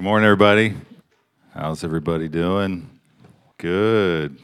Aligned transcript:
Good 0.00 0.04
morning, 0.04 0.24
everybody. 0.24 0.74
How's 1.52 1.84
everybody 1.84 2.26
doing? 2.26 2.88
Good. 3.58 4.38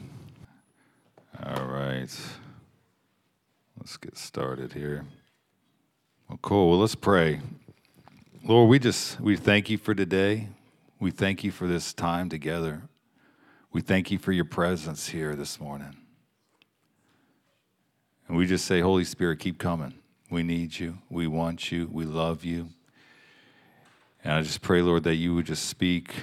All 1.43 1.65
right. 1.65 2.15
Let's 3.79 3.97
get 3.97 4.15
started 4.19 4.73
here. 4.73 5.03
Well, 6.29 6.37
cool. 6.43 6.69
Well, 6.69 6.77
let's 6.77 6.93
pray. 6.93 7.41
Lord, 8.43 8.69
we 8.69 8.77
just 8.77 9.19
we 9.19 9.35
thank 9.35 9.71
you 9.71 9.79
for 9.79 9.95
today. 9.95 10.49
We 10.99 11.09
thank 11.09 11.43
you 11.43 11.49
for 11.49 11.65
this 11.65 11.91
time 11.91 12.29
together. 12.29 12.83
We 13.71 13.81
thank 13.81 14.11
you 14.11 14.19
for 14.19 14.31
your 14.31 14.45
presence 14.45 15.07
here 15.07 15.35
this 15.35 15.59
morning. 15.59 15.97
And 18.27 18.37
we 18.37 18.45
just 18.45 18.65
say, 18.65 18.81
Holy 18.81 19.05
Spirit, 19.05 19.39
keep 19.39 19.57
coming. 19.57 19.95
We 20.29 20.43
need 20.43 20.77
you. 20.77 20.99
We 21.09 21.25
want 21.25 21.71
you. 21.71 21.89
We 21.91 22.05
love 22.05 22.45
you. 22.45 22.69
And 24.27 24.35
I 24.35 24.41
just 24.41 24.61
pray, 24.61 24.81
Lord, 24.81 25.05
that 25.05 25.15
you 25.15 25.33
would 25.35 25.45
just 25.45 25.67
speak 25.67 26.13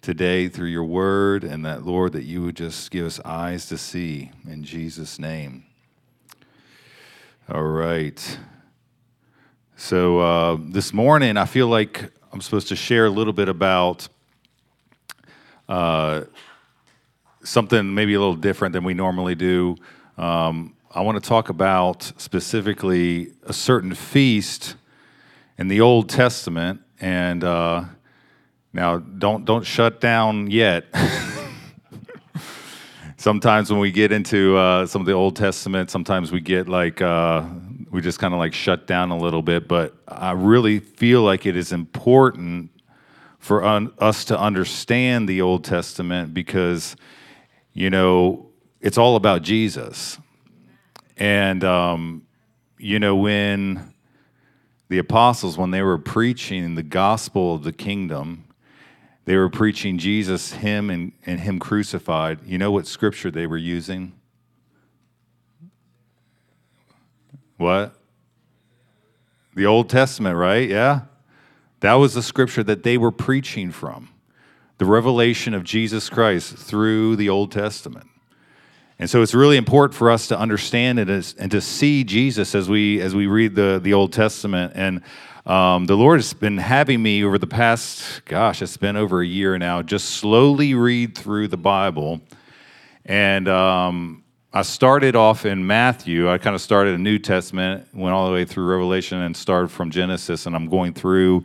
today 0.00 0.48
through 0.48 0.68
your 0.68 0.84
word, 0.84 1.44
and 1.44 1.66
that, 1.66 1.84
Lord, 1.84 2.12
that 2.12 2.22
you 2.22 2.40
would 2.40 2.56
just 2.56 2.90
give 2.90 3.04
us 3.04 3.20
eyes 3.26 3.66
to 3.66 3.76
see 3.76 4.30
in 4.48 4.64
Jesus' 4.64 5.18
name. 5.18 5.66
All 7.52 7.62
right. 7.62 8.38
So 9.76 10.18
uh, 10.20 10.56
this 10.58 10.94
morning, 10.94 11.36
I 11.36 11.44
feel 11.44 11.68
like 11.68 12.10
I'm 12.32 12.40
supposed 12.40 12.68
to 12.68 12.74
share 12.74 13.04
a 13.04 13.10
little 13.10 13.34
bit 13.34 13.50
about 13.50 14.08
uh, 15.68 16.22
something 17.44 17.94
maybe 17.94 18.14
a 18.14 18.18
little 18.18 18.34
different 18.34 18.72
than 18.72 18.82
we 18.82 18.94
normally 18.94 19.34
do. 19.34 19.76
Um, 20.16 20.74
I 20.90 21.02
want 21.02 21.22
to 21.22 21.28
talk 21.28 21.50
about 21.50 22.12
specifically 22.16 23.34
a 23.42 23.52
certain 23.52 23.94
feast 23.94 24.74
in 25.58 25.68
the 25.68 25.82
Old 25.82 26.08
Testament, 26.08 26.80
and 27.00 27.44
uh, 27.44 27.84
now 28.72 28.98
don't 28.98 29.44
don't 29.44 29.64
shut 29.64 30.00
down 30.00 30.50
yet. 30.50 30.86
sometimes 33.16 33.70
when 33.70 33.80
we 33.80 33.90
get 33.90 34.12
into 34.12 34.56
uh, 34.56 34.86
some 34.86 35.00
of 35.00 35.06
the 35.06 35.12
Old 35.12 35.36
Testament, 35.36 35.90
sometimes 35.90 36.32
we 36.32 36.40
get 36.40 36.68
like 36.68 37.00
uh, 37.00 37.44
we 37.90 38.00
just 38.00 38.18
kind 38.18 38.34
of 38.34 38.38
like 38.38 38.54
shut 38.54 38.86
down 38.86 39.10
a 39.10 39.16
little 39.16 39.42
bit. 39.42 39.68
But 39.68 39.94
I 40.06 40.32
really 40.32 40.78
feel 40.78 41.22
like 41.22 41.46
it 41.46 41.56
is 41.56 41.72
important 41.72 42.70
for 43.38 43.64
un- 43.64 43.92
us 43.98 44.24
to 44.26 44.38
understand 44.38 45.28
the 45.28 45.42
Old 45.42 45.64
Testament 45.64 46.34
because 46.34 46.96
you 47.72 47.90
know 47.90 48.50
it's 48.80 48.98
all 48.98 49.16
about 49.16 49.42
Jesus 49.42 50.18
and, 51.16 51.64
um, 51.64 52.26
you 52.78 52.98
know, 52.98 53.16
when 53.16 53.94
the 54.88 54.98
apostles, 54.98 55.58
when 55.58 55.70
they 55.70 55.82
were 55.82 55.98
preaching 55.98 56.74
the 56.74 56.82
gospel 56.82 57.54
of 57.54 57.64
the 57.64 57.72
kingdom, 57.72 58.44
they 59.24 59.36
were 59.36 59.50
preaching 59.50 59.98
Jesus, 59.98 60.52
Him, 60.52 60.88
and, 60.90 61.12
and 61.26 61.40
Him 61.40 61.58
crucified. 61.58 62.38
You 62.46 62.58
know 62.58 62.70
what 62.70 62.86
scripture 62.86 63.30
they 63.30 63.46
were 63.46 63.56
using? 63.56 64.12
What? 67.56 67.96
The 69.54 69.66
Old 69.66 69.90
Testament, 69.90 70.36
right? 70.36 70.68
Yeah. 70.68 71.02
That 71.80 71.94
was 71.94 72.14
the 72.14 72.22
scripture 72.22 72.62
that 72.64 72.82
they 72.84 72.96
were 72.96 73.10
preaching 73.10 73.72
from. 73.72 74.10
The 74.78 74.84
revelation 74.84 75.54
of 75.54 75.64
Jesus 75.64 76.08
Christ 76.08 76.54
through 76.54 77.16
the 77.16 77.28
Old 77.28 77.50
Testament. 77.50 78.08
And 78.98 79.10
so 79.10 79.20
it's 79.20 79.34
really 79.34 79.58
important 79.58 79.94
for 79.94 80.10
us 80.10 80.28
to 80.28 80.38
understand 80.38 80.98
it 80.98 81.10
as, 81.10 81.34
and 81.38 81.50
to 81.50 81.60
see 81.60 82.02
Jesus 82.02 82.54
as 82.54 82.68
we 82.68 83.00
as 83.02 83.14
we 83.14 83.26
read 83.26 83.54
the 83.54 83.78
the 83.82 83.92
Old 83.92 84.12
Testament. 84.12 84.72
And 84.74 85.02
um, 85.44 85.84
the 85.84 85.96
Lord 85.96 86.18
has 86.18 86.32
been 86.32 86.58
having 86.58 87.02
me 87.02 87.22
over 87.22 87.38
the 87.38 87.46
past, 87.46 88.24
gosh, 88.24 88.62
it's 88.62 88.76
been 88.76 88.96
over 88.96 89.20
a 89.20 89.26
year 89.26 89.58
now, 89.58 89.82
just 89.82 90.10
slowly 90.10 90.74
read 90.74 91.16
through 91.16 91.48
the 91.48 91.56
Bible. 91.56 92.20
And 93.04 93.46
um, 93.46 94.24
I 94.52 94.62
started 94.62 95.14
off 95.14 95.46
in 95.46 95.66
Matthew. 95.66 96.28
I 96.28 96.38
kind 96.38 96.56
of 96.56 96.62
started 96.62 96.94
a 96.94 96.98
New 96.98 97.18
Testament, 97.18 97.86
went 97.94 98.14
all 98.14 98.26
the 98.26 98.32
way 98.32 98.44
through 98.44 98.64
Revelation, 98.64 99.18
and 99.20 99.36
started 99.36 99.70
from 99.70 99.90
Genesis. 99.90 100.46
And 100.46 100.56
I'm 100.56 100.68
going 100.68 100.94
through, 100.94 101.44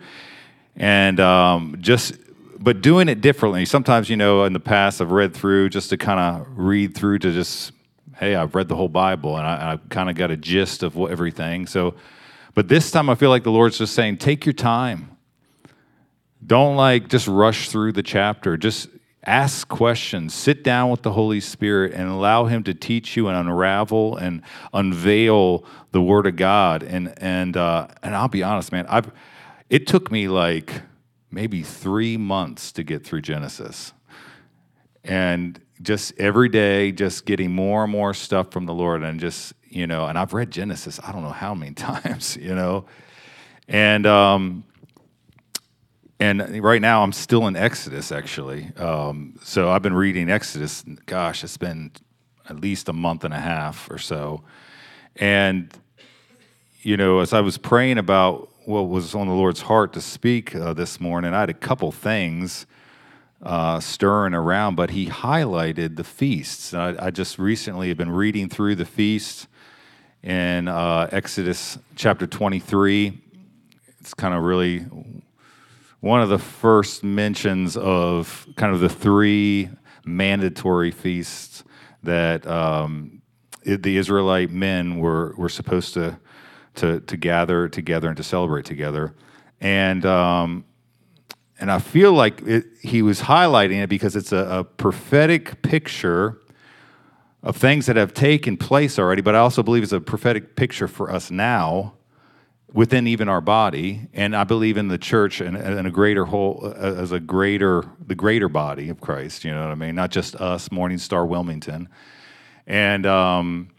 and 0.78 1.20
um, 1.20 1.78
just 1.82 2.14
but 2.62 2.82
doing 2.82 3.10
it 3.10 3.22
differently. 3.22 3.66
Sometimes, 3.66 4.10
you 4.10 4.16
know, 4.16 4.44
in 4.44 4.54
the 4.54 4.60
past, 4.60 5.02
I've 5.02 5.12
read 5.12 5.34
through 5.34 5.70
just 5.70 5.90
to 5.90 5.98
kind 5.98 6.20
of 6.20 6.48
read 6.56 6.96
through 6.96 7.20
to 7.20 7.32
just, 7.32 7.72
hey, 8.18 8.36
I've 8.36 8.54
read 8.54 8.68
the 8.68 8.76
whole 8.76 8.88
Bible 8.88 9.36
and 9.36 9.48
I, 9.48 9.72
have 9.72 9.90
kind 9.90 10.10
of 10.10 10.16
got 10.16 10.30
a 10.30 10.38
gist 10.38 10.84
of 10.84 10.96
what, 10.96 11.12
everything. 11.12 11.66
So, 11.66 11.96
but 12.54 12.68
this 12.68 12.92
time 12.92 13.10
I 13.10 13.16
feel 13.16 13.30
like 13.32 13.44
the 13.44 13.52
Lord's 13.52 13.80
just 13.80 13.96
saying, 13.96 14.18
take 14.18 14.46
your 14.46 14.54
time. 14.54 15.18
Don't 16.46 16.76
like 16.76 17.08
just 17.08 17.28
rush 17.28 17.70
through 17.70 17.94
the 17.94 18.04
chapter. 18.04 18.58
Just 18.58 18.90
ask 19.26 19.68
questions. 19.68 20.34
Sit 20.34 20.64
down 20.64 20.92
with 20.92 21.02
the 21.02 21.12
Holy 21.12 21.40
Spirit 21.40 21.94
and 21.94 22.10
allow 22.10 22.46
Him 22.46 22.64
to 22.64 22.74
teach 22.74 23.16
you 23.16 23.28
and 23.28 23.38
unravel 23.38 24.18
and 24.18 24.42
unveil 24.74 25.64
the 25.92 26.02
Word 26.02 26.26
of 26.26 26.36
God. 26.36 26.82
And 26.82 27.14
and 27.18 27.56
uh, 27.56 27.88
and 28.02 28.16
I'll 28.16 28.28
be 28.28 28.42
honest, 28.42 28.72
man, 28.72 28.88
I've 28.88 29.12
it 29.70 29.86
took 29.86 30.12
me 30.12 30.28
like 30.28 30.82
maybe 31.32 31.64
three 31.64 32.18
months 32.18 32.72
to 32.74 32.84
get 32.84 33.06
through 33.06 33.22
Genesis. 33.22 33.94
And 35.04 35.60
just 35.82 36.14
every 36.20 36.50
day, 36.50 36.92
just 36.92 37.26
getting 37.26 37.52
more 37.52 37.84
and 37.84 37.92
more 37.92 38.14
stuff 38.14 38.52
from 38.52 38.66
the 38.66 38.74
Lord. 38.74 39.02
And 39.04 39.20
just, 39.20 39.54
you 39.70 39.88
know, 39.88 40.06
and 40.06 40.18
I've 40.18 40.34
read 40.34 40.52
Genesis, 40.52 41.00
I 41.04 41.12
don't 41.12 41.24
know 41.24 41.30
how 41.30 41.56
many 41.56 41.74
times, 41.76 42.38
you 42.38 42.54
know. 42.54 42.86
And, 43.68 44.06
um, 44.06 44.64
and 46.20 46.64
right 46.64 46.82
now 46.82 47.02
I'm 47.02 47.14
still 47.14 47.48
in 47.48 47.56
Exodus, 47.56 48.12
actually. 48.12 48.72
Um, 48.78 49.40
so 49.42 49.72
I've 49.72 49.82
been 49.82 49.96
reading 49.96 50.30
Exodus. 50.30 50.84
Gosh, 51.08 51.44
it's 51.44 51.58
been 51.58 51.92
at 52.48 52.60
least 52.60 52.90
a 52.90 52.94
month 52.94 53.24
and 53.24 53.34
a 53.34 53.40
half 53.40 53.90
or 53.90 53.98
so. 53.98 54.44
And, 55.16 55.74
you 56.82 56.96
know, 56.96 57.20
as 57.20 57.34
I 57.34 57.42
was 57.42 57.58
praying 57.58 57.98
about 57.98 58.51
what 58.72 58.88
was 58.88 59.14
on 59.14 59.28
the 59.28 59.34
Lord's 59.34 59.64
heart 59.64 59.92
to 59.94 60.02
speak 60.02 60.56
uh, 60.56 60.74
this 60.74 61.02
morning. 61.02 61.34
I 61.34 61.42
had 61.42 61.50
a 61.50 61.54
couple 61.54 61.92
things 61.92 62.66
uh, 63.44 63.82
stirring 63.82 64.34
around, 64.34 64.76
but 64.76 64.92
He 64.92 65.08
highlighted 65.08 65.98
the 65.98 66.06
feasts. 66.06 66.74
I, 66.74 66.96
I, 66.98 67.12
just 67.12 67.38
recently 67.38 67.90
have 67.90 67.98
been 67.98 68.12
reading 68.12 68.48
through 68.48 68.76
the 68.76 68.86
feasts 68.86 69.48
in 70.24 70.70
uh, 70.70 71.10
Exodus 71.12 71.80
chapter 71.98 72.26
23. 72.26 73.22
It's 74.00 74.14
kind 74.14 74.34
of 74.34 74.44
really 74.44 74.86
one 76.00 76.22
of 76.22 76.30
the 76.30 76.40
first 76.40 77.04
mentions 77.04 77.76
of 77.76 78.48
kind 78.56 78.74
of 78.74 78.80
the 78.80 78.90
three 78.90 79.70
mandatory 80.06 80.92
feasts 80.92 81.66
that 82.04 82.48
um, 82.48 83.22
the 83.66 83.98
Israelite 83.98 84.50
men 84.50 84.98
were, 84.98 85.36
were 85.36 85.50
supposed 85.50 85.94
to 85.96 86.18
to 86.76 87.00
to 87.02 87.18
gather 87.18 87.68
together 87.68 88.08
and 88.08 88.18
to 88.18 88.24
celebrate 88.24 88.66
together, 88.66 89.14
and 89.60 90.06
um, 90.06 90.66
and 91.60 91.72
I 91.72 91.80
feel 91.80 92.14
like 92.14 92.42
it, 92.42 92.66
he 92.82 93.02
was 93.02 93.22
highlighting 93.22 93.84
it 93.84 93.88
because 93.88 94.16
it's 94.16 94.32
a, 94.32 94.60
a 94.60 94.64
prophetic 94.64 95.62
picture 95.62 96.40
of 97.44 97.56
things 97.56 97.86
that 97.88 97.96
have 97.96 98.14
taken 98.14 98.58
place 98.58 99.00
already, 99.00 99.22
but 99.22 99.36
I 99.36 99.40
also 99.40 99.64
believe 99.64 99.84
it's 99.84 99.92
a 99.92 100.00
prophetic 100.00 100.56
picture 100.56 100.88
for 100.88 101.12
us 101.12 101.32
now 101.32 101.94
within 102.74 103.08
even 103.08 103.28
our 103.28 103.42
body. 103.42 104.08
And 104.14 104.36
i 104.36 104.44
believe 104.44 104.78
in 104.78 104.88
the 104.88 104.98
church 104.98 105.42
and, 105.42 105.58
and, 105.58 105.88
a 105.88 105.92
greater 105.92 106.26
whole 106.26 106.62
uh, 106.64 107.02
as 107.02 107.12
a 107.12 107.20
greater 107.20 107.84
the 108.06 108.16
greater 108.16 108.48
body 108.48 108.90
of 108.90 109.02
christ 109.02 109.44
you 109.44 109.52
know 109.52 109.62
what 109.62 109.72
i 109.72 109.76
mean? 109.76 109.96
Not 109.96 110.12
just 110.12 110.36
us 110.36 110.72
morning 110.72 110.98
star 110.98 111.26
wilmington. 111.26 111.90
And 112.68 113.06
um 113.06 113.70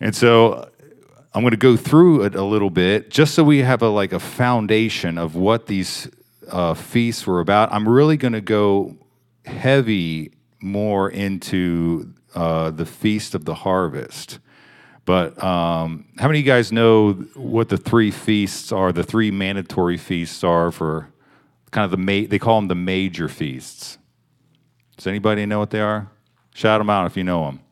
and 0.00 0.14
so 0.14 0.70
I'm 1.34 1.42
going 1.42 1.50
to 1.50 1.56
go 1.56 1.76
through 1.76 2.22
it 2.22 2.36
a 2.36 2.44
little 2.44 2.70
bit 2.70 3.10
just 3.10 3.34
so 3.34 3.42
we 3.42 3.58
have 3.58 3.82
a 3.82 3.88
like 3.88 4.12
a 4.12 4.20
foundation 4.20 5.18
of 5.18 5.34
what 5.34 5.66
these 5.66 6.08
uh, 6.48 6.74
feasts 6.74 7.26
were 7.26 7.40
about. 7.40 7.72
I'm 7.72 7.88
really 7.88 8.16
going 8.16 8.34
to 8.34 8.40
go 8.40 8.96
heavy 9.44 10.32
more 10.60 11.10
into 11.10 12.14
uh, 12.34 12.70
the 12.70 12.86
feast 12.86 13.34
of 13.34 13.44
the 13.44 13.54
harvest. 13.54 14.38
But 15.04 15.42
um, 15.42 16.06
how 16.18 16.28
many 16.28 16.38
of 16.38 16.46
you 16.46 16.50
guys 16.50 16.70
know 16.70 17.12
what 17.34 17.68
the 17.68 17.76
three 17.76 18.12
feasts 18.12 18.70
are? 18.70 18.92
The 18.92 19.02
three 19.02 19.30
mandatory 19.32 19.98
feasts 19.98 20.42
are 20.44 20.70
for 20.70 21.10
kind 21.72 21.84
of 21.84 21.90
the 21.90 21.96
ma- 21.96 22.28
they 22.28 22.38
call 22.38 22.60
them 22.60 22.68
the 22.68 22.74
major 22.76 23.28
feasts. 23.28 23.98
Does 24.96 25.08
anybody 25.08 25.44
know 25.46 25.58
what 25.58 25.70
they 25.70 25.80
are? 25.80 26.10
Shout 26.54 26.80
them 26.80 26.88
out 26.88 27.06
if 27.06 27.16
you 27.16 27.24
know 27.24 27.44
them. 27.46 27.63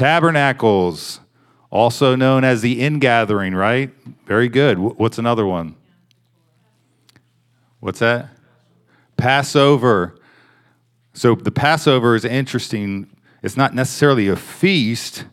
Tabernacles, 0.00 1.20
also 1.68 2.16
known 2.16 2.42
as 2.42 2.62
the 2.62 2.80
ingathering, 2.80 3.54
right? 3.54 3.90
Very 4.24 4.48
good. 4.48 4.78
What's 4.78 5.18
another 5.18 5.44
one? 5.44 5.76
What's 7.80 7.98
that? 7.98 8.30
Passover. 9.18 10.18
So 11.12 11.34
the 11.34 11.50
Passover 11.50 12.14
is 12.14 12.24
interesting. 12.24 13.14
It's 13.42 13.58
not 13.58 13.74
necessarily 13.74 14.28
a 14.28 14.36
feast, 14.36 15.26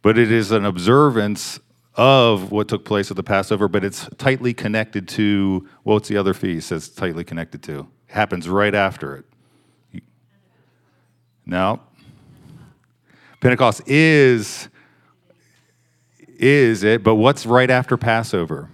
but 0.00 0.16
it 0.16 0.32
is 0.32 0.50
an 0.50 0.64
observance 0.64 1.60
of 1.94 2.50
what 2.50 2.68
took 2.68 2.86
place 2.86 3.10
at 3.10 3.18
the 3.18 3.22
Passover, 3.22 3.68
but 3.68 3.84
it's 3.84 4.08
tightly 4.16 4.54
connected 4.54 5.08
to 5.08 5.68
what's 5.82 6.08
the 6.08 6.16
other 6.16 6.32
feast 6.32 6.70
that's 6.70 6.88
tightly 6.88 7.22
connected 7.22 7.62
to? 7.64 7.80
It 8.08 8.14
happens 8.14 8.48
right 8.48 8.74
after 8.74 9.16
it. 9.16 10.02
No. 11.44 11.80
Pentecost 13.40 13.82
is 13.86 14.68
is 16.38 16.82
it, 16.84 17.02
but 17.02 17.14
what's 17.14 17.46
right 17.46 17.70
after 17.70 17.96
Passover? 17.96 18.68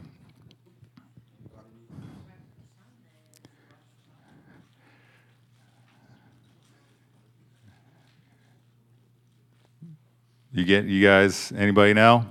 You 10.53 10.65
get 10.65 10.85
you 10.85 11.03
guys 11.03 11.53
anybody 11.57 11.95
know? 11.95 12.27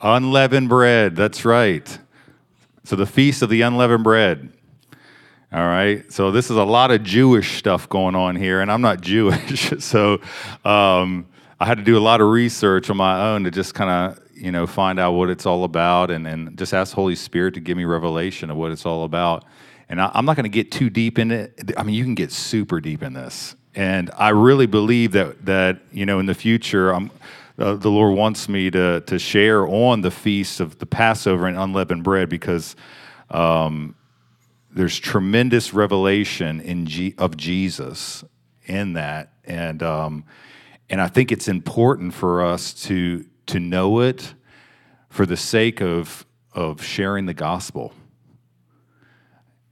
Unleavened 0.00 0.68
bread, 0.68 1.14
that's 1.14 1.44
right. 1.44 1.98
So 2.84 2.96
the 2.96 3.06
feast 3.06 3.42
of 3.42 3.50
the 3.50 3.62
unleavened 3.62 4.04
bread. 4.04 4.52
All 5.50 5.66
right. 5.66 6.10
So 6.12 6.30
this 6.30 6.50
is 6.50 6.58
a 6.58 6.64
lot 6.64 6.90
of 6.90 7.02
Jewish 7.02 7.56
stuff 7.56 7.88
going 7.88 8.14
on 8.14 8.36
here, 8.36 8.60
and 8.60 8.70
I'm 8.70 8.82
not 8.82 9.00
Jewish, 9.08 9.72
so 9.78 10.20
um, 10.62 11.26
I 11.58 11.64
had 11.64 11.78
to 11.78 11.84
do 11.84 11.96
a 11.96 12.00
lot 12.00 12.20
of 12.20 12.28
research 12.28 12.90
on 12.90 12.98
my 12.98 13.30
own 13.30 13.44
to 13.44 13.50
just 13.50 13.74
kind 13.74 13.90
of 13.90 14.22
you 14.34 14.52
know 14.52 14.66
find 14.66 15.00
out 15.00 15.12
what 15.12 15.30
it's 15.30 15.46
all 15.46 15.64
about, 15.64 16.10
and, 16.10 16.26
and 16.26 16.58
just 16.58 16.74
ask 16.74 16.94
Holy 16.94 17.14
Spirit 17.14 17.54
to 17.54 17.60
give 17.60 17.78
me 17.78 17.86
revelation 17.86 18.50
of 18.50 18.58
what 18.58 18.72
it's 18.72 18.84
all 18.84 19.04
about. 19.04 19.44
And 19.88 20.02
I, 20.02 20.10
I'm 20.12 20.26
not 20.26 20.36
going 20.36 20.44
to 20.44 20.50
get 20.50 20.70
too 20.70 20.90
deep 20.90 21.18
in 21.18 21.30
it. 21.30 21.72
I 21.78 21.82
mean, 21.82 21.94
you 21.94 22.04
can 22.04 22.14
get 22.14 22.30
super 22.30 22.78
deep 22.78 23.02
in 23.02 23.14
this, 23.14 23.56
and 23.74 24.10
I 24.18 24.28
really 24.28 24.66
believe 24.66 25.12
that 25.12 25.46
that 25.46 25.80
you 25.92 26.04
know 26.04 26.18
in 26.18 26.26
the 26.26 26.34
future, 26.34 26.92
I'm 26.92 27.10
uh, 27.58 27.72
the 27.72 27.90
Lord 27.90 28.18
wants 28.18 28.50
me 28.50 28.70
to 28.70 29.00
to 29.00 29.18
share 29.18 29.66
on 29.66 30.02
the 30.02 30.10
feast 30.10 30.60
of 30.60 30.78
the 30.78 30.84
Passover 30.84 31.46
and 31.46 31.56
unleavened 31.56 32.04
bread 32.04 32.28
because 32.28 32.76
um, 33.30 33.94
there's 34.70 34.98
tremendous 34.98 35.72
revelation 35.72 36.60
in 36.60 36.86
G- 36.86 37.14
of 37.18 37.36
Jesus 37.36 38.24
in 38.66 38.94
that, 38.94 39.32
and 39.44 39.82
um, 39.82 40.24
and 40.90 41.00
I 41.00 41.08
think 41.08 41.32
it's 41.32 41.48
important 41.48 42.14
for 42.14 42.44
us 42.44 42.74
to 42.84 43.24
to 43.46 43.60
know 43.60 44.00
it 44.00 44.34
for 45.08 45.26
the 45.26 45.36
sake 45.36 45.80
of 45.80 46.26
of 46.52 46.82
sharing 46.82 47.26
the 47.26 47.34
gospel. 47.34 47.92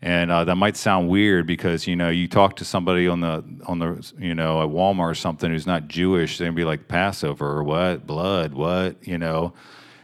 And 0.03 0.31
uh, 0.31 0.45
that 0.45 0.57
might 0.57 0.77
sound 0.77 1.09
weird 1.09 1.47
because 1.47 1.87
you 1.87 1.97
know 1.97 2.11
you 2.11 2.29
talk 2.29 2.57
to 2.57 2.65
somebody 2.65 3.09
on 3.09 3.21
the 3.21 3.45
on 3.67 3.79
the 3.79 4.13
you 4.19 4.35
know 4.35 4.63
at 4.63 4.69
Walmart 4.69 5.11
or 5.11 5.15
something 5.15 5.51
who's 5.51 5.67
not 5.67 5.89
Jewish, 5.89 6.39
they'd 6.39 6.55
be 6.55 6.65
like 6.65 6.89
Passover 6.89 7.47
or 7.47 7.65
what 7.65 8.07
blood, 8.07 8.55
what 8.55 9.07
you 9.07 9.19
know. 9.19 9.53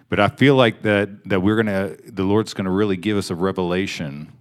But 0.09 0.21
I 0.21 0.29
feel 0.29 0.55
like 0.55 0.83
that 0.83 1.29
that 1.29 1.41
we're 1.41 1.57
gonna 1.57 1.97
the 2.05 2.25
Lord's 2.25 2.53
gonna 2.53 2.71
really 2.71 2.97
give 2.97 3.17
us 3.17 3.31
a 3.31 3.35
revelation 3.35 4.33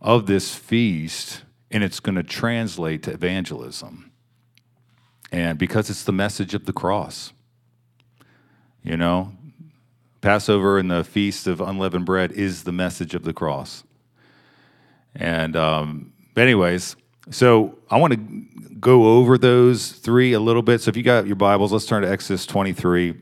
of 0.00 0.26
this 0.26 0.54
feast, 0.54 1.42
and 1.70 1.84
it's 1.84 2.00
gonna 2.00 2.22
translate 2.22 3.02
to 3.04 3.12
evangelism. 3.12 4.10
And 5.32 5.58
because 5.58 5.90
it's 5.90 6.04
the 6.04 6.12
message 6.12 6.54
of 6.54 6.66
the 6.66 6.72
cross, 6.72 7.32
you 8.82 8.96
know, 8.96 9.32
Passover 10.20 10.78
and 10.78 10.90
the 10.90 11.04
feast 11.04 11.46
of 11.46 11.60
unleavened 11.60 12.04
bread 12.04 12.32
is 12.32 12.64
the 12.64 12.72
message 12.72 13.14
of 13.14 13.24
the 13.24 13.32
cross. 13.32 13.84
And 15.14 15.56
um, 15.56 16.12
anyways, 16.36 16.96
so 17.30 17.78
I 17.90 17.98
want 17.98 18.12
to 18.14 18.76
go 18.80 19.18
over 19.18 19.38
those 19.38 19.92
three 19.92 20.32
a 20.32 20.40
little 20.40 20.62
bit. 20.62 20.80
So 20.80 20.88
if 20.90 20.96
you 20.96 21.02
got 21.02 21.26
your 21.26 21.36
Bibles, 21.36 21.72
let's 21.72 21.86
turn 21.86 22.02
to 22.02 22.10
Exodus 22.10 22.46
23. 22.46 23.10
I'm 23.10 23.16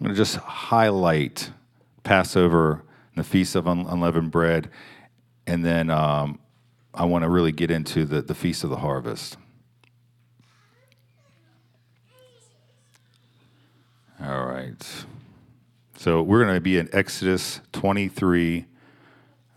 going 0.00 0.10
to 0.10 0.14
just 0.14 0.36
highlight 0.36 1.50
Passover 2.02 2.84
and 3.14 3.24
the 3.24 3.28
Feast 3.28 3.54
of 3.54 3.66
Unleavened 3.66 4.30
Bread, 4.30 4.70
and 5.46 5.64
then 5.64 5.90
um, 5.90 6.38
I 6.94 7.04
want 7.04 7.22
to 7.22 7.28
really 7.28 7.52
get 7.52 7.70
into 7.70 8.04
the, 8.04 8.22
the 8.22 8.34
Feast 8.34 8.64
of 8.64 8.70
the 8.70 8.76
Harvest. 8.76 9.36
All 14.22 14.46
right. 14.46 15.04
So 15.96 16.22
we're 16.22 16.44
going 16.44 16.54
to 16.54 16.60
be 16.60 16.78
in 16.78 16.88
Exodus 16.92 17.60
23 17.72 18.66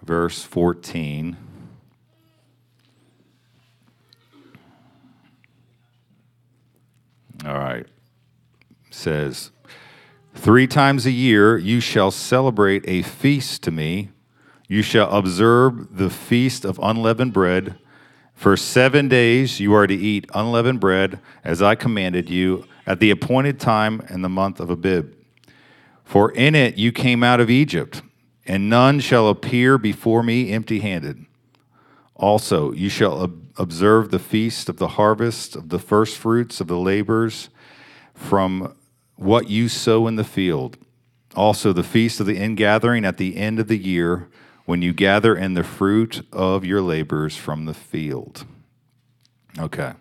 verse 0.06 0.44
14. 0.44 1.38
All 7.46 7.54
right. 7.54 7.86
says, 8.90 9.52
Three 10.34 10.68
times 10.68 11.06
a 11.06 11.12
year 11.12 11.58
you 11.58 11.80
shall 11.80 12.12
celebrate 12.12 12.84
a 12.88 13.02
feast 13.02 13.64
to 13.64 13.72
me. 13.72 14.10
You 14.68 14.82
shall 14.82 15.12
observe 15.12 15.98
the 15.98 16.10
feast 16.10 16.66
of 16.66 16.80
unleavened 16.82 17.34
bread. 17.34 17.78
For 18.34 18.58
seven 18.58 19.08
days 19.08 19.60
you 19.60 19.74
are 19.74 19.88
to 19.88 19.94
eat 19.94 20.30
unleavened 20.34 20.80
bread, 20.80 21.20
as 21.44 21.62
I 21.62 21.76
commanded 21.76 22.30
you, 22.30 22.66
at 22.86 23.00
the 23.00 23.12
appointed 23.12 23.60
time 23.60 24.02
in 24.10 24.22
the 24.22 24.30
month 24.30 24.60
of 24.60 24.70
Abib. 24.70 25.16
For 26.04 26.32
in 26.32 26.56
it 26.56 26.78
you 26.78 26.92
came 26.92 27.24
out 27.24 27.40
of 27.40 27.50
Egypt 27.50 28.02
and 28.46 28.70
none 28.70 29.00
shall 29.00 29.28
appear 29.28 29.78
before 29.78 30.24
me 30.24 30.52
empty 30.52 30.80
handed. 30.80 31.26
Also, 32.16 32.72
you 32.72 32.90
shall 32.90 33.22
ob- 33.22 33.42
observe 33.58 34.12
the 34.12 34.20
feast 34.20 34.70
of 34.70 34.78
the 34.78 34.90
harvest 34.90 35.56
of 35.56 35.70
the 35.70 35.80
firstfruits 35.80 36.62
of 36.62 36.68
the 36.68 36.78
labors 36.78 37.50
from 38.14 38.76
what 39.16 39.50
you 39.50 39.68
sow 39.68 40.08
in 40.08 40.16
the 40.16 40.24
field. 40.24 40.78
Also, 41.36 41.74
the 41.74 41.84
feast 41.84 42.20
of 42.20 42.26
the 42.26 42.38
ingathering 42.38 43.04
at 43.04 43.18
the 43.18 43.36
end 43.36 43.60
of 43.60 43.68
the 43.68 43.78
year, 43.78 44.30
when 44.66 44.82
you 44.82 44.94
gather 44.94 45.36
in 45.36 45.54
the 45.54 45.64
fruit 45.64 46.26
of 46.32 46.66
your 46.66 46.82
labors 46.82 47.36
from 47.36 47.66
the 47.66 47.74
field. 47.74 48.46
Okay. 49.58 49.94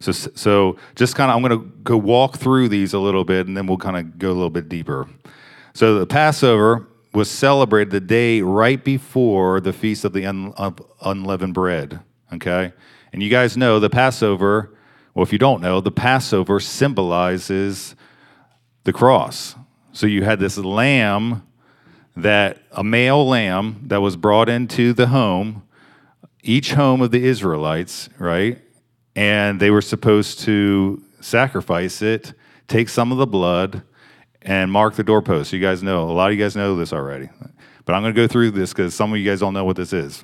So, 0.00 0.12
so 0.12 0.76
just 0.94 1.14
kind 1.14 1.30
of, 1.30 1.36
I'm 1.36 1.42
going 1.42 1.58
to 1.58 1.76
go 1.82 1.96
walk 1.96 2.36
through 2.36 2.68
these 2.68 2.92
a 2.92 2.98
little 2.98 3.24
bit 3.24 3.46
and 3.46 3.56
then 3.56 3.66
we'll 3.66 3.78
kind 3.78 3.96
of 3.96 4.18
go 4.18 4.28
a 4.28 4.34
little 4.34 4.50
bit 4.50 4.68
deeper. 4.68 5.08
So, 5.72 5.98
the 5.98 6.06
Passover 6.06 6.86
was 7.16 7.30
celebrated 7.30 7.90
the 7.90 8.00
day 8.00 8.42
right 8.42 8.84
before 8.84 9.58
the 9.60 9.72
feast 9.72 10.04
of 10.04 10.12
the 10.12 10.26
un- 10.26 10.52
of 10.56 10.82
unleavened 11.00 11.54
bread. 11.54 12.00
Okay, 12.32 12.72
and 13.12 13.22
you 13.22 13.30
guys 13.30 13.56
know 13.56 13.80
the 13.80 13.88
Passover. 13.88 14.76
Well, 15.14 15.22
if 15.22 15.32
you 15.32 15.38
don't 15.38 15.62
know, 15.62 15.80
the 15.80 15.90
Passover 15.90 16.60
symbolizes 16.60 17.94
the 18.84 18.92
cross. 18.92 19.54
So 19.92 20.06
you 20.06 20.24
had 20.24 20.40
this 20.40 20.58
lamb 20.58 21.46
that 22.16 22.62
a 22.72 22.82
male 22.82 23.26
lamb 23.26 23.82
that 23.86 24.00
was 24.00 24.16
brought 24.16 24.48
into 24.48 24.92
the 24.92 25.08
home, 25.08 25.62
each 26.42 26.72
home 26.72 27.02
of 27.02 27.10
the 27.10 27.24
Israelites, 27.24 28.08
right? 28.18 28.60
And 29.14 29.60
they 29.60 29.70
were 29.70 29.82
supposed 29.82 30.40
to 30.40 31.02
sacrifice 31.20 32.02
it, 32.02 32.32
take 32.68 32.88
some 32.88 33.12
of 33.12 33.18
the 33.18 33.26
blood, 33.26 33.82
and 34.42 34.70
mark 34.70 34.94
the 34.94 35.02
doorpost. 35.02 35.52
You 35.52 35.60
guys 35.60 35.82
know, 35.82 36.08
a 36.08 36.12
lot 36.12 36.30
of 36.30 36.36
you 36.38 36.42
guys 36.42 36.56
know 36.56 36.76
this 36.76 36.92
already. 36.92 37.28
But 37.84 37.94
I'm 37.94 38.02
going 38.02 38.14
to 38.14 38.20
go 38.20 38.26
through 38.26 38.52
this 38.52 38.72
because 38.72 38.94
some 38.94 39.12
of 39.12 39.18
you 39.18 39.28
guys 39.28 39.40
don't 39.40 39.54
know 39.54 39.64
what 39.64 39.76
this 39.76 39.92
is. 39.92 40.22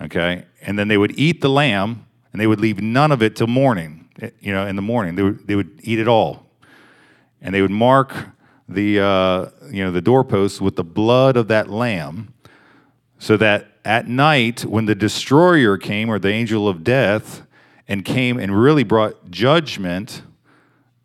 Okay? 0.00 0.44
And 0.62 0.78
then 0.78 0.88
they 0.88 0.98
would 0.98 1.18
eat 1.18 1.40
the 1.40 1.48
lamb 1.48 2.06
and 2.32 2.40
they 2.40 2.46
would 2.46 2.60
leave 2.60 2.80
none 2.80 3.12
of 3.12 3.22
it 3.22 3.36
till 3.36 3.46
morning. 3.46 4.08
Eh, 4.20 4.30
you 4.40 4.52
know, 4.52 4.66
in 4.66 4.76
the 4.76 4.82
morning, 4.82 5.14
they 5.14 5.22
would, 5.22 5.46
they 5.46 5.56
would 5.56 5.80
eat 5.82 5.98
it 5.98 6.08
all. 6.08 6.46
And 7.40 7.54
they 7.54 7.62
would 7.62 7.70
mark 7.70 8.14
the, 8.68 9.00
uh, 9.00 9.46
you 9.70 9.82
know, 9.82 9.90
the 9.90 10.00
doorpost 10.00 10.60
with 10.60 10.76
the 10.76 10.84
blood 10.84 11.36
of 11.36 11.48
that 11.48 11.70
lamb 11.70 12.34
so 13.18 13.36
that 13.36 13.72
at 13.84 14.06
night, 14.06 14.64
when 14.64 14.86
the 14.86 14.94
destroyer 14.94 15.76
came 15.76 16.10
or 16.10 16.18
the 16.18 16.28
angel 16.28 16.68
of 16.68 16.84
death 16.84 17.42
and 17.88 18.04
came 18.04 18.38
and 18.38 18.60
really 18.60 18.84
brought 18.84 19.30
judgment 19.30 20.22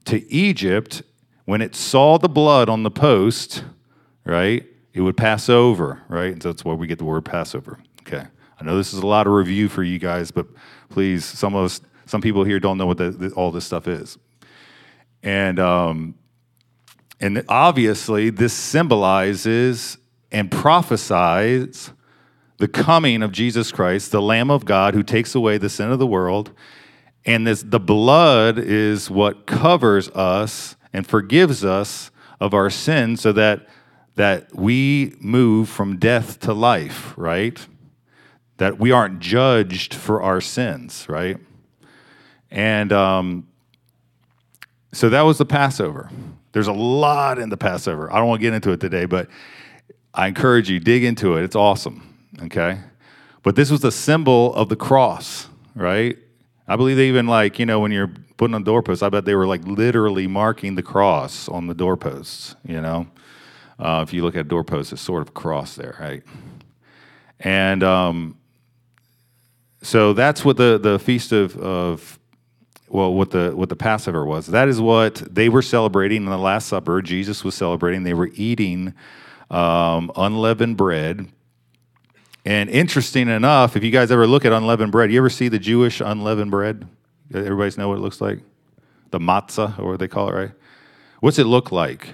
to 0.06 0.30
Egypt 0.32 1.02
when 1.46 1.62
it 1.62 1.76
saw 1.76 2.18
the 2.18 2.30
blood 2.30 2.70
on 2.70 2.84
the 2.84 2.92
post, 2.92 3.64
right, 4.26 4.66
it 4.94 5.02
would 5.02 5.18
pass 5.18 5.50
over, 5.50 6.02
right? 6.08 6.34
And 6.34 6.44
so 6.44 6.52
that's 6.52 6.66
why 6.66 6.74
we 6.74 6.88
get 6.88 6.98
the 6.98 7.06
word 7.06 7.26
Passover. 7.26 7.80
Okay. 8.02 8.26
I 8.60 8.64
know 8.64 8.78
this 8.78 8.94
is 8.94 9.00
a 9.00 9.08
lot 9.08 9.28
of 9.28 9.34
review 9.34 9.70
for 9.70 9.84
you 9.84 9.98
guys, 9.98 10.30
but 10.30 10.46
please, 10.90 11.26
some 11.26 11.56
of 11.56 11.66
us, 11.66 11.82
some 12.06 12.22
people 12.22 12.44
here 12.44 12.60
don't 12.60 12.78
know 12.78 12.86
what 12.86 12.98
the, 12.98 13.12
the, 13.12 13.32
all 13.32 13.52
this 13.52 13.66
stuff 13.66 13.88
is. 13.88 14.18
And 15.24 15.60
um, 15.60 16.16
and 17.24 17.46
obviously, 17.48 18.30
this 18.32 18.52
symbolizes 18.52 19.98
and 20.30 20.52
prophesies 20.52 21.92
the 22.58 22.68
coming 22.68 23.24
of 23.24 23.32
Jesus 23.32 23.72
Christ, 23.72 24.12
the 24.12 24.22
Lamb 24.22 24.52
of 24.52 24.66
God 24.66 24.94
who 24.94 25.04
takes 25.04 25.34
away 25.34 25.58
the 25.58 25.70
sin 25.70 25.90
of 25.90 26.00
the 26.00 26.06
world. 26.06 26.52
And 27.24 27.48
this, 27.48 27.64
the 27.64 27.80
blood 27.80 28.58
is 28.58 29.10
what 29.10 29.46
covers 29.46 30.10
us 30.10 30.76
and 30.92 31.08
forgives 31.08 31.64
us 31.64 32.12
of 32.42 32.54
our 32.54 32.70
sins 32.70 33.22
so 33.22 33.32
that 33.32 33.70
that 34.16 34.54
we 34.54 35.16
move 35.22 35.70
from 35.70 36.00
death 36.00 36.42
to 36.42 36.54
life, 36.54 37.14
right? 37.16 37.66
That 38.58 38.78
we 38.78 38.92
aren't 38.92 39.22
judged 39.22 39.94
for 39.94 40.22
our 40.22 40.42
sins, 40.42 41.06
right? 41.08 41.38
And 42.52 42.92
um, 42.92 43.48
so 44.92 45.08
that 45.08 45.22
was 45.22 45.38
the 45.38 45.46
Passover. 45.46 46.12
There's 46.54 46.68
a 46.68 46.74
lot 46.74 47.40
in 47.40 47.50
the 47.50 47.58
Passover. 47.58 48.12
I 48.14 48.18
don't 48.18 48.28
want 48.28 48.40
to 48.40 48.44
get 48.44 48.54
into 48.54 48.72
it 48.72 48.80
today, 48.80 49.06
but 49.06 49.28
I 50.14 50.28
encourage 50.28 50.70
you, 50.70 50.80
dig 50.80 51.04
into 51.04 51.36
it. 51.36 51.44
It's 51.44 51.56
awesome, 51.56 52.28
okay? 52.44 52.80
But 53.42 53.56
this 53.56 53.70
was 53.70 53.82
the 53.82 53.92
symbol 53.92 54.54
of 54.54 54.70
the 54.70 54.76
cross, 54.76 55.48
right? 55.76 56.18
I 56.68 56.76
believe 56.76 56.96
they 56.96 57.10
even 57.10 57.28
like, 57.28 57.60
you 57.60 57.66
know, 57.66 57.80
when 57.80 57.92
you're 57.92 58.12
putting 58.38 58.54
on 58.54 58.64
doorposts, 58.64 59.04
I 59.04 59.10
bet 59.10 59.26
they 59.26 59.36
were 59.36 59.48
like 59.48 59.66
literally 59.66 60.28
marking 60.28 60.76
the 60.76 60.84
cross 60.84 61.50
on 61.50 61.68
the 61.68 61.74
doorposts, 61.74 62.56
you 62.66 62.80
know? 62.80 63.08
Uh, 63.80 64.06
if 64.08 64.14
you 64.14 64.22
look 64.22 64.36
at 64.36 64.48
doorposts, 64.48 64.94
it's 64.94 65.02
sort 65.02 65.24
of 65.24 65.34
cross 65.34 65.76
there, 65.76 65.98
right? 66.00 66.24
And 67.40 67.84
um, 67.84 68.38
so 69.82 70.14
that's 70.14 70.46
what 70.46 70.58
the, 70.58 70.78
the 70.78 71.00
feast 71.00 71.32
of, 71.32 71.58
of 71.58 72.20
well, 72.94 73.12
what 73.12 73.32
the 73.32 73.52
what 73.56 73.70
the 73.70 73.76
Passover 73.76 74.24
was. 74.24 74.46
That 74.46 74.68
is 74.68 74.80
what 74.80 75.16
they 75.16 75.50
were 75.50 75.64
celebrating 75.64 76.24
in 76.24 76.30
the 76.30 76.38
Last 76.38 76.68
Supper. 76.68 77.02
Jesus 77.02 77.44
was 77.44 77.56
celebrating. 77.56 78.04
They 78.04 78.14
were 78.14 78.30
eating 78.36 78.94
um, 79.50 80.12
unleavened 80.16 80.78
bread. 80.78 81.28
And 82.46 82.70
interesting 82.70 83.30
enough, 83.30 83.76
if 83.76 83.84
you 83.84 83.90
guys 83.90 84.12
ever 84.12 84.28
look 84.28 84.46
at 84.46 84.52
unleavened 84.52 84.92
bread, 84.92 85.12
you 85.12 85.18
ever 85.18 85.32
see 85.32 85.48
the 85.48 85.58
Jewish 85.58 86.02
unleavened 86.02 86.52
bread? 86.52 86.88
Everybody's 87.34 87.80
know 87.80 87.90
what 87.90 87.98
it 87.98 88.02
looks 88.02 88.22
like? 88.22 88.42
The 89.10 89.20
matzah, 89.20 89.80
or 89.80 89.92
what 89.92 90.00
they 90.00 90.08
call 90.08 90.30
it, 90.30 90.34
right? 90.34 90.52
What's 91.20 91.40
it 91.40 91.46
look 91.46 91.72
like? 91.72 92.10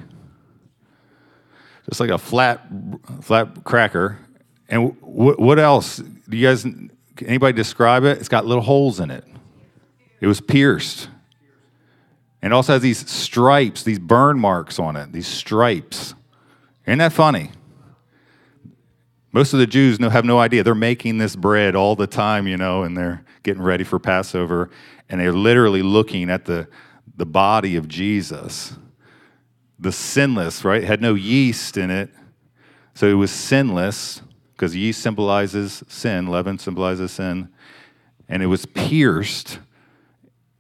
Just 1.90 2.00
like 2.00 2.10
a 2.10 2.18
flat, 2.18 2.66
flat 3.22 3.66
cracker. 3.66 4.18
And 4.70 4.96
what, 5.02 5.40
what 5.42 5.60
else? 5.60 5.98
Do 5.98 6.38
you 6.38 6.48
guys, 6.48 6.66
anybody 7.26 7.52
describe 7.52 8.06
it? 8.06 8.18
It's 8.20 8.30
got 8.30 8.46
little 8.46 8.64
holes 8.64 9.02
in 9.02 9.12
it. 9.12 9.26
It 10.22 10.28
was 10.28 10.42
pierced. 10.42 11.10
And 12.42 12.54
it 12.54 12.56
also 12.56 12.74
has 12.74 12.82
these 12.82 13.10
stripes, 13.10 13.84
these 13.84 14.00
burn 14.00 14.40
marks 14.40 14.80
on 14.80 14.96
it, 14.96 15.12
these 15.12 15.28
stripes. 15.28 16.16
Isn't 16.86 17.00
that 17.00 17.14
funny? 17.14 17.52
Most 19.32 19.54
of 19.54 19.60
the 19.60 19.68
Jews 19.68 20.00
have 20.00 20.26
no 20.26 20.40
idea. 20.40 20.64
They're 20.64 20.74
making 20.74 21.20
this 21.20 21.36
bread 21.36 21.76
all 21.76 21.96
the 21.96 22.08
time, 22.08 22.48
you 22.48 22.58
know, 22.58 22.84
and 22.84 22.98
they're 22.98 23.24
getting 23.44 23.62
ready 23.62 23.84
for 23.84 24.00
Passover. 24.00 24.70
And 25.08 25.22
they're 25.22 25.34
literally 25.34 25.82
looking 25.82 26.30
at 26.30 26.46
the, 26.46 26.68
the 27.16 27.26
body 27.26 27.76
of 27.76 27.88
Jesus, 27.88 28.76
the 29.78 29.92
sinless, 29.92 30.64
right? 30.64 30.84
It 30.84 30.88
had 30.88 31.02
no 31.02 31.14
yeast 31.14 31.78
in 31.78 31.92
it. 31.92 32.10
So 32.96 33.08
it 33.08 33.14
was 33.14 33.32
sinless 33.32 34.22
because 34.54 34.76
yeast 34.76 35.02
symbolizes 35.02 35.84
sin, 35.88 36.28
leaven 36.28 36.58
symbolizes 36.58 37.12
sin. 37.12 37.50
And 38.28 38.42
it 38.42 38.48
was 38.48 38.66
pierced 38.66 39.60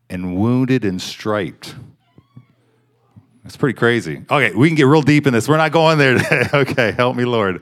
and 0.09 0.37
wounded 0.37 0.85
and 0.85 1.01
striped. 1.01 1.75
That's 3.43 3.57
pretty 3.57 3.77
crazy. 3.77 4.23
Okay, 4.29 4.53
we 4.53 4.67
can 4.67 4.75
get 4.75 4.83
real 4.83 5.01
deep 5.01 5.25
in 5.25 5.33
this. 5.33 5.47
We're 5.47 5.57
not 5.57 5.71
going 5.71 5.97
there 5.97 6.17
today. 6.17 6.43
okay, 6.53 6.91
help 6.91 7.15
me, 7.15 7.25
Lord. 7.25 7.61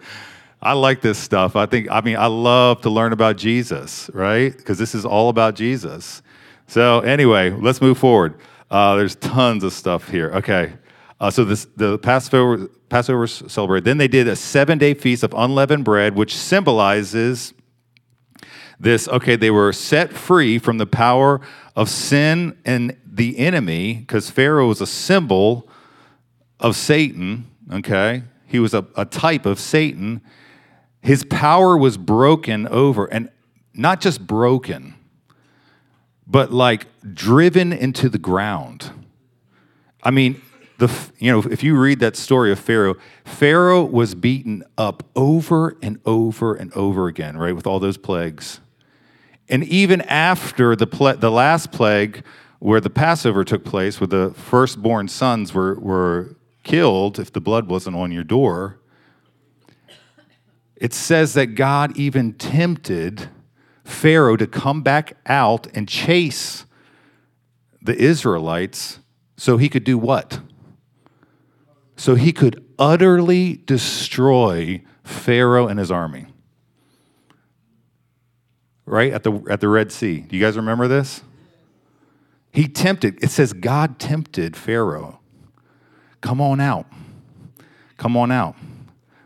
I 0.62 0.74
like 0.74 1.02
this 1.02 1.18
stuff. 1.18 1.56
I 1.56 1.66
think, 1.66 1.90
I 1.92 2.02
mean, 2.02 2.18
I 2.18 2.26
love 2.26 2.82
to 2.82 2.90
learn 2.90 3.14
about 3.14 3.38
Jesus, 3.38 4.10
right? 4.14 4.56
Because 4.56 4.78
this 4.78 4.96
is 4.96 5.06
all 5.06 5.30
about 5.30 5.56
Jesus. 5.56 6.22
So, 6.66 7.02
anyway, 7.02 7.52
let's 7.52 7.80
move 7.80 7.98
forward. 7.98 8.36
Uh, 8.70 8.96
there's 8.96 9.16
tons 9.16 9.64
of 9.64 9.72
stuff 9.72 10.10
here. 10.10 10.32
Okay. 10.32 10.74
Uh, 11.20 11.32
so 11.32 11.44
this 11.44 11.66
the 11.76 11.98
Passover 11.98 12.68
Passover 12.90 13.28
celebrated. 13.28 13.86
Then 13.86 13.98
they 13.98 14.08
did 14.08 14.28
a 14.28 14.36
seven 14.36 14.78
day 14.78 14.94
feast 14.94 15.24
of 15.24 15.34
unleavened 15.34 15.84
bread, 15.84 16.16
which 16.16 16.36
symbolizes 16.36 17.54
this. 18.80 19.08
Okay, 19.08 19.36
they 19.36 19.52
were 19.52 19.74
set 19.74 20.14
free 20.14 20.60
from 20.60 20.78
the 20.78 20.86
power 20.86 21.42
of 21.76 21.90
sin 21.90 22.58
and 22.66 22.96
the 23.06 23.38
enemy, 23.38 23.96
because 23.96 24.30
Pharaoh 24.30 24.68
was 24.68 24.82
a 24.82 24.88
symbol 24.88 25.68
of 26.60 26.76
Satan. 26.76 27.48
Okay, 27.72 28.24
he 28.46 28.60
was 28.60 28.74
a, 28.74 28.86
a 28.96 29.06
type 29.06 29.46
of 29.46 29.60
Satan, 29.60 30.22
his 31.02 31.24
power 31.26 31.78
was 31.78 31.98
broken 31.98 32.68
over, 32.68 33.06
and 33.06 33.30
not 33.74 34.02
just 34.02 34.26
broken, 34.26 34.96
but 36.26 36.52
like 36.52 36.88
driven 37.14 37.72
into 37.72 38.10
the 38.10 38.18
ground. 38.18 38.92
I 40.04 40.12
mean, 40.12 40.42
the 40.78 40.92
you 41.18 41.32
know, 41.32 41.40
if 41.52 41.64
you 41.64 41.78
read 41.78 42.00
that 42.00 42.16
story 42.16 42.52
of 42.52 42.60
Pharaoh, 42.60 42.96
Pharaoh 43.26 43.84
was 43.84 44.16
beaten 44.16 44.64
up 44.78 45.04
over 45.16 45.76
and 45.82 46.00
over 46.06 46.54
and 46.56 46.74
over 46.74 47.08
again, 47.08 47.38
right, 47.38 47.56
with 47.56 47.68
all 47.68 47.80
those 47.80 47.98
plagues. 47.98 48.60
And 49.50 49.64
even 49.64 50.02
after 50.02 50.76
the 50.76 50.86
the 51.20 51.32
last 51.32 51.72
plague, 51.72 52.24
where 52.60 52.82
the 52.82 52.90
Passover 52.90 53.44
took 53.44 53.64
place, 53.64 54.00
where 54.00 54.08
the 54.08 54.34
firstborn 54.36 55.08
sons 55.08 55.54
were 55.54 55.80
were 55.80 56.36
killed 56.64 57.18
if 57.18 57.32
the 57.32 57.40
blood 57.40 57.70
wasn't 57.70 57.96
on 57.96 58.12
your 58.12 58.24
door, 58.24 58.80
it 60.76 60.94
says 60.94 61.34
that 61.34 61.56
God 61.56 61.98
even 61.98 62.34
tempted 62.34 63.30
Pharaoh 63.84 64.36
to 64.36 64.46
come 64.46 64.82
back 64.82 65.18
out 65.26 65.68
and 65.74 65.88
chase 65.88 66.66
the 67.82 67.96
Israelites 67.96 69.00
so 69.38 69.58
he 69.58 69.70
could 69.70 69.84
do 69.84 69.98
what? 69.98 70.42
So 71.96 72.16
he 72.16 72.34
could 72.34 72.64
utterly 72.78 73.62
destroy 73.66 74.84
Pharaoh 75.04 75.68
and 75.68 75.80
his 75.80 75.90
army. 75.90 76.28
Right? 78.88 79.14
At 79.14 79.24
the, 79.24 79.34
at 79.50 79.62
the 79.62 79.68
Red 79.68 79.92
Sea. 79.92 80.22
Do 80.22 80.36
you 80.36 80.42
guys 80.42 80.56
remember 80.56 80.88
this? 80.88 81.22
He 82.52 82.68
tempted, 82.68 83.24
it 83.24 83.30
says 83.30 83.54
God 83.54 84.00
tempted 84.00 84.58
Pharaoh. 84.58 85.20
Come 86.22 86.42
on 86.42 86.60
out. 86.60 86.88
Come 87.98 88.18
on 88.18 88.32
out. 88.32 88.56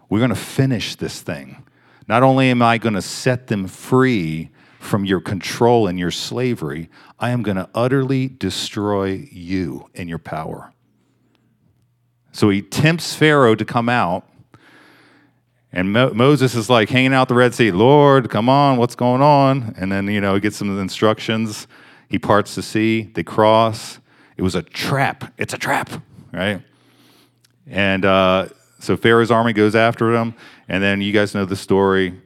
We're 0.10 0.20
going 0.20 0.30
to 0.30 0.36
finish 0.36 0.96
this 0.96 1.22
thing. 1.22 1.64
Not 2.08 2.24
only 2.24 2.50
am 2.50 2.62
I 2.62 2.78
going 2.78 2.96
to 2.96 3.02
set 3.02 3.48
them 3.48 3.68
free 3.68 4.50
from 4.80 5.06
your 5.06 5.22
control 5.22 5.88
and 5.88 5.98
your 5.98 6.12
slavery, 6.12 6.90
I 7.20 7.30
am 7.30 7.44
going 7.44 7.58
to 7.58 7.70
utterly 7.74 8.28
destroy 8.28 9.30
you 9.32 9.90
and 9.94 10.10
your 10.10 10.18
power. 10.18 10.74
So 12.32 12.50
he 12.50 12.62
tempts 12.62 13.14
Pharaoh 13.14 13.56
to 13.56 13.64
come 13.64 13.88
out. 13.88 14.28
And 15.74 15.94
Mo- 15.94 16.14
Moses 16.14 16.54
is 16.56 16.70
like 16.70 16.90
hanging 16.90 17.14
out 17.14 17.28
the 17.28 17.36
Red 17.36 17.54
Sea, 17.54 17.72
Lord, 17.72 18.30
come 18.30 18.50
on, 18.50 18.78
what's 18.78 18.96
going 18.96 19.22
on? 19.22 19.74
And 19.78 19.92
then, 19.92 20.08
you 20.08 20.20
know, 20.20 20.34
he 20.36 20.42
gets 20.42 20.58
some 20.58 20.78
instructions. 20.80 21.68
He 22.10 22.20
parts 22.20 22.56
the 22.56 22.62
sea, 22.62 23.04
they 23.14 23.24
cross. 23.24 24.00
It 24.36 24.42
was 24.42 24.56
a 24.56 24.62
trap. 24.62 25.34
It's 25.38 25.54
a 25.54 25.58
trap, 25.58 25.90
right? 26.34 26.62
And 27.68 28.04
uh, 28.04 28.50
so 28.80 28.98
Pharaoh's 28.98 29.32
army 29.32 29.54
goes 29.54 29.76
after 29.76 30.12
them, 30.12 30.34
and 30.68 30.84
then 30.84 31.00
you 31.00 31.14
guys 31.14 31.34
know 31.34 31.46
the 31.46 31.56
story. 31.56 32.20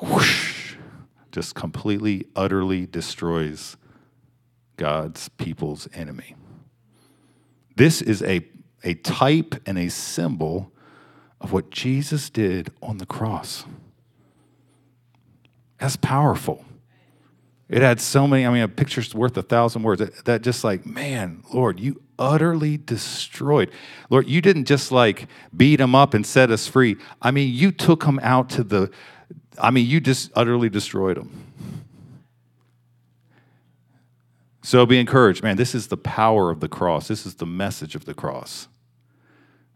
Whoosh, 0.00 0.76
just 1.32 1.56
completely, 1.56 2.26
utterly 2.36 2.86
destroys 2.86 3.76
God's 4.76 5.28
people's 5.30 5.88
enemy. 5.92 6.36
This 7.74 8.02
is 8.02 8.22
a, 8.22 8.46
a 8.84 8.94
type 8.94 9.56
and 9.66 9.78
a 9.78 9.88
symbol 9.88 10.72
of 11.40 11.52
what 11.52 11.70
Jesus 11.70 12.30
did 12.30 12.70
on 12.82 12.98
the 12.98 13.06
cross. 13.06 13.64
That's 15.78 15.96
powerful. 15.96 16.64
It 17.68 17.82
had 17.82 18.00
so 18.00 18.26
many, 18.26 18.46
I 18.46 18.50
mean, 18.50 18.62
a 18.62 18.68
picture's 18.68 19.14
worth 19.14 19.36
a 19.36 19.42
thousand 19.42 19.82
words. 19.82 20.00
That, 20.00 20.24
that 20.24 20.42
just 20.42 20.64
like, 20.64 20.86
man, 20.86 21.42
Lord, 21.52 21.78
you 21.78 22.00
utterly 22.18 22.78
destroyed. 22.78 23.70
Lord, 24.08 24.26
you 24.26 24.40
didn't 24.40 24.64
just 24.64 24.90
like 24.90 25.28
beat 25.54 25.78
him 25.78 25.94
up 25.94 26.14
and 26.14 26.26
set 26.26 26.50
us 26.50 26.66
free. 26.66 26.96
I 27.20 27.30
mean, 27.30 27.54
you 27.54 27.70
took 27.70 28.04
him 28.04 28.18
out 28.22 28.48
to 28.50 28.64
the, 28.64 28.90
I 29.60 29.70
mean, 29.70 29.86
you 29.86 30.00
just 30.00 30.30
utterly 30.34 30.70
destroyed 30.70 31.18
him. 31.18 31.44
So 34.62 34.84
be 34.84 34.98
encouraged, 34.98 35.42
man. 35.42 35.56
This 35.56 35.74
is 35.74 35.86
the 35.86 35.96
power 35.96 36.50
of 36.50 36.60
the 36.60 36.68
cross. 36.68 37.08
This 37.08 37.24
is 37.24 37.36
the 37.36 37.46
message 37.46 37.94
of 37.94 38.06
the 38.06 38.14
cross. 38.14 38.68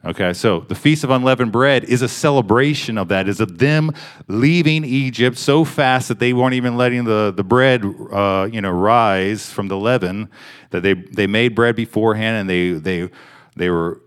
Okay, 0.04 0.32
so 0.32 0.60
the 0.60 0.74
Feast 0.74 1.04
of 1.04 1.10
Unleavened 1.10 1.52
Bread 1.52 1.84
is 1.84 2.02
a 2.02 2.08
celebration 2.08 2.98
of 2.98 3.06
that, 3.08 3.28
is 3.28 3.40
of 3.40 3.58
them 3.58 3.92
leaving 4.26 4.84
Egypt 4.84 5.38
so 5.38 5.64
fast 5.64 6.08
that 6.08 6.18
they 6.18 6.32
weren't 6.32 6.54
even 6.54 6.76
letting 6.76 7.04
the, 7.04 7.32
the 7.36 7.44
bread, 7.44 7.84
uh, 8.10 8.48
you 8.50 8.60
know, 8.60 8.72
rise 8.72 9.48
from 9.48 9.68
the 9.68 9.76
leaven, 9.76 10.28
that 10.70 10.82
they, 10.82 10.94
they 10.94 11.28
made 11.28 11.54
bread 11.54 11.76
beforehand 11.76 12.36
and 12.36 12.50
they, 12.50 12.70
they, 12.72 13.10
they 13.54 13.70
were 13.70 14.02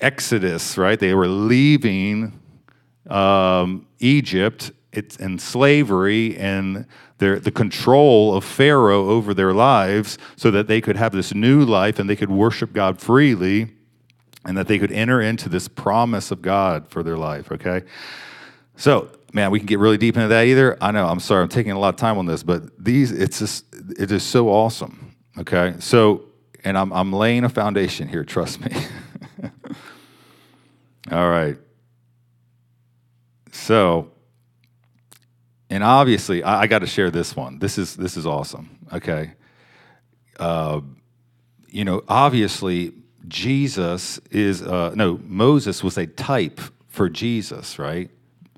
exodus, 0.00 0.78
right? 0.78 1.00
They 1.00 1.14
were 1.14 1.26
leaving 1.26 2.40
um, 3.08 3.86
Egypt 3.98 4.70
it's 4.92 5.16
in 5.16 5.38
slavery 5.38 6.36
and 6.36 6.86
their, 7.18 7.38
the 7.38 7.50
control 7.52 8.34
of 8.34 8.44
Pharaoh 8.44 9.08
over 9.08 9.34
their 9.34 9.52
lives 9.52 10.18
so 10.36 10.50
that 10.50 10.66
they 10.66 10.80
could 10.80 10.96
have 10.96 11.12
this 11.12 11.34
new 11.34 11.64
life 11.64 11.98
and 11.98 12.10
they 12.10 12.16
could 12.16 12.30
worship 12.30 12.72
God 12.72 13.00
freely 13.00 13.72
and 14.44 14.56
that 14.56 14.68
they 14.68 14.78
could 14.78 14.92
enter 14.92 15.20
into 15.20 15.48
this 15.48 15.68
promise 15.68 16.30
of 16.30 16.42
God 16.42 16.88
for 16.88 17.02
their 17.02 17.16
life, 17.16 17.52
okay? 17.52 17.82
So, 18.76 19.10
man, 19.32 19.50
we 19.50 19.58
can 19.58 19.66
get 19.66 19.78
really 19.78 19.98
deep 19.98 20.16
into 20.16 20.28
that 20.28 20.46
either. 20.46 20.76
I 20.80 20.90
know, 20.90 21.06
I'm 21.06 21.20
sorry, 21.20 21.42
I'm 21.42 21.48
taking 21.48 21.72
a 21.72 21.78
lot 21.78 21.90
of 21.90 21.96
time 21.96 22.18
on 22.18 22.26
this, 22.26 22.42
but 22.42 22.82
these, 22.82 23.12
it's 23.12 23.38
just, 23.38 23.66
it 23.98 24.10
is 24.10 24.22
so 24.22 24.48
awesome, 24.48 25.14
okay? 25.38 25.74
So, 25.78 26.24
and 26.64 26.76
I'm, 26.78 26.92
I'm 26.92 27.12
laying 27.12 27.44
a 27.44 27.48
foundation 27.48 28.08
here, 28.08 28.24
trust 28.24 28.60
me. 28.60 28.72
All 31.10 31.28
right. 31.28 31.56
So, 33.52 34.12
and 35.68 35.82
obviously, 35.82 36.42
I, 36.42 36.62
I 36.62 36.66
got 36.66 36.80
to 36.80 36.86
share 36.86 37.10
this 37.10 37.34
one. 37.34 37.58
This 37.58 37.78
is 37.78 37.96
this 37.96 38.16
is 38.16 38.26
awesome. 38.26 38.78
Okay. 38.92 39.32
Uh, 40.38 40.80
you 41.68 41.84
know, 41.84 42.02
obviously, 42.08 42.92
Jesus 43.28 44.18
is 44.30 44.62
uh, 44.62 44.92
no 44.94 45.20
Moses 45.24 45.84
was 45.84 45.98
a 45.98 46.06
type 46.06 46.60
for 46.88 47.08
Jesus, 47.08 47.78
right? 47.78 48.10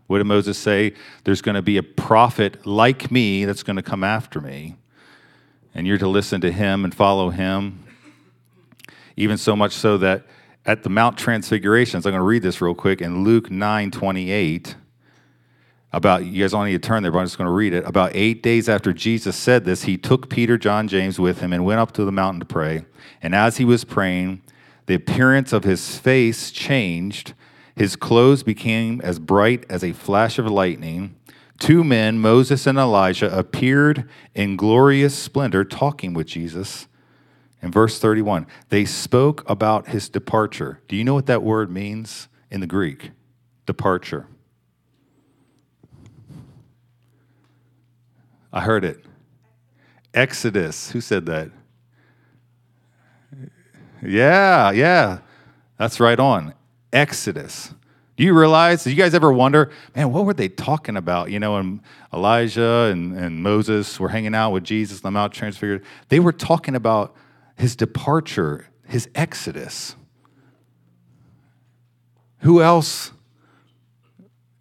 What 0.06 0.18
did 0.18 0.24
Moses 0.24 0.58
say? 0.58 0.94
There's 1.24 1.42
going 1.42 1.54
to 1.54 1.62
be 1.62 1.76
a 1.78 1.82
prophet 1.82 2.66
like 2.66 3.10
me 3.10 3.44
that's 3.44 3.62
going 3.62 3.76
to 3.76 3.82
come 3.82 4.04
after 4.04 4.40
me, 4.40 4.76
and 5.74 5.86
you're 5.86 5.98
to 5.98 6.08
listen 6.08 6.40
to 6.42 6.52
him 6.52 6.84
and 6.84 6.94
follow 6.94 7.30
him. 7.30 7.84
Even 9.16 9.36
so 9.36 9.54
much 9.54 9.72
so 9.72 9.98
that 9.98 10.24
at 10.64 10.82
the 10.82 10.90
Mount 10.90 11.18
Transfigurations, 11.18 12.06
I'm 12.06 12.12
going 12.12 12.20
to 12.20 12.24
read 12.24 12.42
this 12.42 12.60
real 12.60 12.74
quick 12.74 13.00
in 13.00 13.24
Luke 13.24 13.50
9 13.50 13.90
28 13.90 14.76
about 15.92 16.24
you 16.24 16.42
guys 16.42 16.52
don't 16.52 16.64
need 16.64 16.72
to 16.72 16.78
turn 16.78 17.02
there, 17.02 17.12
but 17.12 17.18
I'm 17.18 17.26
just 17.26 17.36
going 17.36 17.48
to 17.48 17.52
read 17.52 17.74
it. 17.74 17.84
About 17.84 18.12
eight 18.14 18.42
days 18.42 18.68
after 18.68 18.92
Jesus 18.92 19.36
said 19.36 19.64
this, 19.64 19.82
he 19.84 19.98
took 19.98 20.30
Peter, 20.30 20.56
John, 20.56 20.88
James 20.88 21.18
with 21.18 21.40
him 21.40 21.52
and 21.52 21.64
went 21.64 21.80
up 21.80 21.92
to 21.92 22.04
the 22.04 22.12
mountain 22.12 22.40
to 22.40 22.46
pray. 22.46 22.84
And 23.20 23.34
as 23.34 23.58
he 23.58 23.64
was 23.64 23.84
praying, 23.84 24.40
the 24.86 24.94
appearance 24.94 25.52
of 25.52 25.64
his 25.64 25.98
face 25.98 26.50
changed. 26.50 27.34
His 27.74 27.96
clothes 27.96 28.42
became 28.42 29.00
as 29.02 29.18
bright 29.18 29.64
as 29.68 29.82
a 29.82 29.92
flash 29.92 30.38
of 30.38 30.46
lightning. 30.46 31.16
Two 31.58 31.84
men, 31.84 32.18
Moses 32.18 32.66
and 32.66 32.76
Elijah, 32.76 33.36
appeared 33.36 34.08
in 34.34 34.56
glorious 34.56 35.16
splendor 35.16 35.64
talking 35.64 36.12
with 36.12 36.26
Jesus. 36.26 36.88
In 37.62 37.70
verse 37.70 38.00
31, 38.00 38.46
they 38.70 38.84
spoke 38.84 39.48
about 39.48 39.88
his 39.88 40.08
departure. 40.08 40.80
Do 40.88 40.96
you 40.96 41.04
know 41.04 41.14
what 41.14 41.26
that 41.26 41.42
word 41.42 41.70
means 41.70 42.28
in 42.50 42.60
the 42.60 42.66
Greek? 42.66 43.12
Departure. 43.66 44.26
I 48.52 48.60
heard 48.60 48.84
it. 48.84 49.04
Exodus. 50.12 50.90
Who 50.90 51.00
said 51.00 51.26
that? 51.26 51.50
Yeah, 54.02 54.72
yeah. 54.72 55.18
That's 55.78 56.00
right 56.00 56.18
on. 56.18 56.54
Exodus. 56.92 57.72
Do 58.16 58.24
you 58.24 58.38
realize? 58.38 58.84
Did 58.84 58.90
you 58.90 58.96
guys 58.96 59.14
ever 59.14 59.32
wonder, 59.32 59.70
man, 59.96 60.12
what 60.12 60.24
were 60.24 60.34
they 60.34 60.48
talking 60.48 60.96
about? 60.96 61.30
You 61.30 61.40
know, 61.40 61.56
and 61.56 61.80
Elijah 62.12 62.90
and, 62.92 63.16
and 63.16 63.42
Moses 63.42 63.98
were 63.98 64.10
hanging 64.10 64.34
out 64.34 64.50
with 64.50 64.64
Jesus 64.64 64.98
on 64.98 65.02
the 65.02 65.10
Mount 65.12 65.32
Transfigured. 65.32 65.84
They 66.08 66.20
were 66.20 66.32
talking 66.32 66.74
about 66.74 67.16
his 67.56 67.74
departure, 67.74 68.68
his 68.86 69.08
exodus. 69.14 69.96
Who 72.40 72.60
else 72.60 73.12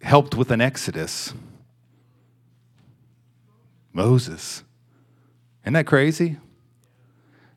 helped 0.00 0.34
with 0.34 0.50
an 0.50 0.60
exodus? 0.60 1.34
Moses. 3.92 4.64
Isn't 5.64 5.74
that 5.74 5.86
crazy? 5.86 6.38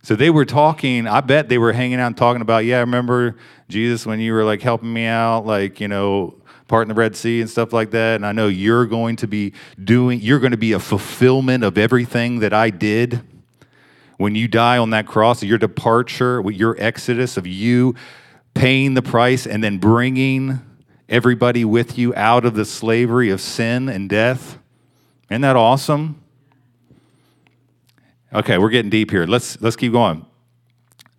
So 0.05 0.15
they 0.15 0.29
were 0.29 0.45
talking, 0.45 1.07
I 1.07 1.21
bet 1.21 1.50
they 1.50 1.57
were 1.57 1.74
hanging 1.74 2.00
out 2.00 2.05
and 2.05 2.15
talking 2.15 2.43
about, 2.43 2.63
yeah, 2.63 2.77
I 2.77 2.81
remember 2.81 3.38
Jesus 3.69 4.05
when 4.05 4.19
you 4.19 4.33
were 4.33 4.43
like 4.43 4.62
helping 4.62 4.93
me 4.93 5.07
out, 5.07 5.47
like, 5.47 5.79
you 5.79 5.88
know, 5.88 6.35
parting 6.67 6.89
the 6.89 6.93
Red 6.93 7.15
Sea 7.15 7.41
and 7.41 7.50
stuff 7.50 7.74
like 7.74 7.89
that. 7.89 8.17
And 8.17 8.24
I 8.24 8.31
know 8.31 8.47
you're 8.47 8.85
going 8.85 9.15
to 9.15 9.27
be 9.27 9.53
doing, 9.83 10.22
you're 10.22 10.37
going 10.37 10.51
to 10.51 10.57
be 10.57 10.74
a 10.74 10.79
fulfillment 10.79 11.63
of 11.63 11.79
everything 11.79 12.37
that 12.41 12.53
I 12.53 12.70
did. 12.70 13.22
When 14.18 14.35
you 14.35 14.48
die 14.48 14.77
on 14.77 14.91
that 14.91 15.07
cross, 15.07 15.41
your 15.41 15.57
departure, 15.57 16.48
your 16.51 16.75
exodus 16.77 17.35
of 17.35 17.48
you 17.48 17.96
paying 18.53 18.94
the 18.94 19.01
price 19.01 19.48
and 19.48 19.63
then 19.63 19.79
bringing 19.79 20.59
everybody 21.09 21.65
with 21.65 21.98
you 21.98 22.13
out 22.13 22.46
of 22.46 22.53
the 22.53 22.65
slavery 22.65 23.31
of 23.31 23.41
sin 23.41 23.89
and 23.89 24.07
death. 24.07 24.59
Isn't 25.31 25.41
that 25.41 25.55
awesome? 25.55 26.22
Okay, 28.35 28.57
we're 28.57 28.69
getting 28.69 28.89
deep 28.89 29.11
here. 29.11 29.25
Let's 29.25 29.61
let's 29.61 29.77
keep 29.77 29.93
going. 29.93 30.25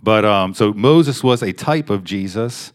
But 0.02 0.26
um, 0.26 0.52
so 0.52 0.74
Moses 0.74 1.22
was 1.24 1.42
a 1.42 1.50
type 1.50 1.88
of 1.88 2.05
Jesus. 2.05 2.74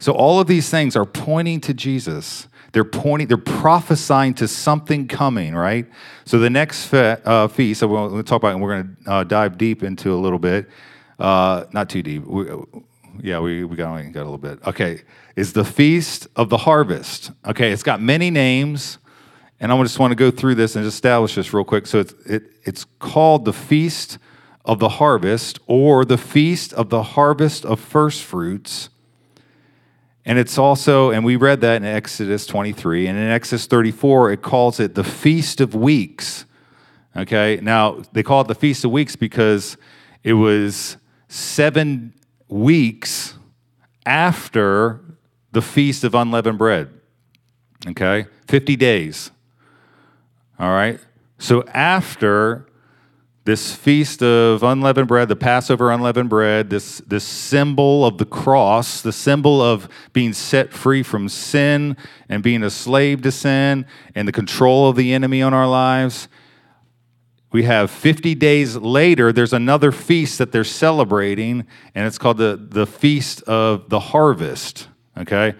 So 0.00 0.12
all 0.12 0.40
of 0.40 0.48
these 0.48 0.68
things 0.68 0.96
are 0.96 1.06
pointing 1.06 1.60
to 1.60 1.72
Jesus. 1.72 2.48
They're 2.72 2.82
pointing, 2.82 3.28
they're 3.28 3.36
prophesying 3.36 4.34
to 4.34 4.48
something 4.48 5.06
coming, 5.06 5.54
right? 5.54 5.86
So 6.24 6.40
the 6.40 6.50
next 6.50 6.86
fe- 6.86 7.18
uh, 7.24 7.46
feast, 7.46 7.80
so 7.80 7.86
we'll, 7.86 8.08
we'll, 8.08 8.22
talk 8.24 8.42
about, 8.42 8.52
and 8.52 8.62
we're 8.62 8.82
going 8.82 8.96
to 9.04 9.10
uh, 9.10 9.24
dive 9.24 9.58
deep 9.58 9.82
into 9.82 10.14
a 10.14 10.18
little 10.18 10.38
bit. 10.38 10.68
Uh, 11.18 11.64
not 11.72 11.88
too 11.88 12.02
deep. 12.02 12.24
We, 12.24 12.46
yeah, 13.22 13.38
we, 13.38 13.64
we 13.64 13.76
got, 13.76 13.96
got 14.12 14.20
a 14.20 14.24
little 14.24 14.38
bit. 14.38 14.58
Okay, 14.66 15.02
is 15.36 15.52
the 15.52 15.64
feast 15.64 16.26
of 16.34 16.48
the 16.48 16.58
harvest. 16.58 17.30
Okay, 17.46 17.70
it's 17.70 17.82
got 17.82 18.00
many 18.00 18.30
names. 18.30 18.98
And 19.60 19.70
I 19.70 19.82
just 19.82 19.98
want 19.98 20.10
to 20.12 20.16
go 20.16 20.30
through 20.30 20.54
this 20.54 20.74
and 20.74 20.86
establish 20.86 21.34
this 21.34 21.52
real 21.52 21.64
quick. 21.64 21.86
So 21.86 22.00
it's, 22.00 22.14
it, 22.24 22.44
it's 22.64 22.86
called 22.98 23.44
the 23.44 23.52
Feast 23.52 24.18
of 24.64 24.78
the 24.78 24.88
Harvest 24.88 25.58
or 25.66 26.04
the 26.04 26.16
Feast 26.16 26.72
of 26.72 26.88
the 26.88 27.02
Harvest 27.02 27.66
of 27.66 27.78
First 27.78 28.22
Fruits. 28.22 28.88
And 30.24 30.38
it's 30.38 30.56
also, 30.56 31.10
and 31.10 31.24
we 31.24 31.36
read 31.36 31.60
that 31.60 31.76
in 31.76 31.84
Exodus 31.84 32.46
23, 32.46 33.06
and 33.06 33.18
in 33.18 33.24
Exodus 33.28 33.66
34, 33.66 34.32
it 34.32 34.42
calls 34.42 34.80
it 34.80 34.94
the 34.94 35.04
Feast 35.04 35.60
of 35.60 35.74
Weeks. 35.74 36.46
Okay, 37.16 37.58
now 37.62 38.02
they 38.12 38.22
call 38.22 38.42
it 38.42 38.48
the 38.48 38.54
Feast 38.54 38.84
of 38.84 38.92
Weeks 38.92 39.16
because 39.16 39.76
it 40.22 40.34
was 40.34 40.96
seven 41.28 42.14
weeks 42.48 43.34
after 44.06 45.00
the 45.52 45.62
Feast 45.62 46.04
of 46.04 46.14
Unleavened 46.14 46.58
Bread. 46.58 46.90
Okay, 47.88 48.26
50 48.46 48.76
days. 48.76 49.30
All 50.60 50.70
right? 50.70 51.00
So 51.38 51.64
after 51.68 52.66
this 53.44 53.74
feast 53.74 54.22
of 54.22 54.62
unleavened 54.62 55.08
bread, 55.08 55.28
the 55.28 55.36
Passover 55.36 55.90
unleavened 55.90 56.28
bread, 56.28 56.68
this, 56.68 56.98
this 57.06 57.24
symbol 57.24 58.04
of 58.04 58.18
the 58.18 58.26
cross, 58.26 59.00
the 59.00 59.12
symbol 59.12 59.62
of 59.62 59.88
being 60.12 60.34
set 60.34 60.74
free 60.74 61.02
from 61.02 61.30
sin 61.30 61.96
and 62.28 62.42
being 62.42 62.62
a 62.62 62.68
slave 62.68 63.22
to 63.22 63.32
sin 63.32 63.86
and 64.14 64.28
the 64.28 64.32
control 64.32 64.90
of 64.90 64.96
the 64.96 65.14
enemy 65.14 65.40
on 65.40 65.54
our 65.54 65.66
lives. 65.66 66.28
We 67.50 67.62
have 67.62 67.90
50 67.90 68.34
days 68.34 68.76
later, 68.76 69.32
there's 69.32 69.54
another 69.54 69.90
feast 69.90 70.38
that 70.38 70.52
they're 70.52 70.62
celebrating, 70.62 71.66
and 71.94 72.06
it's 72.06 72.18
called 72.18 72.36
the, 72.36 72.60
the 72.62 72.86
Feast 72.86 73.42
of 73.44 73.88
the 73.88 73.98
Harvest. 73.98 74.88
Okay? 75.16 75.54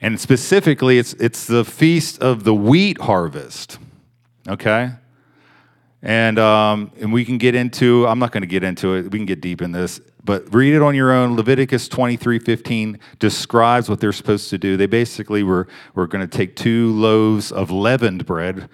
And 0.00 0.20
specifically, 0.20 0.98
it's, 0.98 1.14
it's 1.14 1.46
the 1.46 1.64
Feast 1.64 2.20
of 2.20 2.44
the 2.44 2.54
Wheat 2.54 3.00
Harvest 3.00 3.78
okay? 4.48 4.92
And, 6.02 6.38
um, 6.38 6.92
and 7.00 7.12
we 7.12 7.24
can 7.24 7.38
get 7.38 7.54
into, 7.54 8.06
I'm 8.06 8.18
not 8.18 8.32
going 8.32 8.42
to 8.42 8.46
get 8.46 8.62
into 8.62 8.94
it, 8.94 9.10
we 9.10 9.18
can 9.18 9.26
get 9.26 9.40
deep 9.40 9.62
in 9.62 9.72
this, 9.72 10.00
but 10.22 10.52
read 10.54 10.74
it 10.74 10.82
on 10.82 10.94
your 10.94 11.12
own. 11.12 11.36
Leviticus 11.36 11.88
23 11.88 12.38
15 12.38 12.98
describes 13.18 13.88
what 13.88 14.00
they're 14.00 14.12
supposed 14.12 14.50
to 14.50 14.58
do. 14.58 14.76
They 14.76 14.86
basically 14.86 15.42
were, 15.42 15.68
were 15.94 16.06
going 16.06 16.28
to 16.28 16.36
take 16.36 16.56
two 16.56 16.92
loaves 16.92 17.50
of 17.50 17.70
leavened 17.70 18.26
bread 18.26 18.68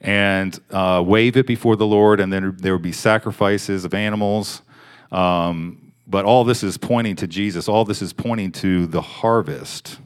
and 0.00 0.58
uh, 0.70 1.02
wave 1.04 1.36
it 1.36 1.46
before 1.46 1.76
the 1.76 1.86
Lord, 1.86 2.20
and 2.20 2.32
then 2.32 2.56
there 2.58 2.74
would 2.74 2.82
be 2.82 2.92
sacrifices 2.92 3.84
of 3.84 3.94
animals. 3.94 4.62
Um, 5.10 5.92
but 6.06 6.24
all 6.24 6.44
this 6.44 6.62
is 6.62 6.76
pointing 6.76 7.16
to 7.16 7.26
Jesus, 7.26 7.68
all 7.68 7.84
this 7.84 8.02
is 8.02 8.12
pointing 8.12 8.52
to 8.52 8.86
the 8.86 9.00
harvest, 9.00 9.98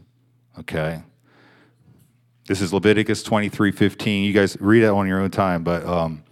okay? 0.58 1.02
This 2.48 2.62
is 2.62 2.72
Leviticus 2.72 3.22
23 3.24 3.72
15. 3.72 4.24
You 4.24 4.32
guys 4.32 4.56
read 4.58 4.82
it 4.82 4.88
on 4.88 5.06
your 5.06 5.20
own 5.20 5.30
time, 5.30 5.62
but 5.62 5.84
um, 5.84 6.24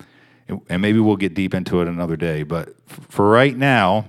and 0.66 0.80
maybe 0.80 0.98
we'll 0.98 1.16
get 1.16 1.34
deep 1.34 1.52
into 1.52 1.82
it 1.82 1.88
another 1.88 2.16
day. 2.16 2.42
But 2.42 2.70
for 2.88 3.28
right 3.28 3.54
now, 3.54 4.06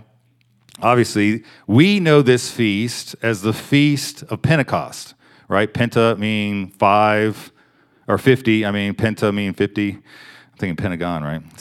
obviously, 0.81 1.43
we 1.67 1.99
know 1.99 2.21
this 2.21 2.49
feast 2.49 3.17
as 3.21 3.41
the 3.41 3.51
feast 3.51 4.23
of 4.23 4.41
Pentecost, 4.41 5.15
right? 5.49 5.73
Penta 5.73 6.17
mean 6.17 6.69
five 6.69 7.51
or 8.07 8.17
50. 8.17 8.65
I 8.65 8.71
mean, 8.71 8.93
Penta 8.93 9.33
mean 9.33 9.53
50. 9.53 9.91
I'm 9.91 10.01
thinking 10.57 10.77
Pentagon, 10.77 11.25
right? 11.25 11.41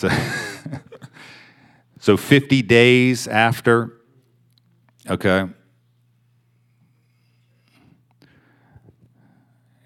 So, 1.99 2.15
so 2.15 2.17
50 2.17 2.63
days 2.63 3.27
after, 3.27 4.01
okay. 5.11 5.49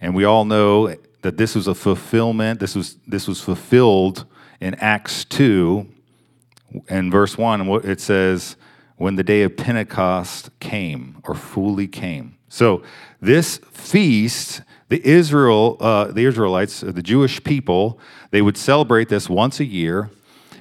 And 0.00 0.14
we 0.14 0.24
all 0.24 0.44
know 0.44 0.94
that 1.22 1.36
this 1.36 1.54
was 1.54 1.68
a 1.68 1.74
fulfillment, 1.74 2.60
this 2.60 2.74
was, 2.74 2.96
this 3.06 3.28
was 3.28 3.40
fulfilled 3.40 4.24
in 4.60 4.74
Acts 4.76 5.24
2, 5.26 5.86
in 6.88 7.10
verse 7.10 7.36
1, 7.36 7.68
it 7.84 8.00
says, 8.00 8.56
when 8.96 9.16
the 9.16 9.24
day 9.24 9.42
of 9.42 9.56
Pentecost 9.56 10.50
came 10.60 11.20
or 11.24 11.34
fully 11.34 11.88
came. 11.88 12.36
So 12.48 12.82
this 13.20 13.58
feast, 13.72 14.62
the 14.88 15.04
Israel, 15.06 15.76
uh, 15.80 16.06
the 16.06 16.24
Israelites, 16.24 16.80
the 16.80 17.02
Jewish 17.02 17.42
people, 17.42 17.98
they 18.30 18.42
would 18.42 18.56
celebrate 18.56 19.08
this 19.08 19.28
once 19.28 19.60
a 19.60 19.64
year, 19.64 20.10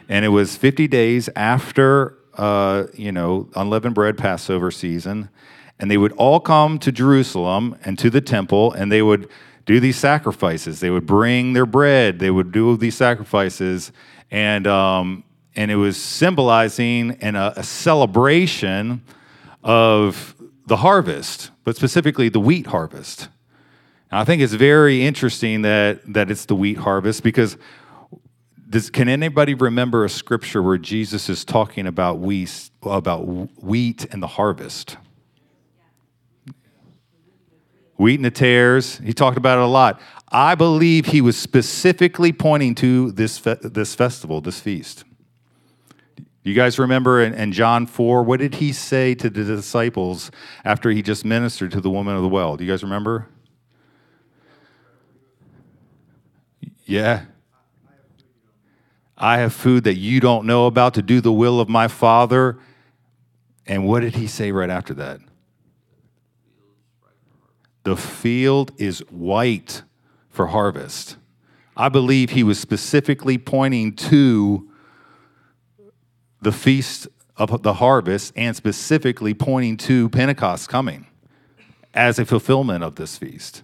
and 0.08 0.24
it 0.24 0.30
was 0.30 0.56
50 0.56 0.88
days 0.88 1.30
after, 1.36 2.18
uh, 2.36 2.86
you 2.94 3.12
know, 3.12 3.50
unleavened 3.56 3.96
bread 3.96 4.18
Passover 4.18 4.72
season, 4.72 5.30
and 5.80 5.90
they 5.90 5.98
would 5.98 6.12
all 6.14 6.40
come 6.40 6.78
to 6.80 6.92
Jerusalem 6.92 7.78
and 7.86 7.98
to 8.00 8.10
the 8.10 8.22
temple, 8.22 8.74
and 8.74 8.92
they 8.92 9.02
would 9.02 9.30
do 9.66 9.80
these 9.80 9.98
sacrifices. 9.98 10.80
They 10.80 10.90
would 10.90 11.06
bring 11.06 11.54
their 11.54 11.66
bread. 11.66 12.20
They 12.20 12.32
would 12.32 12.52
do 12.52 12.76
these 12.76 12.96
sacrifices, 12.96 13.92
and 14.30 14.68
um, 14.68 15.24
and 15.56 15.72
it 15.72 15.76
was 15.76 16.02
symbolizing 16.02 17.18
and 17.22 17.38
a, 17.38 17.64
celebration 17.64 19.04
of 19.64 20.36
the 20.68 20.78
harvest, 20.78 21.52
but 21.64 21.76
specifically 21.76 22.30
the 22.30 22.40
wheat 22.40 22.68
harvest. 22.68 23.30
And 24.12 24.20
I 24.20 24.24
think 24.24 24.42
it's 24.42 24.54
very 24.54 25.06
interesting 25.06 25.62
that 25.64 26.02
that 26.14 26.30
it's 26.30 26.46
the 26.46 26.56
wheat 26.56 26.78
harvest 26.78 27.24
because 27.24 27.58
does, 28.70 28.90
can 28.90 29.10
anybody 29.10 29.56
remember 29.56 30.06
a 30.06 30.10
scripture 30.10 30.62
where 30.62 30.78
Jesus 30.78 31.28
is 31.28 31.44
talking 31.44 31.88
about 31.88 32.20
wheat, 32.20 32.70
about 32.84 33.22
wheat 33.64 34.06
and 34.12 34.22
the 34.22 34.28
harvest? 34.28 34.98
Wheat 38.00 38.16
and 38.16 38.24
the 38.24 38.32
tares. 38.32 38.98
He 39.00 39.12
talked 39.12 39.38
about 39.38 39.58
it 39.58 39.64
a 39.64 39.68
lot. 39.68 40.00
I 40.32 40.56
believe 40.56 41.08
he 41.08 41.20
was 41.20 41.36
specifically 41.36 42.32
pointing 42.32 42.74
to 42.76 43.12
this, 43.12 43.38
fe- 43.38 43.58
this 43.62 43.94
festival, 43.94 44.40
this 44.40 44.62
feast. 44.62 45.04
You 46.42 46.54
guys 46.54 46.80
remember 46.80 47.22
in, 47.22 47.34
in, 47.34 47.52
John 47.52 47.86
4, 47.86 48.24
what 48.24 48.40
did 48.40 48.56
he 48.56 48.72
say 48.72 49.16
to 49.16 49.30
the 49.30 49.44
disciples 49.44 50.32
after 50.64 50.92
he 50.92 51.02
just 51.02 51.26
ministered 51.26 51.72
to 51.74 51.82
the 51.82 51.90
woman 51.90 52.16
of 52.16 52.22
the 52.22 52.30
well? 52.30 52.56
Do 52.56 52.64
you 52.64 52.72
guys 52.72 52.84
remember? 52.84 53.28
Yeah. 56.86 57.26
I 59.18 59.40
have 59.40 59.54
food 59.54 59.84
that 59.84 59.96
you 59.96 60.22
don't 60.22 60.46
know 60.46 60.68
about 60.68 60.94
to 60.94 61.02
do 61.02 61.20
the 61.20 61.34
will 61.34 61.60
of 61.60 61.68
my 61.68 61.90
Father. 61.90 62.60
And 63.68 63.86
what 63.86 64.00
did 64.00 64.16
he 64.16 64.26
say 64.26 64.54
right 64.54 64.70
after 64.70 64.94
that? 64.94 65.20
The 67.90 67.98
field 67.98 68.72
is 68.78 69.00
white 69.10 69.82
for 70.30 70.46
harvest. 70.46 71.18
I 71.76 71.90
believe 71.90 72.30
he 72.30 72.44
was 72.44 72.60
specifically 72.60 73.40
pointing 73.40 73.96
to 73.96 74.70
the 76.40 76.52
feast 76.52 77.08
of 77.36 77.64
the 77.64 77.74
harvest 77.74 78.32
and 78.36 78.56
specifically 78.56 79.34
pointing 79.34 79.76
to 79.78 80.08
Pentecost 80.10 80.70
coming 80.70 81.08
as 81.92 82.20
a 82.20 82.26
fulfillment 82.26 82.84
of 82.84 82.94
this 82.94 83.18
feast. 83.18 83.64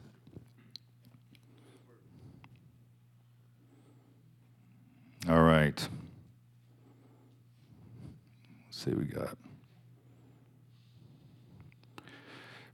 All 5.29 5.43
right. 5.43 5.87
Let's 8.65 8.83
see 8.83 8.89
what 8.89 8.99
we 9.01 9.05
got. 9.05 9.37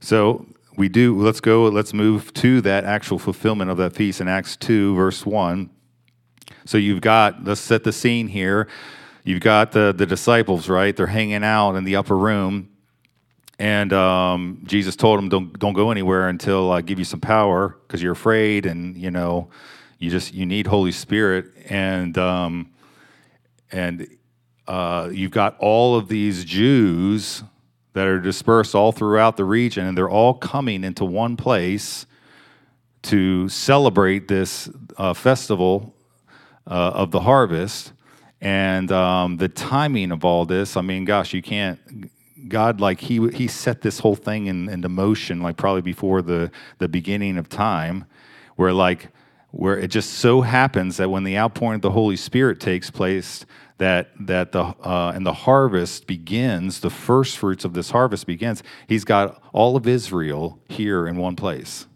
So 0.00 0.46
we 0.76 0.88
do, 0.88 1.20
let's 1.20 1.40
go, 1.40 1.68
let's 1.68 1.92
move 1.92 2.32
to 2.34 2.60
that 2.62 2.84
actual 2.84 3.18
fulfillment 3.18 3.70
of 3.70 3.76
that 3.78 3.94
feast 3.94 4.20
in 4.20 4.28
Acts 4.28 4.56
2, 4.56 4.94
verse 4.94 5.26
1. 5.26 5.70
So 6.64 6.78
you've 6.78 7.00
got, 7.00 7.44
let's 7.44 7.60
set 7.60 7.84
the 7.84 7.92
scene 7.92 8.28
here. 8.28 8.68
You've 9.24 9.40
got 9.40 9.72
the, 9.72 9.92
the 9.96 10.06
disciples, 10.06 10.68
right? 10.68 10.96
They're 10.96 11.06
hanging 11.06 11.44
out 11.44 11.76
in 11.76 11.84
the 11.84 11.96
upper 11.96 12.16
room. 12.16 12.70
And 13.58 13.92
um, 13.92 14.62
Jesus 14.64 14.96
told 14.96 15.18
them, 15.18 15.28
don't, 15.28 15.58
don't 15.58 15.74
go 15.74 15.90
anywhere 15.90 16.28
until 16.28 16.72
I 16.72 16.80
give 16.80 16.98
you 16.98 17.04
some 17.04 17.20
power 17.20 17.76
because 17.86 18.02
you're 18.02 18.12
afraid 18.12 18.66
and, 18.66 18.96
you 18.96 19.10
know, 19.10 19.50
you 20.02 20.10
just 20.10 20.34
you 20.34 20.44
need 20.44 20.66
Holy 20.66 20.90
Spirit, 20.90 21.46
and 21.68 22.18
um, 22.18 22.72
and 23.70 24.08
uh, 24.66 25.08
you've 25.12 25.30
got 25.30 25.56
all 25.60 25.94
of 25.94 26.08
these 26.08 26.44
Jews 26.44 27.44
that 27.94 28.06
are 28.06 28.20
dispersed 28.20 28.74
all 28.74 28.92
throughout 28.92 29.36
the 29.36 29.44
region, 29.44 29.86
and 29.86 29.96
they're 29.96 30.10
all 30.10 30.34
coming 30.34 30.84
into 30.84 31.04
one 31.04 31.36
place 31.36 32.06
to 33.02 33.48
celebrate 33.48 34.28
this 34.28 34.70
uh, 34.96 35.12
festival 35.12 35.94
uh, 36.66 36.92
of 36.94 37.10
the 37.10 37.20
harvest. 37.20 37.92
And 38.40 38.90
um, 38.90 39.36
the 39.36 39.48
timing 39.48 40.10
of 40.10 40.24
all 40.24 40.44
this, 40.44 40.76
I 40.76 40.80
mean, 40.80 41.04
gosh, 41.04 41.32
you 41.32 41.42
can't. 41.42 41.78
God, 42.48 42.80
like 42.80 43.00
he 43.00 43.28
he 43.28 43.46
set 43.46 43.82
this 43.82 44.00
whole 44.00 44.16
thing 44.16 44.46
in, 44.46 44.68
into 44.68 44.88
motion, 44.88 45.40
like 45.40 45.56
probably 45.56 45.82
before 45.82 46.22
the 46.22 46.50
the 46.78 46.88
beginning 46.88 47.38
of 47.38 47.48
time, 47.48 48.04
where 48.56 48.72
like 48.72 49.10
where 49.52 49.78
it 49.78 49.88
just 49.88 50.14
so 50.14 50.40
happens 50.40 50.96
that 50.96 51.10
when 51.10 51.24
the 51.24 51.36
outpouring 51.38 51.76
of 51.76 51.82
the 51.82 51.90
Holy 51.90 52.16
Spirit 52.16 52.58
takes 52.58 52.90
place, 52.90 53.44
that 53.78 54.10
that 54.18 54.52
the 54.52 54.62
uh, 54.62 55.12
and 55.14 55.26
the 55.26 55.32
harvest 55.32 56.06
begins, 56.06 56.80
the 56.80 56.90
first 56.90 57.36
fruits 57.36 57.64
of 57.64 57.74
this 57.74 57.90
harvest 57.90 58.26
begins. 58.26 58.62
He's 58.88 59.04
got 59.04 59.42
all 59.52 59.76
of 59.76 59.86
Israel 59.86 60.58
here 60.68 61.06
in 61.06 61.16
one 61.16 61.36
place, 61.36 61.86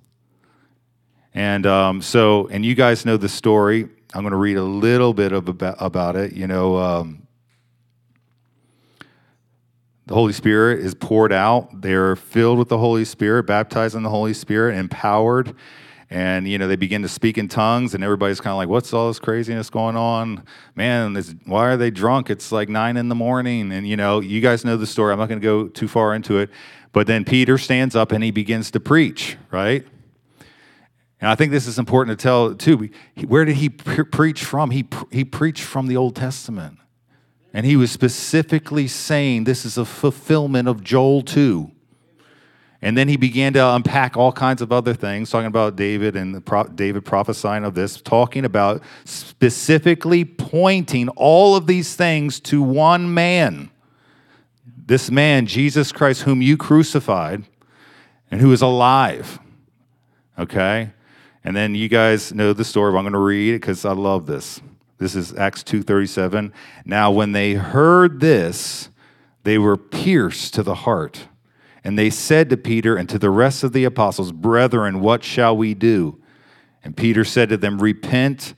and 1.35 1.67
um, 1.67 2.03
so 2.03 2.47
and 2.49 2.65
you 2.65 2.75
guys 2.75 3.05
know 3.07 3.17
the 3.17 3.29
story. 3.29 3.89
I'm 4.15 4.23
going 4.23 4.33
to 4.33 4.37
read 4.37 4.57
a 4.57 4.63
little 4.63 5.13
bit 5.13 5.33
of 5.33 5.49
about, 5.49 5.77
about 5.81 6.17
it. 6.17 6.33
You 6.33 6.47
know. 6.47 6.77
Um, 6.77 7.23
the 10.09 10.15
Holy 10.15 10.33
Spirit 10.33 10.85
is 10.85 10.95
poured 10.95 11.33
out. 11.33 11.81
They're 11.83 12.15
filled 12.15 12.59
with 12.61 12.69
the 12.69 12.79
Holy 12.79 13.05
Spirit, 13.05 13.43
baptized 13.43 13.97
in 13.97 14.05
the 14.05 14.09
Holy 14.09 14.35
Spirit, 14.35 14.77
empowered 14.77 15.57
and 16.09 16.47
you 16.47 16.59
know 16.59 16.69
they 16.69 16.77
begin 16.77 17.03
to 17.03 17.09
speak 17.09 17.37
in 17.37 17.49
tongues 17.49 17.95
and 17.95 18.05
everybody's 18.05 18.41
kind 18.41 18.53
of 18.53 18.59
like 18.59 18.69
what's 18.69 18.93
all 18.93 19.09
this 19.09 19.19
craziness 19.19 19.71
going 19.71 19.97
on? 19.97 20.45
Man 20.75 21.17
why 21.47 21.67
are 21.67 21.77
they 21.77 21.91
drunk? 21.91 22.31
It's 22.31 22.53
like 22.53 22.69
nine 22.69 22.97
in 22.97 23.09
the 23.09 23.15
morning. 23.15 23.73
And 23.73 23.87
you 23.89 23.97
know 23.97 24.21
you 24.21 24.41
guys 24.41 24.65
know 24.65 24.77
the 24.77 24.87
story. 24.87 25.13
I'm 25.13 25.19
not 25.19 25.29
going 25.29 25.41
to 25.41 25.45
go 25.45 25.69
too 25.69 25.89
far 25.89 26.15
into 26.15 26.39
it. 26.39 26.51
But 26.93 27.07
then 27.07 27.25
peter 27.25 27.59
stands 27.59 27.97
up 27.97 28.13
and 28.13 28.23
he 28.23 28.31
begins 28.31 28.71
to 28.73 28.81
preach 28.81 29.37
right? 29.51 29.85
And 31.21 31.31
i 31.31 31.35
think 31.35 31.51
this 31.51 31.67
is 31.67 31.79
important 31.79 32.19
to 32.19 32.23
tell 32.23 32.55
too. 32.55 32.89
Where 33.27 33.45
did 33.45 33.57
he 33.57 33.69
pre- 33.69 34.05
preach 34.05 34.45
from? 34.45 34.71
He, 34.71 34.87
he 35.11 35.25
preached 35.25 35.65
from 35.65 35.89
the 35.89 35.97
old 35.97 36.15
testament. 36.15 36.79
And 37.53 37.65
he 37.65 37.75
was 37.75 37.91
specifically 37.91 38.87
saying 38.87 39.45
this 39.45 39.65
is 39.65 39.79
a 39.79 39.85
fulfillment 39.85 40.69
of 40.69 40.85
joel 40.85 41.23
2 41.23 41.73
and 42.83 42.97
then 42.97 43.09
he 43.09 43.17
began 43.17 43.53
to 43.55 43.75
unpack 43.75 44.17
all 44.17 44.33
kinds 44.33 44.61
of 44.61 44.71
other 44.71 44.95
things, 44.95 45.31
talking 45.31 45.47
about 45.47 45.77
David 45.77 46.15
and 46.15 46.45
pro- 46.45 46.65
David 46.65 47.05
prophesying 47.05 47.65
of 47.65 47.75
this, 47.75 48.01
talking 48.01 48.45
about 48.45 48.83
specifically 49.05 50.25
pointing 50.25 51.09
all 51.11 51.57
of 51.57 51.67
these 51.67 51.97
things 51.97 52.39
to 52.41 52.63
one 52.63 53.13
man. 53.13 53.71
This 54.87 55.11
man, 55.11 55.47
Jesus 55.47 55.91
Christ, 55.91 56.23
whom 56.23 56.43
you 56.43 56.57
crucified 56.57 57.45
and 58.31 58.41
who 58.41 58.53
is 58.53 58.63
alive. 58.63 59.39
Okay? 60.39 60.91
And 61.43 61.57
then 61.57 61.75
you 61.75 61.89
guys 61.89 62.33
know 62.33 62.53
the 62.53 62.65
story. 62.65 62.95
I'm 62.95 63.03
going 63.03 63.13
to 63.13 63.19
read 63.19 63.55
it 63.55 63.61
because 63.61 63.85
I 63.85 63.93
love 63.93 64.27
this. 64.27 64.61
This 64.99 65.15
is 65.15 65.35
Acts 65.35 65.63
2:37. 65.63 66.53
Now 66.85 67.11
when 67.11 67.33
they 67.33 67.55
heard 67.55 68.21
this, 68.21 68.89
they 69.45 69.59
were 69.59 69.77
pierced 69.77 70.55
to 70.55 70.63
the 70.63 70.75
heart 70.75 71.29
and 71.87 71.97
they 71.97 72.11
said 72.11 72.51
to 72.51 72.57
Peter 72.57 72.97
and 72.97 73.09
to 73.09 73.17
the 73.17 73.31
rest 73.31 73.63
of 73.63 73.73
the 73.73 73.85
apostles, 73.85 74.33
Brethren, 74.33 74.99
what 74.99 75.23
shall 75.23 75.57
we 75.57 75.73
do? 75.73 76.21
And 76.83 76.97
Peter 76.97 77.25
said 77.25 77.49
to 77.51 77.57
them, 77.57 77.79
Repent, 77.79 78.55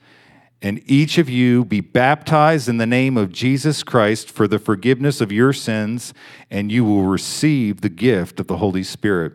and 0.63 0.81
each 0.87 1.19
of 1.19 1.29
you 1.29 1.67
be 1.67 1.83
baptized 1.83 2.71
in 2.71 2.79
the 2.79 2.87
name 2.87 3.19
of 3.19 3.31
Jesus 3.31 3.83
Christ 3.83 4.31
for 4.31 4.49
the 4.49 4.59
forgiveness 4.59 5.21
of 5.21 5.31
your 5.31 5.53
sins, 5.53 6.15
and 6.51 6.73
you 6.73 6.87
will 6.87 7.03
receive 7.03 7.83
the 7.83 7.91
gift 7.91 8.41
of 8.41 8.47
the 8.47 8.57
Holy 8.57 8.83
Spirit. 8.83 9.35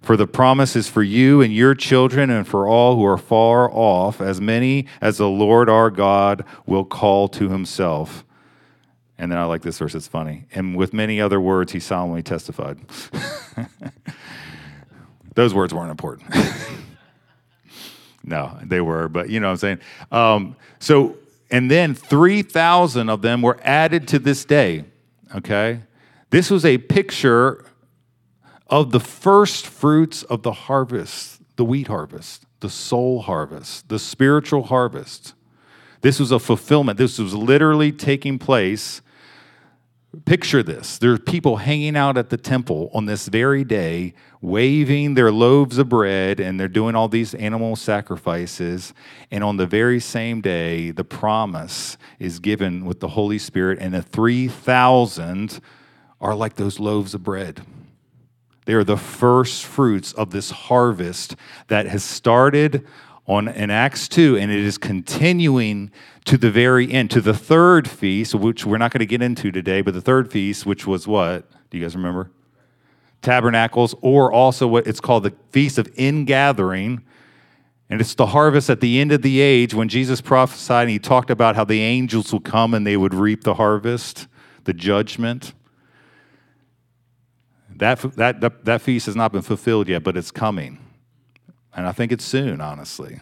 For 0.00 0.16
the 0.16 0.28
promise 0.28 0.76
is 0.76 0.88
for 0.88 1.02
you 1.02 1.42
and 1.42 1.52
your 1.52 1.74
children 1.74 2.30
and 2.30 2.46
for 2.46 2.68
all 2.68 2.94
who 2.94 3.04
are 3.04 3.18
far 3.18 3.68
off, 3.72 4.20
as 4.20 4.40
many 4.40 4.86
as 5.00 5.18
the 5.18 5.28
Lord 5.28 5.68
our 5.68 5.90
God 5.90 6.44
will 6.64 6.84
call 6.84 7.26
to 7.30 7.48
himself. 7.48 8.24
And 9.22 9.30
then 9.30 9.38
I 9.38 9.44
like 9.44 9.62
this 9.62 9.78
verse, 9.78 9.94
it's 9.94 10.08
funny. 10.08 10.46
And 10.52 10.74
with 10.74 10.92
many 10.92 11.20
other 11.20 11.40
words, 11.40 11.70
he 11.70 11.78
solemnly 11.78 12.24
testified. 12.24 12.80
Those 15.36 15.54
words 15.54 15.72
weren't 15.72 15.92
important. 15.92 16.34
no, 18.24 18.58
they 18.64 18.80
were, 18.80 19.06
but 19.06 19.30
you 19.30 19.38
know 19.38 19.46
what 19.46 19.52
I'm 19.52 19.58
saying? 19.58 19.78
Um, 20.10 20.56
so, 20.80 21.18
and 21.52 21.70
then 21.70 21.94
3,000 21.94 23.08
of 23.08 23.22
them 23.22 23.42
were 23.42 23.60
added 23.62 24.08
to 24.08 24.18
this 24.18 24.44
day, 24.44 24.86
okay? 25.36 25.82
This 26.30 26.50
was 26.50 26.64
a 26.64 26.78
picture 26.78 27.64
of 28.66 28.90
the 28.90 28.98
first 28.98 29.68
fruits 29.68 30.24
of 30.24 30.42
the 30.42 30.52
harvest, 30.52 31.40
the 31.54 31.64
wheat 31.64 31.86
harvest, 31.86 32.44
the 32.58 32.68
soul 32.68 33.22
harvest, 33.22 33.88
the 33.88 34.00
spiritual 34.00 34.64
harvest. 34.64 35.34
This 36.00 36.18
was 36.18 36.32
a 36.32 36.40
fulfillment. 36.40 36.98
This 36.98 37.20
was 37.20 37.34
literally 37.34 37.92
taking 37.92 38.40
place 38.40 39.00
Picture 40.26 40.62
this. 40.62 40.98
There 40.98 41.12
are 41.12 41.18
people 41.18 41.56
hanging 41.56 41.96
out 41.96 42.18
at 42.18 42.28
the 42.28 42.36
temple 42.36 42.90
on 42.92 43.06
this 43.06 43.28
very 43.28 43.64
day, 43.64 44.12
waving 44.42 45.14
their 45.14 45.32
loaves 45.32 45.78
of 45.78 45.88
bread, 45.88 46.38
and 46.38 46.60
they're 46.60 46.68
doing 46.68 46.94
all 46.94 47.08
these 47.08 47.32
animal 47.32 47.76
sacrifices. 47.76 48.92
And 49.30 49.42
on 49.42 49.56
the 49.56 49.66
very 49.66 50.00
same 50.00 50.42
day, 50.42 50.90
the 50.90 51.02
promise 51.04 51.96
is 52.18 52.40
given 52.40 52.84
with 52.84 53.00
the 53.00 53.08
Holy 53.08 53.38
Spirit, 53.38 53.78
and 53.80 53.94
the 53.94 54.02
3,000 54.02 55.60
are 56.20 56.34
like 56.34 56.56
those 56.56 56.78
loaves 56.78 57.14
of 57.14 57.22
bread. 57.22 57.62
They 58.66 58.74
are 58.74 58.84
the 58.84 58.98
first 58.98 59.64
fruits 59.64 60.12
of 60.12 60.30
this 60.30 60.50
harvest 60.50 61.36
that 61.68 61.86
has 61.86 62.04
started 62.04 62.86
on 63.26 63.48
in 63.48 63.70
Acts 63.70 64.08
2 64.08 64.36
and 64.36 64.50
it 64.50 64.58
is 64.58 64.78
continuing 64.78 65.90
to 66.24 66.36
the 66.36 66.50
very 66.50 66.90
end 66.90 67.10
to 67.12 67.20
the 67.20 67.34
third 67.34 67.88
feast 67.88 68.34
which 68.34 68.66
we're 68.66 68.78
not 68.78 68.92
going 68.92 69.00
to 69.00 69.06
get 69.06 69.22
into 69.22 69.52
today 69.52 69.80
but 69.80 69.94
the 69.94 70.00
third 70.00 70.30
feast 70.30 70.66
which 70.66 70.86
was 70.86 71.06
what? 71.06 71.48
Do 71.70 71.78
you 71.78 71.84
guys 71.84 71.94
remember? 71.94 72.30
Tabernacles 73.22 73.94
or 74.00 74.32
also 74.32 74.66
what 74.66 74.86
it's 74.86 75.00
called 75.00 75.22
the 75.22 75.32
feast 75.50 75.78
of 75.78 75.88
ingathering. 75.96 77.02
And 77.88 78.00
it's 78.00 78.14
the 78.14 78.26
harvest 78.26 78.70
at 78.70 78.80
the 78.80 79.00
end 79.00 79.12
of 79.12 79.22
the 79.22 79.40
age 79.40 79.74
when 79.74 79.88
Jesus 79.88 80.20
prophesied 80.20 80.84
and 80.84 80.90
he 80.90 80.98
talked 80.98 81.30
about 81.30 81.56
how 81.56 81.64
the 81.64 81.80
angels 81.82 82.32
would 82.32 82.44
come 82.44 82.74
and 82.74 82.86
they 82.86 82.96
would 82.96 83.14
reap 83.14 83.44
the 83.44 83.54
harvest 83.54 84.26
the 84.64 84.72
judgment. 84.72 85.54
That, 87.68 88.00
that, 88.16 88.40
that, 88.40 88.64
that 88.64 88.80
feast 88.80 89.06
has 89.06 89.16
not 89.16 89.32
been 89.32 89.42
fulfilled 89.42 89.88
yet, 89.88 90.02
but 90.04 90.16
it's 90.16 90.30
coming. 90.30 90.78
And 91.74 91.86
I 91.86 91.92
think 91.92 92.12
it's 92.12 92.24
soon, 92.24 92.60
honestly. 92.60 93.20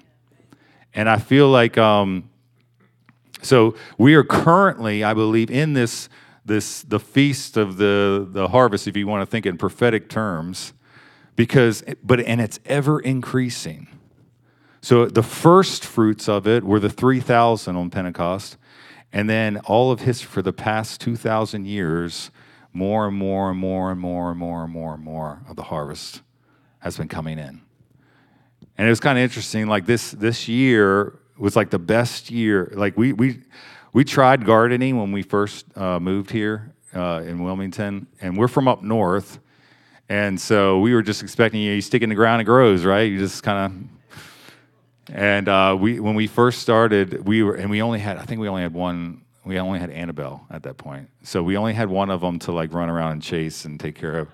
And 0.94 1.08
I 1.08 1.18
feel 1.18 1.48
like, 1.48 1.78
um, 1.78 2.30
so 3.42 3.76
we 3.96 4.14
are 4.14 4.24
currently, 4.24 5.04
I 5.04 5.14
believe, 5.14 5.50
in 5.50 5.72
this, 5.72 6.08
this 6.44 6.82
the 6.82 6.98
feast 6.98 7.56
of 7.56 7.76
the, 7.76 8.26
the 8.28 8.48
harvest, 8.48 8.88
if 8.88 8.96
you 8.96 9.06
want 9.06 9.22
to 9.22 9.26
think 9.26 9.46
in 9.46 9.56
prophetic 9.56 10.08
terms, 10.08 10.72
because, 11.36 11.84
but, 12.02 12.20
and 12.20 12.40
it's 12.40 12.58
ever 12.66 13.00
increasing. 13.00 13.86
So 14.82 15.06
the 15.06 15.22
first 15.22 15.84
fruits 15.84 16.28
of 16.28 16.46
it 16.46 16.64
were 16.64 16.80
the 16.80 16.90
3,000 16.90 17.76
on 17.76 17.90
Pentecost. 17.90 18.56
And 19.12 19.28
then 19.28 19.58
all 19.58 19.90
of 19.90 20.00
history 20.00 20.28
for 20.28 20.42
the 20.42 20.52
past 20.52 21.00
2,000 21.00 21.66
years 21.66 22.30
more 22.72 23.08
and 23.08 23.16
more 23.16 23.50
and 23.50 23.58
more 23.58 23.90
and 23.90 24.00
more 24.00 24.30
and 24.30 24.38
more 24.38 24.64
and 24.64 24.72
more 24.72 24.94
and 24.94 25.02
more 25.02 25.42
of 25.48 25.56
the 25.56 25.64
harvest 25.64 26.22
has 26.78 26.96
been 26.96 27.08
coming 27.08 27.38
in. 27.38 27.62
And 28.80 28.86
it 28.86 28.92
was 28.92 29.00
kind 29.00 29.18
of 29.18 29.22
interesting. 29.22 29.66
Like 29.66 29.84
this 29.84 30.12
this 30.12 30.48
year 30.48 31.18
was 31.36 31.54
like 31.54 31.68
the 31.68 31.78
best 31.78 32.30
year. 32.30 32.72
Like 32.72 32.96
we 32.96 33.12
we 33.12 33.42
we 33.92 34.04
tried 34.04 34.46
gardening 34.46 34.96
when 34.96 35.12
we 35.12 35.20
first 35.20 35.66
uh, 35.76 36.00
moved 36.00 36.30
here 36.30 36.72
uh, 36.94 37.22
in 37.26 37.44
Wilmington, 37.44 38.06
and 38.22 38.38
we're 38.38 38.48
from 38.48 38.68
up 38.68 38.82
north, 38.82 39.38
and 40.08 40.40
so 40.40 40.80
we 40.80 40.94
were 40.94 41.02
just 41.02 41.22
expecting 41.22 41.60
you, 41.60 41.72
know, 41.72 41.74
you 41.74 41.82
stick 41.82 42.00
in 42.00 42.08
the 42.08 42.14
ground, 42.14 42.40
it 42.40 42.46
grows, 42.46 42.86
right? 42.86 43.02
You 43.02 43.18
just 43.18 43.42
kind 43.42 43.90
of. 45.10 45.14
And 45.14 45.46
uh, 45.46 45.76
we 45.78 46.00
when 46.00 46.14
we 46.14 46.26
first 46.26 46.60
started, 46.60 47.26
we 47.26 47.42
were 47.42 47.56
and 47.56 47.68
we 47.68 47.82
only 47.82 47.98
had 47.98 48.16
I 48.16 48.22
think 48.22 48.40
we 48.40 48.48
only 48.48 48.62
had 48.62 48.72
one 48.72 49.20
we 49.44 49.58
only 49.58 49.78
had 49.78 49.90
Annabelle 49.90 50.46
at 50.50 50.62
that 50.62 50.78
point. 50.78 51.10
So 51.22 51.42
we 51.42 51.58
only 51.58 51.74
had 51.74 51.90
one 51.90 52.08
of 52.08 52.22
them 52.22 52.38
to 52.38 52.52
like 52.52 52.72
run 52.72 52.88
around 52.88 53.12
and 53.12 53.22
chase 53.22 53.66
and 53.66 53.78
take 53.78 53.94
care 53.94 54.16
of. 54.16 54.28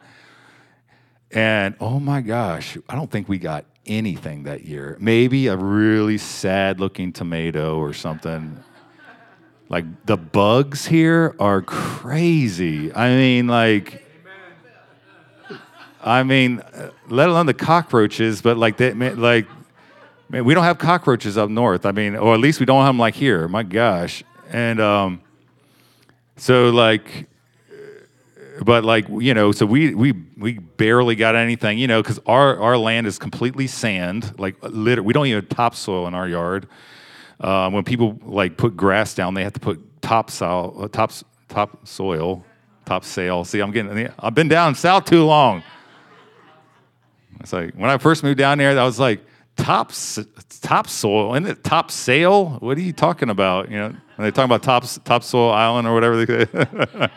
And 1.31 1.75
oh 1.81 1.99
my 1.99 2.21
gosh, 2.21 2.79
I 2.89 2.95
don't 2.95 3.11
think 3.11 3.29
we 3.29 3.39
got 3.39 3.65
anything 3.87 4.45
that 4.45 4.65
year. 4.65 4.97
Maybe 5.01 5.47
a 5.49 5.57
really 5.57 6.19
sad 6.19 6.81
looking 6.81 7.13
tomato 7.13 7.79
or 7.79 7.93
something. 7.93 8.63
Like 9.69 10.07
the 10.07 10.17
bugs 10.17 10.87
here 10.87 11.35
are 11.41 11.63
crazy. 11.63 12.95
I 12.95 13.11
mean, 13.11 13.49
like, 13.49 14.05
I 16.03 16.23
mean, 16.23 16.63
let 17.09 17.29
alone 17.29 17.47
the 17.47 17.55
cockroaches, 17.55 18.41
but 18.41 18.57
like 18.57 18.77
that, 18.77 18.97
like, 19.19 19.49
man, 20.29 20.45
we 20.45 20.55
don't 20.55 20.63
have 20.63 20.79
cockroaches 20.79 21.37
up 21.37 21.51
north. 21.51 21.85
I 21.85 21.91
mean, 21.91 22.15
or 22.15 22.35
at 22.35 22.41
least 22.41 22.61
we 22.61 22.67
don't 22.67 22.83
have 22.83 22.91
them 22.91 22.99
like 22.99 23.15
here. 23.15 23.49
My 23.49 23.65
gosh. 23.65 24.23
And 24.51 24.81
um, 24.81 25.21
so 26.37 26.71
like, 26.71 27.29
but 28.65 28.85
like 28.85 29.07
you 29.09 29.35
know, 29.35 29.53
so 29.53 29.67
we 29.67 29.95
we 29.95 30.13
we 30.37 30.59
barely 30.59 31.15
got 31.15 31.37
anything, 31.37 31.79
you 31.79 31.87
know, 31.87 32.03
because 32.03 32.19
our 32.27 32.59
our 32.59 32.77
land 32.77 33.07
is 33.07 33.19
completely 33.19 33.67
sand. 33.67 34.39
Like 34.39 34.57
literally, 34.63 35.07
we 35.07 35.13
don't 35.13 35.27
even 35.27 35.43
have 35.43 35.49
topsoil 35.49 36.07
in 36.07 36.15
our 36.15 36.29
yard. 36.29 36.69
Um, 37.41 37.75
when 37.75 37.85
people 37.85 38.19
like 38.25 38.57
put 38.57 38.77
grass 38.77 39.15
down, 39.15 39.35
they 39.35 39.45
have 39.45 39.53
to 39.53 39.61
put 39.61 39.81
topsoil, 40.01 40.75
uh, 40.79 40.89
top 40.89 41.13
top 41.49 41.87
soil, 41.87 42.45
top 42.85 43.05
sail. 43.05 43.45
See, 43.45 43.61
I'm 43.61 43.73
getting. 43.73 44.09
I've 44.19 44.35
been 44.35 44.49
down 44.49 44.75
south 44.75 45.05
too 45.05 45.25
long. 45.25 45.63
It's 47.41 47.53
like 47.53 47.75
when 47.75 47.91
I 47.91 47.99
first 47.99 48.23
moved 48.23 48.39
down 48.39 48.59
there, 48.59 48.79
I 48.79 48.85
was 48.85 48.99
like, 48.99 49.21
top 49.57 49.93
topsoil, 50.63 51.35
isn't 51.35 51.47
it 51.47 51.63
top 51.63 51.91
sail? 51.91 52.59
What 52.61 52.79
are 52.79 52.81
you 52.81 52.93
talking 52.93 53.29
about? 53.29 53.71
You 53.71 53.79
know, 53.79 53.89
when 53.89 54.25
they 54.25 54.31
talking 54.31 54.45
about 54.45 54.63
top 54.63 54.85
topsoil 55.05 55.51
island 55.51 55.87
or 55.87 55.95
whatever 55.95 56.25
they 56.25 57.09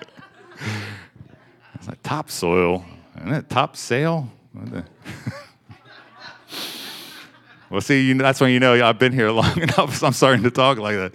like 1.89 2.03
topsoil, 2.03 2.85
isn't 3.17 3.33
it 3.33 3.49
top 3.49 3.75
sail? 3.75 4.29
well, 7.69 7.81
see, 7.81 8.07
you, 8.07 8.13
that's 8.15 8.39
when 8.39 8.51
you 8.51 8.59
know 8.59 8.73
I've 8.73 8.99
been 8.99 9.11
here 9.11 9.31
long 9.41 9.59
enough. 9.59 9.95
So 9.95 10.05
I'm 10.07 10.13
starting 10.13 10.43
to 10.43 10.51
talk 10.51 10.77
like 10.77 10.95
that. 10.97 11.13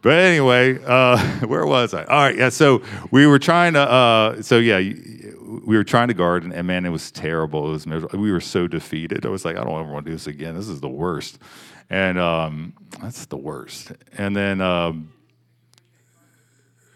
But 0.00 0.14
anyway, 0.14 0.78
uh, 0.82 1.18
where 1.46 1.66
was 1.66 1.92
I? 1.92 2.04
All 2.04 2.22
right, 2.22 2.36
yeah. 2.36 2.48
So 2.48 2.82
we 3.10 3.26
were 3.26 3.38
trying 3.38 3.74
to. 3.74 3.80
Uh, 3.80 4.40
so 4.42 4.58
yeah, 4.58 4.78
we 4.78 5.76
were 5.76 5.84
trying 5.84 6.08
to 6.08 6.14
garden, 6.14 6.52
and 6.52 6.66
man, 6.66 6.86
it 6.86 6.90
was 6.90 7.10
terrible. 7.10 7.68
It 7.68 7.72
was 7.72 7.86
miserable. 7.86 8.18
We 8.18 8.32
were 8.32 8.40
so 8.40 8.66
defeated. 8.66 9.26
I 9.26 9.28
was 9.28 9.44
like, 9.44 9.56
I 9.56 9.64
don't 9.64 9.78
ever 9.78 9.92
want 9.92 10.06
to 10.06 10.10
do 10.10 10.14
this 10.14 10.26
again. 10.26 10.56
This 10.56 10.68
is 10.68 10.80
the 10.80 10.88
worst, 10.88 11.38
and 11.90 12.18
um, 12.18 12.72
that's 13.02 13.26
the 13.26 13.36
worst. 13.36 13.92
And 14.16 14.34
then, 14.34 14.62
um, 14.62 15.12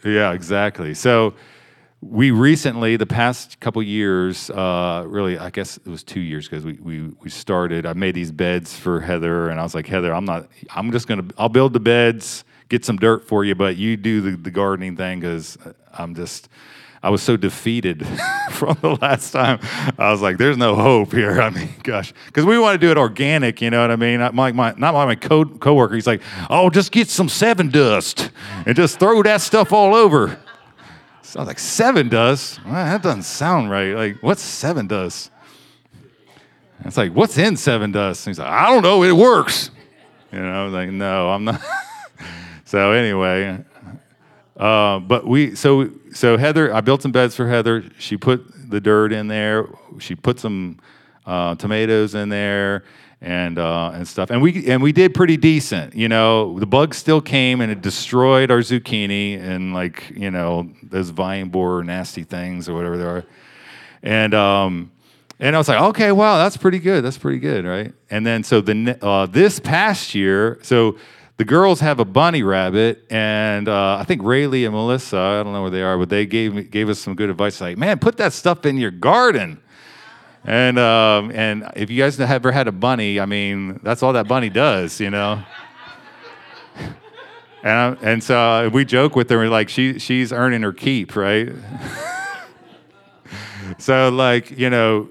yeah, 0.03 0.33
exactly. 0.33 0.95
So 0.95 1.35
we 2.03 2.31
recently, 2.31 2.97
the 2.97 3.07
past 3.07 3.61
couple 3.61 3.83
years, 3.83 4.49
uh, 4.51 5.05
really, 5.07 5.39
I 5.39 5.51
guess 5.51 5.77
it 5.77 5.87
was 5.87 6.03
two 6.03 6.21
years 6.21 6.49
because 6.49 6.65
we, 6.65 6.75
we 6.75 7.13
we 7.21 7.29
started. 7.29 7.85
I 7.85 7.93
made 7.93 8.15
these 8.15 8.33
beds 8.33 8.75
for 8.75 9.01
Heather, 9.01 9.49
and 9.51 9.61
I 9.61 9.63
was 9.63 9.75
like, 9.75 9.87
Heather, 9.87 10.15
I'm 10.15 10.25
not. 10.25 10.49
I'm 10.75 10.93
just 10.93 11.07
gonna. 11.07 11.27
I'll 11.37 11.51
build 11.51 11.73
the 11.73 11.81
beds 11.81 12.45
get 12.71 12.85
some 12.85 12.97
dirt 12.97 13.27
for 13.27 13.45
you, 13.45 13.55
but 13.55 13.77
you 13.77 13.99
do 13.99 14.23
the, 14.23 14.37
the 14.37 14.51
gardening 14.51 14.97
thing 14.97 15.21
because 15.21 15.59
I'm 15.93 16.15
just, 16.15 16.49
I 17.03 17.11
was 17.11 17.21
so 17.21 17.37
defeated 17.37 18.07
from 18.53 18.79
the 18.81 18.97
last 19.03 19.33
time. 19.33 19.59
I 19.99 20.11
was 20.11 20.23
like, 20.23 20.39
there's 20.39 20.57
no 20.57 20.77
hope 20.77 21.13
here. 21.13 21.41
I 21.41 21.51
mean, 21.51 21.69
gosh, 21.83 22.15
because 22.27 22.47
we 22.47 22.59
want 22.59 22.81
to 22.81 22.87
do 22.87 22.91
it 22.91 22.97
organic, 22.97 23.61
you 23.61 23.71
know 23.71 23.83
what 23.83 23.91
I 23.91 23.97
mean? 23.97 24.21
My, 24.35 24.53
my, 24.53 24.73
not 24.79 24.95
my 24.95 25.05
my 25.05 25.17
co- 25.17 25.45
coworker, 25.45 25.95
he's 25.95 26.07
like, 26.07 26.23
oh, 26.49 26.71
just 26.71 26.93
get 26.93 27.11
some 27.11 27.27
Sevin 27.27 27.71
dust 27.71 28.31
and 28.65 28.75
just 28.75 28.99
throw 28.99 29.23
that 29.25 29.41
stuff 29.41 29.73
all 29.73 29.95
over. 29.95 30.39
So 31.31 31.39
I 31.39 31.43
was 31.43 31.47
like, 31.47 31.61
seven 31.61 32.09
does. 32.09 32.59
Well, 32.65 32.75
that 32.75 33.05
doesn't 33.05 33.23
sound 33.23 33.71
right. 33.71 33.95
Like, 33.95 34.17
what's 34.21 34.43
Sevin 34.43 34.89
dust? 34.89 35.31
It's 36.85 36.97
like, 36.97 37.13
what's 37.13 37.39
in 37.39 37.55
Sevin 37.55 37.93
dust? 37.93 38.27
And 38.27 38.33
he's 38.33 38.41
like, 38.41 38.49
I 38.49 38.67
don't 38.67 38.83
know, 38.83 39.05
it 39.05 39.13
works. 39.13 39.71
You 40.33 40.41
know, 40.41 40.51
I 40.51 40.65
was 40.65 40.73
like, 40.73 40.91
no, 40.91 41.31
I'm 41.31 41.45
not. 41.45 41.63
So 42.65 42.93
anyway, 42.93 43.65
uh, 44.57 45.01
but 45.01 45.27
we 45.27 45.57
so 45.57 45.91
so 46.13 46.37
Heather, 46.37 46.73
I 46.73 46.81
built 46.81 47.03
some 47.03 47.11
beds 47.11 47.35
for 47.35 47.49
Heather. 47.49 47.85
She 47.99 48.17
put 48.17 48.71
the 48.71 48.81
dirt 48.81 49.13
in 49.13 49.27
there. 49.27 49.67
She 49.99 50.15
put 50.15 50.39
some 50.39 50.79
uh, 51.27 51.57
tomatoes 51.57 52.15
in 52.15 52.29
there 52.29 52.85
and 53.21 53.59
uh, 53.59 53.93
and 53.95 54.09
stuff. 54.09 54.31
And 54.31 54.41
we 54.41 54.67
and 54.71 54.83
we 54.83 54.93
did 54.93 55.15
pretty 55.15 55.37
decent. 55.37 55.95
You 55.95 56.09
know, 56.09 56.59
the 56.59 56.67
bugs 56.67 56.97
still 56.97 57.21
came 57.21 57.61
and 57.61 57.71
it 57.71 57.83
destroyed 57.83 58.51
our 58.51 58.61
zucchini 58.61 59.41
and 59.41 59.75
like 59.75 60.11
you 60.15 60.31
know 60.31 60.71
those 60.83 61.11
vine 61.11 61.49
borer 61.49 61.85
nasty 61.85 62.25
things 62.25 62.69
or 62.69 62.75
whatever 62.75 62.97
they 62.97 63.05
are. 63.05 63.25
And 64.03 64.35
um, 64.35 64.91
and 65.39 65.55
I 65.55 65.59
was 65.59 65.69
like, 65.69 65.81
okay, 65.81 66.13
wow, 66.13 66.39
that's 66.39 66.57
pretty 66.57 66.79
good. 66.79 67.05
That's 67.05 67.19
pretty 67.19 67.39
good, 67.39 67.65
right? 67.65 67.93
And 68.11 68.27
then 68.27 68.43
so 68.43 68.61
the 68.61 68.99
uh, 69.03 69.27
this 69.27 69.61
past 69.61 70.15
year, 70.15 70.59
so 70.63 70.97
the 71.37 71.45
girls 71.45 71.81
have 71.81 72.01
a 72.01 72.05
bunny 72.05 72.43
rabbit, 72.43 73.07
and 73.11 73.69
uh, 73.69 73.97
I 73.97 74.05
think 74.05 74.23
Rayleigh 74.23 74.65
and 74.65 74.75
Melissa, 74.75 75.19
I 75.19 75.43
don't 75.43 75.55
know 75.55 75.63
where 75.63 75.71
they 75.71 75.83
are, 75.83 75.97
but 75.97 76.09
they 76.09 76.27
gave 76.27 76.71
gave 76.71 76.89
us 76.89 76.99
some 76.99 77.15
good 77.15 77.31
advice. 77.31 77.61
Like, 77.61 77.77
man, 77.77 77.99
put 77.99 78.17
that 78.19 78.33
stuff 78.33 78.65
in 78.65 78.79
your 78.79 78.91
garden. 78.91 79.61
And 80.45 80.79
um, 80.79 81.31
and 81.33 81.71
if 81.77 81.91
you 81.91 82.03
guys 82.03 82.17
have 82.17 82.31
ever 82.31 82.51
had 82.51 82.67
a 82.67 82.73
bunny, 82.73 83.21
I 83.21 83.27
mean, 83.27 83.79
that's 83.83 84.03
all 84.03 84.15
that 84.15 84.27
bunny 84.27 84.49
does, 84.49 84.99
you 84.99 85.11
know. 85.11 85.43
and 87.63 87.99
and 88.01 88.25
so 88.25 88.71
we 88.73 88.85
joke 88.85 89.17
with 89.17 89.29
her, 89.31 89.49
like, 89.49 89.69
she 89.69 89.99
she's 89.99 90.33
earning 90.33 90.63
her 90.63 90.73
keep, 90.73 91.15
right? 91.15 91.51
so 93.79 94.09
like 94.09 94.51
you 94.51 94.71
know, 94.71 95.09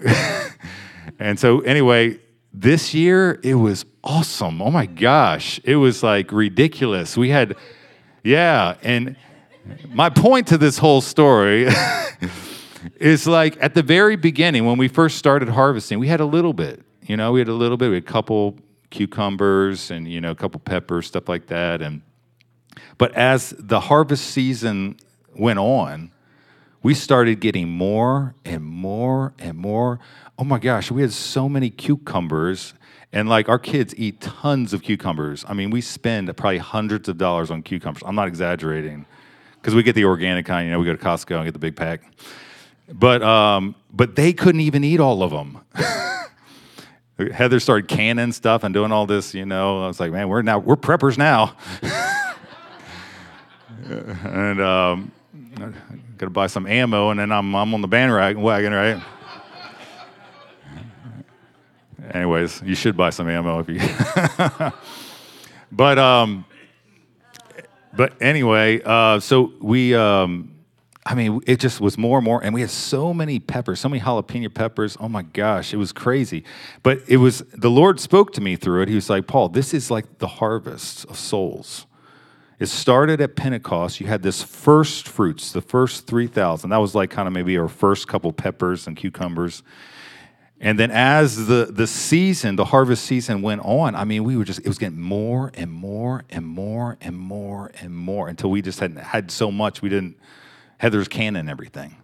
and 1.20 1.38
so 1.38 1.60
anyway, 1.60 2.18
this 2.52 2.92
year 2.94 3.38
it 3.44 3.54
was 3.54 3.84
awesome. 4.02 4.60
Oh 4.60 4.72
my 4.72 4.86
gosh, 4.86 5.60
it 5.62 5.76
was 5.76 6.02
like 6.02 6.32
ridiculous. 6.32 7.16
We 7.16 7.30
had, 7.30 7.54
yeah, 8.24 8.76
and 8.82 9.14
my 9.88 10.10
point 10.10 10.48
to 10.48 10.58
this 10.58 10.78
whole 10.78 11.00
story 11.00 11.68
is 12.96 13.26
like 13.26 13.56
at 13.60 13.74
the 13.74 13.82
very 13.82 14.16
beginning 14.16 14.64
when 14.64 14.78
we 14.78 14.88
first 14.88 15.18
started 15.18 15.48
harvesting, 15.48 15.98
we 15.98 16.08
had 16.08 16.20
a 16.20 16.26
little 16.26 16.52
bit. 16.52 16.82
You 17.02 17.16
know, 17.16 17.32
we 17.32 17.40
had 17.40 17.48
a 17.48 17.54
little 17.54 17.76
bit. 17.76 17.88
We 17.88 17.96
had 17.96 18.04
a 18.04 18.06
couple 18.06 18.58
cucumbers 18.90 19.90
and 19.90 20.08
you 20.08 20.20
know 20.20 20.30
a 20.30 20.34
couple 20.34 20.60
peppers, 20.60 21.06
stuff 21.06 21.28
like 21.28 21.46
that. 21.48 21.82
And 21.82 22.02
but 22.98 23.12
as 23.14 23.54
the 23.58 23.80
harvest 23.80 24.26
season 24.26 24.96
went 25.34 25.58
on, 25.58 26.12
we 26.82 26.94
started 26.94 27.40
getting 27.40 27.68
more 27.68 28.34
and 28.44 28.62
more 28.62 29.34
and 29.38 29.58
more. 29.58 30.00
Oh 30.38 30.44
my 30.44 30.58
gosh, 30.58 30.90
we 30.90 31.02
had 31.02 31.12
so 31.12 31.48
many 31.48 31.70
cucumbers. 31.70 32.74
And 33.12 33.28
like 33.28 33.48
our 33.48 33.60
kids 33.60 33.94
eat 33.96 34.20
tons 34.20 34.72
of 34.72 34.82
cucumbers. 34.82 35.44
I 35.46 35.54
mean, 35.54 35.70
we 35.70 35.80
spend 35.80 36.36
probably 36.36 36.58
hundreds 36.58 37.08
of 37.08 37.16
dollars 37.16 37.50
on 37.50 37.62
cucumbers. 37.62 38.02
I'm 38.04 38.16
not 38.16 38.26
exaggerating 38.26 39.06
because 39.54 39.74
we 39.74 39.82
get 39.82 39.94
the 39.94 40.04
organic 40.04 40.46
kind. 40.46 40.66
You 40.66 40.72
know, 40.72 40.80
we 40.80 40.84
go 40.84 40.96
to 40.96 41.02
Costco 41.02 41.36
and 41.36 41.44
get 41.44 41.52
the 41.52 41.60
big 41.60 41.76
pack. 41.76 42.02
But 42.92 43.22
um, 43.22 43.74
but 43.92 44.16
they 44.16 44.32
couldn't 44.32 44.60
even 44.60 44.84
eat 44.84 45.00
all 45.00 45.22
of 45.22 45.30
them. 45.30 45.60
Heather 47.32 47.60
started 47.60 47.88
canning 47.88 48.32
stuff 48.32 48.64
and 48.64 48.74
doing 48.74 48.92
all 48.92 49.06
this. 49.06 49.34
You 49.34 49.46
know, 49.46 49.84
I 49.84 49.86
was 49.86 50.00
like, 50.00 50.12
man, 50.12 50.28
we're 50.28 50.42
now 50.42 50.58
we're 50.58 50.76
preppers 50.76 51.16
now. 51.16 51.56
and 53.84 54.60
um, 54.60 55.12
got 56.18 56.26
to 56.26 56.30
buy 56.30 56.46
some 56.46 56.66
ammo, 56.66 57.10
and 57.10 57.20
then 57.20 57.32
I'm 57.32 57.54
I'm 57.54 57.72
on 57.72 57.80
the 57.80 57.88
bandwagon, 57.88 58.72
right? 58.72 59.02
Anyways, 62.10 62.62
you 62.62 62.74
should 62.74 62.96
buy 62.96 63.10
some 63.10 63.28
ammo 63.28 63.60
if 63.60 63.68
you. 63.68 63.80
but 65.72 65.98
um, 65.98 66.44
but 67.96 68.12
anyway, 68.20 68.82
uh, 68.84 69.20
so 69.20 69.52
we, 69.60 69.94
um, 69.94 70.53
I 71.06 71.14
mean, 71.14 71.42
it 71.46 71.60
just 71.60 71.82
was 71.82 71.98
more 71.98 72.18
and 72.18 72.24
more, 72.24 72.42
and 72.42 72.54
we 72.54 72.62
had 72.62 72.70
so 72.70 73.12
many 73.12 73.38
peppers, 73.38 73.80
so 73.80 73.90
many 73.90 74.00
jalapeno 74.00 74.52
peppers. 74.52 74.96
Oh 74.98 75.08
my 75.08 75.22
gosh, 75.22 75.74
it 75.74 75.76
was 75.76 75.92
crazy. 75.92 76.44
But 76.82 77.02
it 77.06 77.18
was 77.18 77.40
the 77.52 77.70
Lord 77.70 78.00
spoke 78.00 78.32
to 78.34 78.40
me 78.40 78.56
through 78.56 78.82
it. 78.82 78.88
He 78.88 78.94
was 78.94 79.10
like, 79.10 79.26
Paul, 79.26 79.50
this 79.50 79.74
is 79.74 79.90
like 79.90 80.18
the 80.18 80.26
harvest 80.26 81.04
of 81.06 81.18
souls. 81.18 81.86
It 82.58 82.66
started 82.66 83.20
at 83.20 83.36
Pentecost. 83.36 84.00
You 84.00 84.06
had 84.06 84.22
this 84.22 84.42
first 84.42 85.08
fruits, 85.08 85.52
the 85.52 85.60
first 85.60 86.06
3,000. 86.06 86.70
That 86.70 86.78
was 86.78 86.94
like 86.94 87.10
kind 87.10 87.26
of 87.26 87.34
maybe 87.34 87.58
our 87.58 87.68
first 87.68 88.08
couple 88.08 88.32
peppers 88.32 88.86
and 88.86 88.96
cucumbers. 88.96 89.62
And 90.60 90.78
then 90.78 90.90
as 90.90 91.46
the, 91.46 91.68
the 91.70 91.86
season, 91.86 92.56
the 92.56 92.64
harvest 92.64 93.04
season 93.04 93.42
went 93.42 93.60
on, 93.62 93.94
I 93.94 94.04
mean, 94.04 94.24
we 94.24 94.36
were 94.36 94.44
just, 94.44 94.60
it 94.60 94.68
was 94.68 94.78
getting 94.78 95.00
more 95.00 95.50
and 95.54 95.70
more 95.70 96.24
and 96.30 96.46
more 96.46 96.96
and 97.00 97.18
more 97.18 97.72
and 97.82 97.94
more 97.94 98.28
until 98.28 98.50
we 98.50 98.62
just 98.62 98.80
had 98.80 98.96
had 98.96 99.30
so 99.30 99.50
much 99.50 99.82
we 99.82 99.88
didn't, 99.88 100.16
Heather's 100.78 101.08
canning 101.08 101.48
everything. 101.48 101.96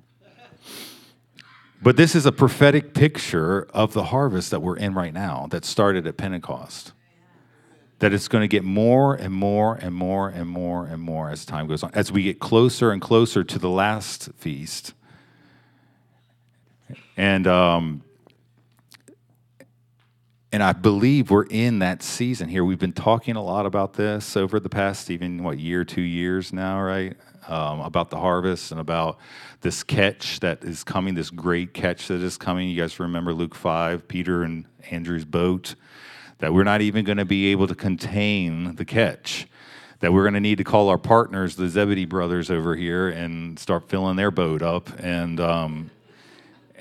But 1.82 1.96
this 1.96 2.14
is 2.14 2.26
a 2.26 2.32
prophetic 2.32 2.92
picture 2.92 3.66
of 3.72 3.94
the 3.94 4.04
harvest 4.04 4.50
that 4.50 4.60
we're 4.60 4.76
in 4.76 4.94
right 4.94 5.14
now 5.14 5.46
that 5.50 5.64
started 5.64 6.06
at 6.06 6.16
Pentecost. 6.18 6.92
That 8.00 8.12
it's 8.12 8.28
going 8.28 8.42
to 8.42 8.48
get 8.48 8.64
more 8.64 9.14
and 9.14 9.32
more 9.32 9.76
and 9.76 9.94
more 9.94 10.28
and 10.28 10.48
more 10.48 10.86
and 10.86 11.00
more 11.00 11.30
as 11.30 11.44
time 11.46 11.66
goes 11.66 11.82
on. 11.82 11.90
As 11.94 12.12
we 12.12 12.22
get 12.22 12.38
closer 12.38 12.92
and 12.92 13.00
closer 13.00 13.44
to 13.44 13.58
the 13.58 13.68
last 13.68 14.30
feast. 14.36 14.92
And, 17.16 17.46
um, 17.46 18.02
and 20.52 20.62
I 20.62 20.72
believe 20.72 21.30
we're 21.30 21.44
in 21.44 21.78
that 21.78 22.02
season 22.02 22.48
here. 22.48 22.64
We've 22.64 22.78
been 22.78 22.92
talking 22.92 23.36
a 23.36 23.42
lot 23.42 23.64
about 23.64 23.94
this 23.94 24.36
over 24.36 24.60
the 24.60 24.68
past 24.68 25.10
even 25.10 25.42
what 25.42 25.58
year, 25.58 25.84
two 25.84 26.02
years 26.02 26.52
now, 26.52 26.80
right? 26.80 27.16
Um, 27.48 27.80
about 27.80 28.10
the 28.10 28.18
harvest 28.18 28.70
and 28.70 28.80
about 28.80 29.18
this 29.62 29.82
catch 29.82 30.40
that 30.40 30.62
is 30.62 30.84
coming, 30.84 31.14
this 31.14 31.30
great 31.30 31.74
catch 31.74 32.08
that 32.08 32.20
is 32.20 32.36
coming. 32.36 32.68
You 32.68 32.80
guys 32.80 33.00
remember 33.00 33.32
Luke 33.32 33.54
five, 33.54 34.06
Peter 34.06 34.42
and 34.42 34.66
Andrew's 34.90 35.24
boat. 35.24 35.74
That 36.38 36.52
we're 36.52 36.64
not 36.64 36.80
even 36.80 37.04
going 37.04 37.18
to 37.18 37.24
be 37.24 37.50
able 37.52 37.66
to 37.66 37.74
contain 37.74 38.76
the 38.76 38.84
catch. 38.84 39.46
That 40.00 40.12
we're 40.12 40.22
going 40.22 40.34
to 40.34 40.40
need 40.40 40.58
to 40.58 40.64
call 40.64 40.88
our 40.88 40.98
partners, 40.98 41.56
the 41.56 41.68
Zebedee 41.68 42.04
brothers, 42.06 42.50
over 42.50 42.76
here 42.76 43.08
and 43.08 43.58
start 43.58 43.88
filling 43.88 44.16
their 44.16 44.30
boat 44.30 44.62
up. 44.62 44.90
And 44.98 45.40
um, 45.40 45.90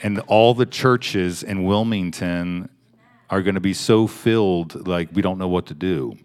and 0.04 0.20
all 0.28 0.54
the 0.54 0.66
churches 0.66 1.42
in 1.42 1.64
Wilmington 1.64 2.70
are 3.30 3.42
going 3.42 3.56
to 3.56 3.62
be 3.62 3.74
so 3.74 4.08
filled 4.08 4.88
like 4.88 5.10
we 5.14 5.22
don't 5.22 5.38
know 5.38 5.50
what 5.50 5.66
to 5.68 5.74
do 5.74 6.18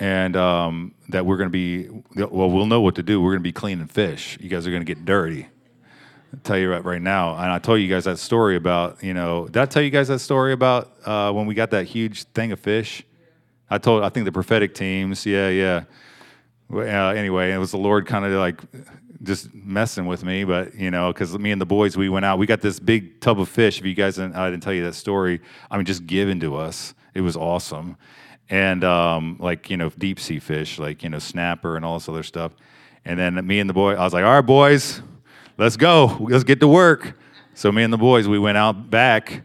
and 0.00 0.36
um, 0.36 0.94
that 1.08 1.24
we're 1.24 1.36
going 1.36 1.48
to 1.48 1.52
be 1.52 1.88
well 2.16 2.50
we'll 2.50 2.66
know 2.66 2.80
what 2.80 2.96
to 2.96 3.02
do 3.02 3.20
we're 3.20 3.30
going 3.30 3.40
to 3.40 3.48
be 3.48 3.52
cleaning 3.52 3.86
fish 3.86 4.38
you 4.40 4.48
guys 4.48 4.66
are 4.66 4.70
going 4.70 4.84
to 4.84 4.86
get 4.86 5.04
dirty 5.04 5.48
I'll 6.32 6.40
tell 6.40 6.58
you 6.58 6.70
right, 6.70 6.84
right 6.84 7.02
now 7.02 7.36
and 7.36 7.52
i 7.52 7.58
told 7.58 7.80
you 7.80 7.88
guys 7.88 8.04
that 8.04 8.18
story 8.18 8.56
about 8.56 9.02
you 9.02 9.14
know 9.14 9.46
did 9.46 9.58
i 9.58 9.66
tell 9.66 9.82
you 9.82 9.90
guys 9.90 10.08
that 10.08 10.18
story 10.18 10.52
about 10.52 10.92
uh, 11.04 11.32
when 11.32 11.46
we 11.46 11.54
got 11.54 11.70
that 11.70 11.86
huge 11.86 12.24
thing 12.24 12.50
of 12.52 12.60
fish 12.60 13.02
i 13.70 13.78
told 13.78 14.02
i 14.02 14.08
think 14.08 14.24
the 14.24 14.32
prophetic 14.32 14.74
teams 14.74 15.24
yeah 15.24 15.48
yeah 15.48 15.84
uh, 16.72 16.78
anyway 17.10 17.52
it 17.52 17.58
was 17.58 17.70
the 17.70 17.78
lord 17.78 18.06
kind 18.06 18.24
of 18.24 18.32
like 18.32 18.60
just 19.24 19.52
messing 19.54 20.06
with 20.06 20.24
me, 20.24 20.44
but 20.44 20.74
you 20.74 20.90
know, 20.90 21.12
because 21.12 21.36
me 21.38 21.50
and 21.50 21.60
the 21.60 21.66
boys, 21.66 21.96
we 21.96 22.08
went 22.08 22.24
out. 22.24 22.38
We 22.38 22.46
got 22.46 22.60
this 22.60 22.78
big 22.78 23.20
tub 23.20 23.40
of 23.40 23.48
fish. 23.48 23.78
If 23.78 23.86
you 23.86 23.94
guys, 23.94 24.16
didn't, 24.16 24.36
I 24.36 24.50
didn't 24.50 24.62
tell 24.62 24.72
you 24.72 24.84
that 24.84 24.94
story. 24.94 25.40
I 25.70 25.76
mean, 25.76 25.86
just 25.86 26.06
given 26.06 26.40
to 26.40 26.56
us. 26.56 26.94
It 27.14 27.22
was 27.22 27.36
awesome, 27.36 27.96
and 28.50 28.84
um, 28.84 29.36
like 29.40 29.70
you 29.70 29.76
know, 29.76 29.90
deep 29.90 30.20
sea 30.20 30.38
fish, 30.38 30.78
like 30.78 31.02
you 31.02 31.08
know, 31.08 31.18
snapper 31.18 31.76
and 31.76 31.84
all 31.84 31.98
this 31.98 32.08
other 32.08 32.22
stuff. 32.22 32.52
And 33.04 33.18
then 33.18 33.46
me 33.46 33.60
and 33.60 33.68
the 33.68 33.74
boy, 33.74 33.94
I 33.94 34.04
was 34.04 34.12
like, 34.12 34.24
all 34.24 34.34
right, 34.34 34.40
boys, 34.40 35.02
let's 35.58 35.76
go. 35.76 36.16
Let's 36.20 36.44
get 36.44 36.60
to 36.60 36.68
work. 36.68 37.18
So 37.54 37.70
me 37.70 37.82
and 37.82 37.92
the 37.92 37.98
boys, 37.98 38.26
we 38.26 38.38
went 38.38 38.56
out 38.56 38.90
back, 38.90 39.42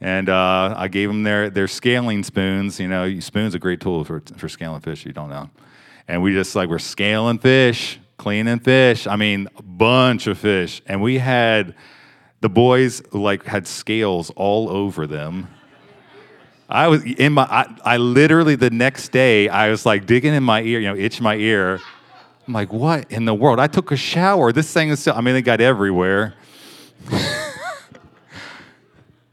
and 0.00 0.28
uh, 0.28 0.74
I 0.76 0.88
gave 0.88 1.08
them 1.08 1.22
their 1.22 1.50
their 1.50 1.68
scaling 1.68 2.22
spoons. 2.22 2.78
You 2.78 2.88
know, 2.88 3.18
spoons 3.20 3.54
a 3.54 3.58
great 3.58 3.80
tool 3.80 4.04
for 4.04 4.22
for 4.36 4.48
scaling 4.48 4.80
fish. 4.80 5.04
You 5.06 5.12
don't 5.12 5.30
know. 5.30 5.50
And 6.06 6.22
we 6.22 6.32
just 6.32 6.54
like 6.54 6.68
we're 6.68 6.78
scaling 6.78 7.38
fish 7.38 7.98
cleaning 8.18 8.58
fish. 8.58 9.06
I 9.06 9.16
mean, 9.16 9.48
a 9.56 9.62
bunch 9.62 10.26
of 10.26 10.38
fish. 10.38 10.82
And 10.86 11.00
we 11.00 11.18
had 11.18 11.74
the 12.40 12.48
boys 12.48 13.00
like 13.12 13.44
had 13.46 13.66
scales 13.66 14.30
all 14.36 14.68
over 14.68 15.06
them. 15.06 15.48
I 16.68 16.88
was 16.88 17.02
in 17.04 17.32
my, 17.32 17.44
I, 17.44 17.66
I, 17.84 17.96
literally 17.96 18.54
the 18.54 18.70
next 18.70 19.10
day, 19.10 19.48
I 19.48 19.70
was 19.70 19.86
like 19.86 20.04
digging 20.06 20.34
in 20.34 20.42
my 20.42 20.60
ear, 20.62 20.80
you 20.80 20.88
know, 20.88 20.96
itch 20.96 21.20
my 21.20 21.36
ear. 21.36 21.80
I'm 22.46 22.52
like, 22.52 22.72
what 22.72 23.10
in 23.10 23.24
the 23.24 23.34
world? 23.34 23.58
I 23.58 23.66
took 23.66 23.90
a 23.90 23.96
shower. 23.96 24.52
This 24.52 24.72
thing 24.72 24.90
is 24.90 25.00
still, 25.00 25.14
I 25.14 25.22
mean, 25.22 25.34
it 25.34 25.42
got 25.42 25.60
everywhere. 25.60 26.34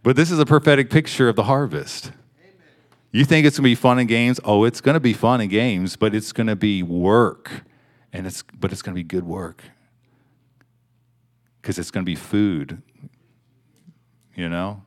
but 0.03 0.15
this 0.15 0.31
is 0.31 0.39
a 0.39 0.45
prophetic 0.45 0.89
picture 0.89 1.27
of 1.27 1.35
the 1.35 1.43
harvest. 1.43 2.11
You 3.11 3.25
think 3.25 3.45
it's 3.45 3.57
gonna 3.57 3.65
be 3.65 3.75
fun 3.75 3.99
and 3.99 4.07
games? 4.07 4.39
Oh, 4.43 4.63
it's 4.63 4.81
gonna 4.81 4.99
be 4.99 5.13
fun 5.13 5.41
and 5.41 5.49
games, 5.49 5.95
but 5.95 6.15
it's 6.15 6.31
gonna 6.31 6.55
be 6.55 6.83
work 6.83 7.65
and 8.15 8.25
it's 8.25 8.43
but 8.57 8.71
it's 8.71 8.81
going 8.81 8.93
to 8.93 8.99
be 8.99 9.03
good 9.03 9.25
work 9.25 9.61
because 11.61 11.77
it's 11.77 11.91
going 11.91 12.03
to 12.03 12.09
be 12.09 12.15
food 12.15 12.81
you 14.35 14.47
know 14.47 14.81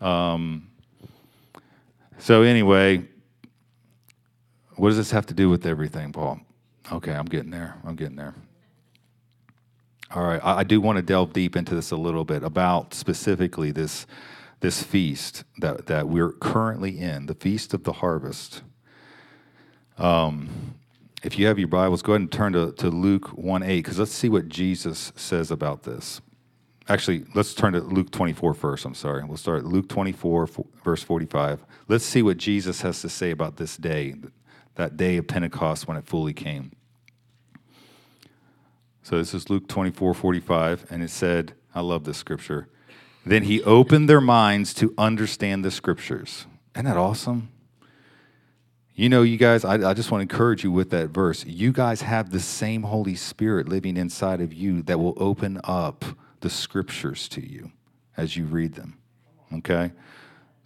um, 0.00 0.67
so 2.18 2.42
anyway 2.42 3.04
what 4.76 4.90
does 4.90 4.96
this 4.96 5.10
have 5.10 5.26
to 5.26 5.34
do 5.34 5.48
with 5.48 5.66
everything 5.66 6.12
paul? 6.12 6.40
Okay 6.92 7.12
i'm 7.12 7.26
getting 7.26 7.50
there. 7.50 7.76
I'm 7.84 7.96
getting 7.96 8.16
there. 8.16 8.34
All 10.14 10.24
right 10.24 10.40
i, 10.42 10.58
I 10.58 10.64
do 10.64 10.80
want 10.80 10.96
to 10.96 11.02
delve 11.02 11.32
deep 11.32 11.56
into 11.56 11.74
this 11.74 11.90
a 11.90 11.96
little 11.96 12.24
bit 12.24 12.42
about 12.42 12.94
specifically 12.94 13.70
this 13.70 14.06
this 14.60 14.82
feast 14.82 15.44
that, 15.58 15.86
that 15.86 16.08
we're 16.08 16.32
currently 16.32 16.98
in 16.98 17.26
the 17.26 17.34
feast 17.34 17.74
of 17.74 17.84
the 17.84 17.94
harvest. 17.94 18.62
Um, 19.96 20.74
if 21.22 21.38
you 21.38 21.46
have 21.46 21.58
your 21.58 21.68
Bibles, 21.68 22.02
go 22.02 22.12
ahead 22.12 22.22
and 22.22 22.32
turn 22.32 22.52
to, 22.52 22.72
to 22.72 22.88
Luke 22.90 23.28
1 23.28 23.62
8, 23.62 23.76
because 23.76 23.98
let's 23.98 24.12
see 24.12 24.28
what 24.28 24.48
Jesus 24.48 25.12
says 25.16 25.50
about 25.50 25.82
this. 25.82 26.20
Actually, 26.88 27.24
let's 27.34 27.52
turn 27.52 27.74
to 27.74 27.80
Luke 27.80 28.10
24 28.10 28.54
first. 28.54 28.86
I'm 28.86 28.94
sorry. 28.94 29.22
We'll 29.22 29.36
start 29.36 29.64
Luke 29.64 29.90
24, 29.90 30.48
verse 30.82 31.02
45. 31.02 31.64
Let's 31.86 32.04
see 32.04 32.22
what 32.22 32.38
Jesus 32.38 32.80
has 32.80 33.02
to 33.02 33.10
say 33.10 33.30
about 33.30 33.56
this 33.56 33.76
day, 33.76 34.14
that 34.76 34.96
day 34.96 35.18
of 35.18 35.26
Pentecost 35.26 35.86
when 35.86 35.98
it 35.98 36.06
fully 36.06 36.32
came. 36.32 36.72
So 39.02 39.18
this 39.18 39.34
is 39.34 39.50
Luke 39.50 39.68
24, 39.68 40.14
45, 40.14 40.86
and 40.90 41.02
it 41.02 41.10
said, 41.10 41.52
I 41.74 41.80
love 41.80 42.04
this 42.04 42.16
scripture. 42.16 42.68
Then 43.24 43.42
he 43.42 43.62
opened 43.64 44.08
their 44.08 44.20
minds 44.20 44.72
to 44.74 44.94
understand 44.96 45.64
the 45.64 45.70
scriptures. 45.70 46.46
Isn't 46.74 46.86
that 46.86 46.96
awesome? 46.96 47.50
You 48.94 49.10
know, 49.10 49.22
you 49.22 49.36
guys, 49.36 49.64
I, 49.64 49.90
I, 49.90 49.94
just 49.94 50.10
want 50.10 50.28
to 50.28 50.34
encourage 50.34 50.64
you 50.64 50.72
with 50.72 50.90
that 50.90 51.10
verse. 51.10 51.44
You 51.44 51.70
guys 51.70 52.02
have 52.02 52.30
the 52.30 52.40
same 52.40 52.82
Holy 52.82 53.14
Spirit 53.14 53.68
living 53.68 53.96
inside 53.96 54.40
of 54.40 54.52
you 54.52 54.82
that 54.82 54.98
will 54.98 55.14
open 55.18 55.60
up 55.64 56.04
the 56.40 56.50
scriptures 56.50 57.28
to 57.30 57.46
you 57.46 57.72
as 58.16 58.36
you 58.36 58.44
read 58.44 58.74
them. 58.74 58.98
Okay? 59.52 59.92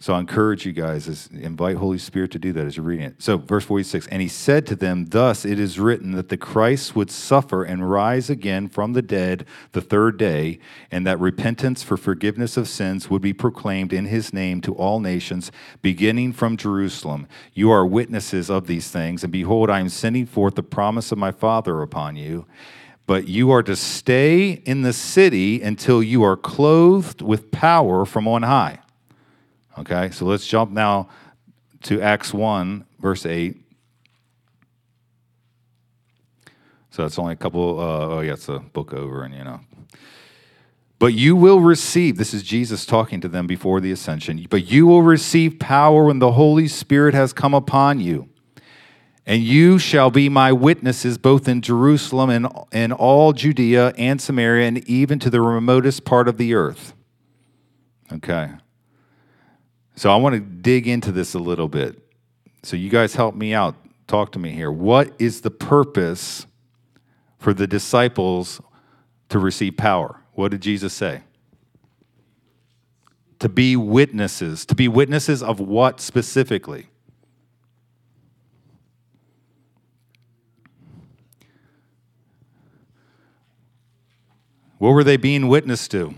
So 0.03 0.13
I 0.13 0.19
encourage 0.19 0.65
you 0.65 0.73
guys, 0.73 1.07
is 1.07 1.29
invite 1.31 1.77
Holy 1.77 1.97
Spirit 1.97 2.31
to 2.31 2.37
do 2.37 2.51
that 2.51 2.65
as 2.65 2.75
you're 2.75 2.85
reading 2.85 3.05
it. 3.05 3.21
So 3.21 3.37
verse 3.37 3.63
46, 3.63 4.05
and 4.07 4.21
he 4.21 4.27
said 4.27 4.67
to 4.67 4.75
them, 4.75 5.05
Thus 5.05 5.45
it 5.45 5.57
is 5.57 5.79
written 5.79 6.11
that 6.11 6.27
the 6.27 6.35
Christ 6.35 6.93
would 6.93 7.09
suffer 7.09 7.63
and 7.63 7.89
rise 7.89 8.29
again 8.29 8.67
from 8.67 8.91
the 8.91 9.01
dead 9.01 9.45
the 9.71 9.79
third 9.79 10.17
day, 10.17 10.59
and 10.91 11.07
that 11.07 11.21
repentance 11.21 11.83
for 11.83 11.95
forgiveness 11.95 12.57
of 12.57 12.67
sins 12.67 13.09
would 13.09 13.21
be 13.21 13.31
proclaimed 13.31 13.93
in 13.93 14.07
his 14.07 14.33
name 14.33 14.59
to 14.63 14.73
all 14.73 14.99
nations, 14.99 15.53
beginning 15.81 16.33
from 16.33 16.57
Jerusalem. 16.57 17.25
You 17.53 17.71
are 17.71 17.85
witnesses 17.85 18.49
of 18.49 18.67
these 18.67 18.89
things, 18.89 19.23
and 19.23 19.31
behold, 19.31 19.69
I 19.69 19.79
am 19.79 19.87
sending 19.87 20.25
forth 20.25 20.55
the 20.55 20.63
promise 20.63 21.13
of 21.13 21.17
my 21.17 21.31
Father 21.31 21.81
upon 21.81 22.17
you. 22.17 22.45
But 23.05 23.27
you 23.27 23.51
are 23.51 23.63
to 23.63 23.75
stay 23.75 24.51
in 24.51 24.81
the 24.81 24.93
city 24.93 25.61
until 25.61 26.01
you 26.01 26.23
are 26.23 26.37
clothed 26.37 27.21
with 27.21 27.51
power 27.51 28.05
from 28.05 28.27
on 28.27 28.43
high. 28.43 28.79
Okay, 29.77 30.11
so 30.11 30.25
let's 30.25 30.47
jump 30.47 30.71
now 30.71 31.09
to 31.83 32.01
Acts 32.01 32.33
1, 32.33 32.85
verse 32.99 33.25
8. 33.25 33.57
So 36.91 37.05
it's 37.05 37.17
only 37.17 37.33
a 37.33 37.35
couple, 37.35 37.79
uh, 37.79 38.07
oh, 38.07 38.19
yeah, 38.21 38.33
it's 38.33 38.47
a 38.49 38.59
book 38.59 38.93
over, 38.93 39.23
and 39.23 39.33
you 39.33 39.43
know. 39.43 39.59
But 40.99 41.15
you 41.15 41.35
will 41.35 41.59
receive, 41.59 42.17
this 42.17 42.33
is 42.33 42.43
Jesus 42.43 42.85
talking 42.85 43.19
to 43.21 43.27
them 43.27 43.47
before 43.47 43.81
the 43.81 43.91
ascension, 43.91 44.45
but 44.49 44.69
you 44.69 44.85
will 44.85 45.01
receive 45.01 45.59
power 45.59 46.05
when 46.05 46.19
the 46.19 46.33
Holy 46.33 46.67
Spirit 46.67 47.13
has 47.13 47.33
come 47.33 47.53
upon 47.53 47.99
you. 47.99 48.29
And 49.25 49.41
you 49.41 49.79
shall 49.79 50.11
be 50.11 50.27
my 50.27 50.51
witnesses 50.51 51.17
both 51.17 51.47
in 51.47 51.61
Jerusalem 51.61 52.29
and 52.29 52.47
in 52.73 52.91
all 52.91 53.31
Judea 53.31 53.93
and 53.97 54.21
Samaria 54.21 54.67
and 54.67 54.89
even 54.89 55.17
to 55.19 55.29
the 55.29 55.39
remotest 55.39 56.03
part 56.03 56.27
of 56.27 56.37
the 56.37 56.53
earth. 56.53 56.93
Okay. 58.11 58.51
So 59.95 60.11
I 60.11 60.17
want 60.17 60.35
to 60.35 60.41
dig 60.41 60.87
into 60.87 61.11
this 61.11 61.33
a 61.33 61.39
little 61.39 61.69
bit. 61.69 61.99
So 62.63 62.75
you 62.75 62.89
guys 62.89 63.15
help 63.15 63.35
me 63.35 63.53
out. 63.53 63.75
Talk 64.07 64.33
to 64.33 64.39
me 64.39 64.51
here. 64.51 64.71
What 64.71 65.13
is 65.19 65.41
the 65.41 65.51
purpose 65.51 66.45
for 67.37 67.53
the 67.53 67.67
disciples 67.67 68.59
to 69.29 69.39
receive 69.39 69.77
power? 69.77 70.19
What 70.33 70.51
did 70.51 70.61
Jesus 70.61 70.93
say? 70.93 71.21
To 73.39 73.47
be 73.47 73.75
witnesses. 73.75 74.65
To 74.65 74.75
be 74.75 74.87
witnesses 74.87 75.41
of 75.41 75.59
what 75.59 76.01
specifically? 76.01 76.87
What 84.83 84.95
were 84.95 85.05
they 85.05 85.15
being 85.15 85.47
witness 85.47 85.87
to? 85.87 86.13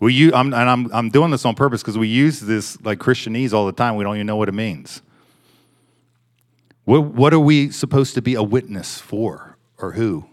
We 0.00 0.12
use, 0.12 0.32
I'm, 0.32 0.52
and 0.52 0.68
I'm, 0.68 0.92
I'm 0.92 1.08
doing 1.08 1.30
this 1.30 1.44
on 1.44 1.54
purpose 1.54 1.82
because 1.82 1.96
we 1.96 2.08
use 2.08 2.40
this 2.40 2.76
like 2.82 2.98
Christianese 2.98 3.52
all 3.52 3.64
the 3.64 3.72
time. 3.72 3.94
We 3.94 4.02
don't 4.02 4.16
even 4.16 4.26
know 4.26 4.34
what 4.34 4.48
it 4.48 4.54
means. 4.54 5.02
What, 6.82 7.04
what 7.04 7.32
are 7.32 7.38
we 7.38 7.70
supposed 7.70 8.14
to 8.14 8.20
be 8.20 8.34
a 8.34 8.42
witness 8.42 8.98
for 8.98 9.56
or 9.78 9.92
who? 9.92 10.26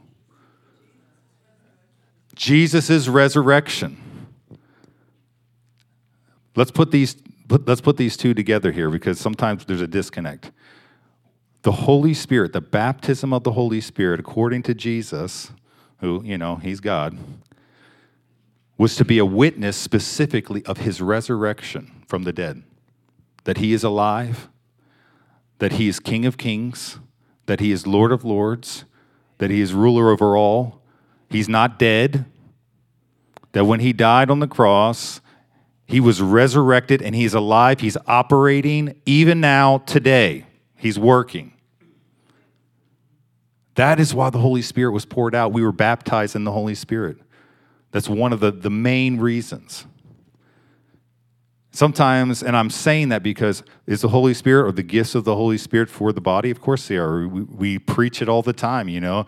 Jesus' 2.34 3.08
resurrection. 3.08 4.02
Let's 6.56 6.72
put 6.72 6.90
these 6.90 7.18
put, 7.48 7.68
let's 7.68 7.82
put 7.82 7.98
these 7.98 8.18
two 8.18 8.34
together 8.34 8.72
here 8.72 8.90
because 8.90 9.20
sometimes 9.20 9.66
there's 9.66 9.82
a 9.82 9.88
disconnect. 9.88 10.52
The 11.62 11.74
Holy 11.74 12.16
Spirit, 12.16 12.52
the 12.52 12.62
baptism 12.62 13.32
of 13.32 13.44
the 13.44 13.52
Holy 13.52 13.80
Spirit, 13.80 14.20
according 14.20 14.64
to 14.64 14.74
Jesus, 14.74 15.52
who, 16.00 16.24
you 16.26 16.40
know, 16.40 16.56
he's 16.56 16.80
God, 16.80 17.16
was 18.80 18.96
to 18.96 19.04
be 19.04 19.18
a 19.18 19.26
witness 19.26 19.76
specifically 19.76 20.66
of 20.66 20.78
his 20.78 21.02
resurrection 21.02 22.02
from 22.08 22.24
the 22.24 22.32
dead, 22.32 22.64
that 23.44 23.58
he 23.58 23.74
is 23.74 23.84
alive, 23.84 24.48
that 25.58 25.74
he 25.74 25.90
is 25.90 26.00
King 26.00 26.26
of 26.26 26.38
kings, 26.38 26.98
that 27.46 27.60
he 27.60 27.74
is 27.74 27.86
Lord 27.86 28.14
of 28.14 28.24
lords, 28.24 28.86
that 29.38 29.52
he 29.52 29.60
is 29.60 29.74
ruler 29.74 30.10
over 30.10 30.38
all. 30.38 30.82
He's 31.30 31.50
not 31.50 31.78
dead, 31.78 32.24
that 33.52 33.66
when 33.66 33.82
he 33.82 33.92
died 33.92 34.32
on 34.32 34.40
the 34.40 34.48
cross, 34.48 35.20
he 35.86 36.00
was 36.00 36.22
resurrected 36.22 37.02
and 37.02 37.14
he's 37.14 37.34
alive. 37.34 37.82
He's 37.82 37.98
operating 38.08 39.02
even 39.06 39.42
now, 39.42 39.80
today. 39.80 40.46
He's 40.78 40.98
working. 40.98 41.52
That 43.76 44.00
is 44.00 44.14
why 44.14 44.30
the 44.30 44.40
Holy 44.40 44.62
Spirit 44.62 44.92
was 44.92 45.06
poured 45.06 45.36
out. 45.36 45.52
We 45.52 45.64
were 45.64 45.74
baptized 45.74 46.36
in 46.36 46.46
the 46.46 46.52
Holy 46.54 46.76
Spirit. 46.76 47.18
That's 47.92 48.10
one 48.10 48.34
of 48.34 48.40
the, 48.40 48.52
the 48.52 48.70
main 48.70 49.18
reasons. 49.18 49.86
Sometimes, 51.72 52.42
and 52.42 52.58
I'm 52.58 52.70
saying 52.70 53.10
that 53.10 53.24
because 53.24 53.64
is 53.86 54.02
the 54.02 54.10
Holy 54.10 54.34
Spirit 54.34 54.68
or 54.68 54.72
the 54.72 54.84
gifts 54.84 55.16
of 55.16 55.24
the 55.24 55.36
Holy 55.36 55.58
Spirit 55.58 55.90
for 55.90 56.12
the 56.12 56.22
body? 56.22 56.50
Of 56.50 56.62
course 56.62 56.88
they 56.88 56.98
are. 56.98 57.28
We, 57.28 57.44
we 57.44 57.80
preach 57.80 58.22
it 58.22 58.30
all 58.30 58.42
the 58.42 58.54
time, 58.54 58.90
you 58.90 59.00
know. 59.00 59.26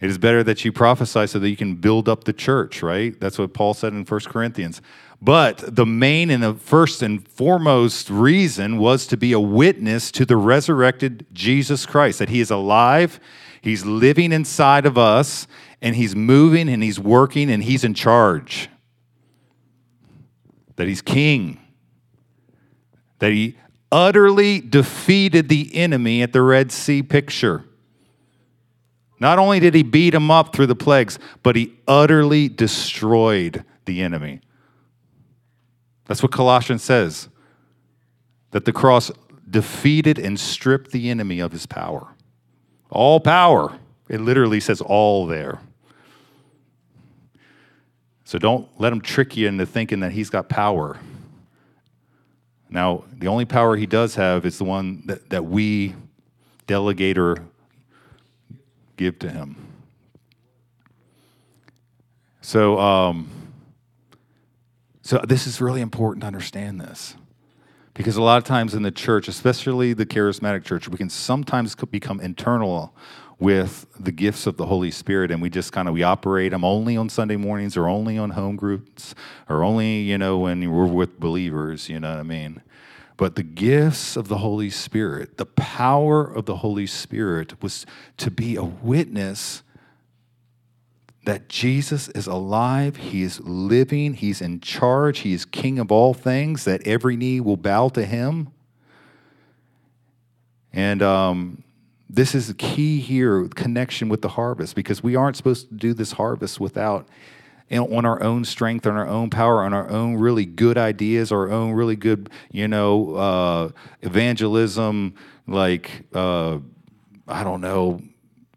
It 0.00 0.10
is 0.10 0.18
better 0.18 0.42
that 0.42 0.64
you 0.64 0.72
prophesy 0.72 1.28
so 1.28 1.38
that 1.38 1.48
you 1.48 1.56
can 1.56 1.76
build 1.76 2.08
up 2.08 2.24
the 2.24 2.32
church, 2.32 2.82
right? 2.82 3.18
That's 3.20 3.38
what 3.38 3.54
Paul 3.54 3.72
said 3.72 3.92
in 3.92 4.04
1 4.04 4.20
Corinthians. 4.22 4.82
But 5.20 5.76
the 5.76 5.86
main 5.86 6.30
and 6.30 6.42
the 6.42 6.54
first 6.54 7.02
and 7.02 7.26
foremost 7.28 8.10
reason 8.10 8.78
was 8.78 9.06
to 9.06 9.16
be 9.16 9.32
a 9.32 9.38
witness 9.38 10.10
to 10.12 10.24
the 10.24 10.36
resurrected 10.36 11.24
Jesus 11.32 11.86
Christ, 11.86 12.18
that 12.18 12.30
he 12.30 12.40
is 12.40 12.50
alive, 12.50 13.20
he's 13.60 13.86
living 13.86 14.32
inside 14.32 14.86
of 14.86 14.98
us, 14.98 15.46
and 15.82 15.96
he's 15.96 16.14
moving 16.14 16.68
and 16.68 16.82
he's 16.82 16.98
working 16.98 17.50
and 17.50 17.62
he's 17.62 17.84
in 17.84 17.92
charge. 17.92 18.70
That 20.76 20.86
he's 20.86 21.02
king. 21.02 21.60
That 23.18 23.32
he 23.32 23.58
utterly 23.90 24.60
defeated 24.60 25.48
the 25.48 25.74
enemy 25.76 26.22
at 26.22 26.32
the 26.32 26.40
Red 26.40 26.72
Sea 26.72 27.02
picture. 27.02 27.64
Not 29.20 29.38
only 29.38 29.60
did 29.60 29.74
he 29.74 29.82
beat 29.82 30.14
him 30.14 30.30
up 30.30 30.54
through 30.54 30.66
the 30.66 30.74
plagues, 30.74 31.18
but 31.42 31.56
he 31.56 31.74
utterly 31.86 32.48
destroyed 32.48 33.64
the 33.84 34.02
enemy. 34.02 34.40
That's 36.06 36.22
what 36.22 36.32
Colossians 36.32 36.82
says 36.82 37.28
that 38.52 38.64
the 38.64 38.72
cross 38.72 39.10
defeated 39.48 40.18
and 40.18 40.38
stripped 40.38 40.90
the 40.90 41.10
enemy 41.10 41.40
of 41.40 41.52
his 41.52 41.66
power. 41.66 42.14
All 42.90 43.20
power. 43.20 43.78
It 44.08 44.20
literally 44.20 44.60
says 44.60 44.80
all 44.80 45.26
there. 45.26 45.60
So 48.32 48.38
don't 48.38 48.66
let 48.80 48.94
him 48.94 49.02
trick 49.02 49.36
you 49.36 49.46
into 49.46 49.66
thinking 49.66 50.00
that 50.00 50.12
he's 50.12 50.30
got 50.30 50.48
power. 50.48 50.98
Now, 52.70 53.04
the 53.12 53.28
only 53.28 53.44
power 53.44 53.76
he 53.76 53.84
does 53.84 54.14
have 54.14 54.46
is 54.46 54.56
the 54.56 54.64
one 54.64 55.02
that, 55.04 55.28
that 55.28 55.44
we 55.44 55.94
delegate 56.66 57.18
or 57.18 57.36
give 58.96 59.18
to 59.18 59.28
him. 59.28 59.56
So, 62.40 62.78
um, 62.78 63.28
so 65.02 65.22
this 65.28 65.46
is 65.46 65.60
really 65.60 65.82
important 65.82 66.22
to 66.22 66.26
understand 66.26 66.80
this. 66.80 67.14
Because 67.92 68.16
a 68.16 68.22
lot 68.22 68.38
of 68.38 68.44
times 68.44 68.72
in 68.72 68.82
the 68.82 68.90
church, 68.90 69.28
especially 69.28 69.92
the 69.92 70.06
charismatic 70.06 70.64
church, 70.64 70.88
we 70.88 70.96
can 70.96 71.10
sometimes 71.10 71.74
become 71.74 72.18
internal 72.18 72.94
with 73.42 73.86
the 73.98 74.12
gifts 74.12 74.46
of 74.46 74.56
the 74.56 74.66
Holy 74.66 74.92
Spirit, 74.92 75.32
and 75.32 75.42
we 75.42 75.50
just 75.50 75.72
kind 75.72 75.88
of 75.88 75.94
we 75.94 76.04
operate 76.04 76.52
them 76.52 76.64
only 76.64 76.96
on 76.96 77.08
Sunday 77.08 77.34
mornings 77.34 77.76
or 77.76 77.88
only 77.88 78.16
on 78.16 78.30
home 78.30 78.54
groups 78.54 79.16
or 79.48 79.64
only 79.64 79.98
you 79.98 80.16
know 80.16 80.38
when 80.38 80.70
we're 80.70 80.86
with 80.86 81.18
believers. 81.18 81.88
You 81.88 81.98
know 81.98 82.10
what 82.10 82.20
I 82.20 82.22
mean? 82.22 82.62
But 83.16 83.34
the 83.34 83.42
gifts 83.42 84.16
of 84.16 84.28
the 84.28 84.38
Holy 84.38 84.70
Spirit, 84.70 85.38
the 85.38 85.46
power 85.46 86.24
of 86.24 86.46
the 86.46 86.58
Holy 86.58 86.86
Spirit, 86.86 87.60
was 87.60 87.84
to 88.18 88.30
be 88.30 88.54
a 88.54 88.62
witness 88.62 89.64
that 91.24 91.48
Jesus 91.48 92.08
is 92.10 92.28
alive, 92.28 92.96
He 92.96 93.22
is 93.22 93.40
living, 93.40 94.14
He's 94.14 94.40
in 94.40 94.60
charge, 94.60 95.20
He 95.20 95.32
is 95.32 95.44
King 95.44 95.80
of 95.80 95.90
all 95.90 96.14
things, 96.14 96.64
that 96.64 96.86
every 96.86 97.16
knee 97.16 97.40
will 97.40 97.56
bow 97.56 97.88
to 97.90 98.04
Him. 98.04 98.52
And 100.72 101.02
um, 101.02 101.64
this 102.12 102.34
is 102.34 102.48
the 102.48 102.54
key 102.54 103.00
here 103.00 103.48
connection 103.48 104.10
with 104.10 104.20
the 104.20 104.28
harvest 104.28 104.74
because 104.74 105.02
we 105.02 105.16
aren't 105.16 105.34
supposed 105.34 105.68
to 105.68 105.74
do 105.74 105.94
this 105.94 106.12
harvest 106.12 106.60
without 106.60 107.08
on 107.72 108.04
our 108.04 108.22
own 108.22 108.44
strength, 108.44 108.86
on 108.86 108.96
our 108.96 109.08
own 109.08 109.30
power, 109.30 109.62
on 109.62 109.72
our 109.72 109.88
own 109.88 110.16
really 110.16 110.44
good 110.44 110.76
ideas, 110.76 111.32
our 111.32 111.50
own 111.50 111.72
really 111.72 111.96
good, 111.96 112.28
you 112.50 112.68
know, 112.68 113.14
uh, 113.14 113.68
evangelism, 114.02 115.14
like, 115.46 116.04
uh, 116.12 116.58
I 117.26 117.42
don't 117.44 117.62
know, 117.62 118.02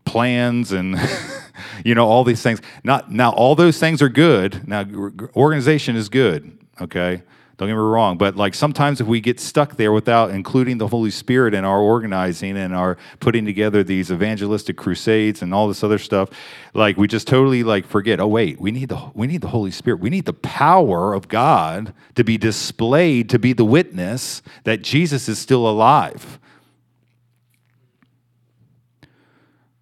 plans 0.04 0.74
and, 0.74 1.00
you 1.86 1.96
know, 1.96 2.06
all 2.06 2.26
these 2.26 2.42
things. 2.42 2.62
Not, 2.84 3.10
now, 3.10 3.32
all 3.32 3.56
those 3.56 3.80
things 3.80 4.02
are 4.02 4.10
good. 4.10 4.68
Now, 4.68 4.86
organization 5.34 5.96
is 5.96 6.10
good, 6.10 6.58
okay? 6.82 7.24
Don't 7.58 7.70
get 7.70 7.76
me 7.76 7.80
wrong, 7.80 8.18
but 8.18 8.36
like 8.36 8.54
sometimes 8.54 9.00
if 9.00 9.08
we 9.08 9.22
get 9.22 9.40
stuck 9.40 9.78
there 9.78 9.94
without 9.94 10.32
including 10.32 10.78
the 10.78 10.90
Holy 10.90 11.10
Spirit 11.10 11.54
in 11.54 11.64
our 11.64 11.80
organizing 11.80 12.58
and 12.58 12.76
our 12.76 12.98
putting 13.22 13.46
together 13.46 13.82
these 13.82 14.12
evangelistic 14.12 14.76
crusades 14.76 15.42
and 15.42 15.54
all 15.54 15.70
this 15.70 15.82
other 15.82 15.98
stuff, 15.98 16.30
like 16.74 16.98
we 16.98 17.08
just 17.08 17.28
totally 17.28 17.64
like 17.64 17.86
forget. 17.86 18.20
Oh 18.20 18.28
wait, 18.28 18.60
we 18.60 18.72
need 18.72 18.90
the 18.90 19.10
we 19.14 19.26
need 19.26 19.40
the 19.40 19.48
Holy 19.48 19.72
Spirit. 19.72 20.02
We 20.02 20.10
need 20.10 20.26
the 20.26 20.34
power 20.34 21.14
of 21.14 21.30
God 21.30 21.94
to 22.16 22.26
be 22.26 22.38
displayed 22.38 23.30
to 23.30 23.40
be 23.40 23.54
the 23.54 23.64
witness 23.64 24.42
that 24.66 24.82
Jesus 24.82 25.30
is 25.30 25.40
still 25.40 25.66
alive. 25.66 26.40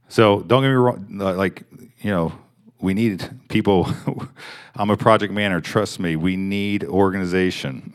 So 0.10 0.42
don't 0.42 0.62
get 0.62 0.70
me 0.70 0.76
wrong, 0.76 1.08
like 1.10 1.64
you 2.02 2.12
know, 2.12 2.34
we 2.84 2.94
need 2.94 3.30
people. 3.48 3.88
I'm 4.76 4.90
a 4.90 4.98
project 4.98 5.32
manager. 5.32 5.62
Trust 5.62 6.02
me, 6.02 6.18
we 6.18 6.36
need 6.36 6.84
organization. 6.84 7.94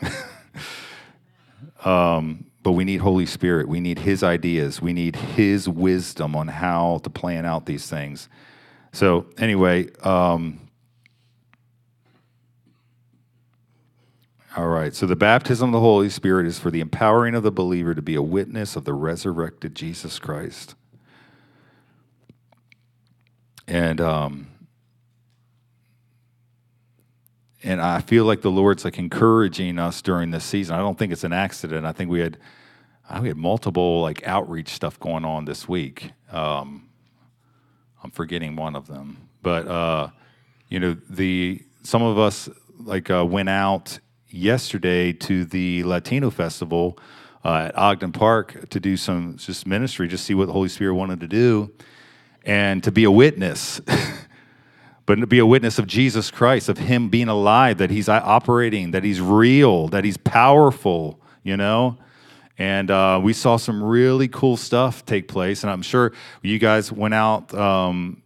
um, 1.84 2.46
but 2.62 2.72
we 2.72 2.84
need 2.84 2.96
Holy 2.96 3.26
Spirit. 3.26 3.68
We 3.68 3.80
need 3.80 3.98
His 3.98 4.22
ideas. 4.22 4.80
We 4.80 4.94
need 4.94 5.14
His 5.14 5.68
wisdom 5.68 6.34
on 6.34 6.48
how 6.48 7.00
to 7.04 7.10
plan 7.10 7.44
out 7.44 7.66
these 7.66 7.86
things. 7.86 8.30
So 8.92 9.26
anyway, 9.36 9.90
um, 10.02 10.58
all 14.56 14.68
right. 14.68 14.94
So 14.94 15.04
the 15.04 15.16
baptism 15.16 15.68
of 15.68 15.72
the 15.74 15.80
Holy 15.80 16.08
Spirit 16.08 16.46
is 16.46 16.58
for 16.58 16.70
the 16.70 16.80
empowering 16.80 17.34
of 17.34 17.42
the 17.42 17.52
believer 17.52 17.94
to 17.94 18.02
be 18.02 18.14
a 18.14 18.22
witness 18.22 18.74
of 18.74 18.86
the 18.86 18.94
resurrected 18.94 19.74
Jesus 19.74 20.18
Christ. 20.18 20.74
And 23.66 24.00
um, 24.00 24.46
and 27.62 27.80
I 27.80 28.00
feel 28.00 28.24
like 28.24 28.42
the 28.42 28.50
Lord's 28.50 28.84
like 28.84 28.98
encouraging 28.98 29.78
us 29.78 30.00
during 30.02 30.30
this 30.30 30.44
season. 30.44 30.76
I 30.76 30.78
don't 30.78 30.98
think 30.98 31.12
it's 31.12 31.24
an 31.24 31.32
accident. 31.32 31.86
I 31.86 31.92
think 31.92 32.10
we 32.10 32.20
had 32.20 32.38
we 33.20 33.28
had 33.28 33.36
multiple 33.36 34.02
like 34.02 34.26
outreach 34.26 34.68
stuff 34.68 35.00
going 35.00 35.24
on 35.24 35.44
this 35.44 35.68
week. 35.68 36.12
Um, 36.30 36.88
I'm 38.02 38.10
forgetting 38.10 38.54
one 38.54 38.76
of 38.76 38.86
them, 38.86 39.28
but 39.42 39.66
uh, 39.66 40.10
you 40.68 40.78
know 40.78 40.96
the 41.08 41.62
some 41.82 42.02
of 42.02 42.18
us 42.18 42.48
like 42.78 43.10
uh, 43.10 43.24
went 43.24 43.48
out 43.48 43.98
yesterday 44.28 45.12
to 45.12 45.44
the 45.44 45.82
Latino 45.84 46.30
festival 46.30 46.98
uh, 47.44 47.68
at 47.68 47.78
Ogden 47.78 48.12
Park 48.12 48.68
to 48.70 48.78
do 48.78 48.96
some 48.96 49.36
just 49.36 49.66
ministry, 49.66 50.06
just 50.06 50.24
see 50.24 50.34
what 50.34 50.46
the 50.46 50.52
Holy 50.52 50.68
Spirit 50.68 50.94
wanted 50.94 51.20
to 51.20 51.28
do, 51.28 51.72
and 52.44 52.84
to 52.84 52.92
be 52.92 53.04
a 53.04 53.10
witness. 53.10 53.80
but 55.08 55.14
to 55.14 55.26
be 55.26 55.38
a 55.38 55.46
witness 55.46 55.78
of 55.78 55.86
Jesus 55.86 56.30
Christ, 56.30 56.68
of 56.68 56.76
Him 56.76 57.08
being 57.08 57.28
alive, 57.28 57.78
that 57.78 57.88
He's 57.88 58.10
operating, 58.10 58.90
that 58.90 59.04
He's 59.04 59.22
real, 59.22 59.88
that 59.88 60.04
He's 60.04 60.18
powerful, 60.18 61.18
you 61.42 61.56
know? 61.56 61.96
And 62.58 62.90
uh, 62.90 63.18
we 63.22 63.32
saw 63.32 63.56
some 63.56 63.82
really 63.82 64.28
cool 64.28 64.58
stuff 64.58 65.06
take 65.06 65.26
place. 65.26 65.62
And 65.62 65.70
I'm 65.70 65.80
sure 65.80 66.12
you 66.42 66.58
guys 66.58 66.92
went 66.92 67.14
out 67.14 67.54
um, 67.54 68.22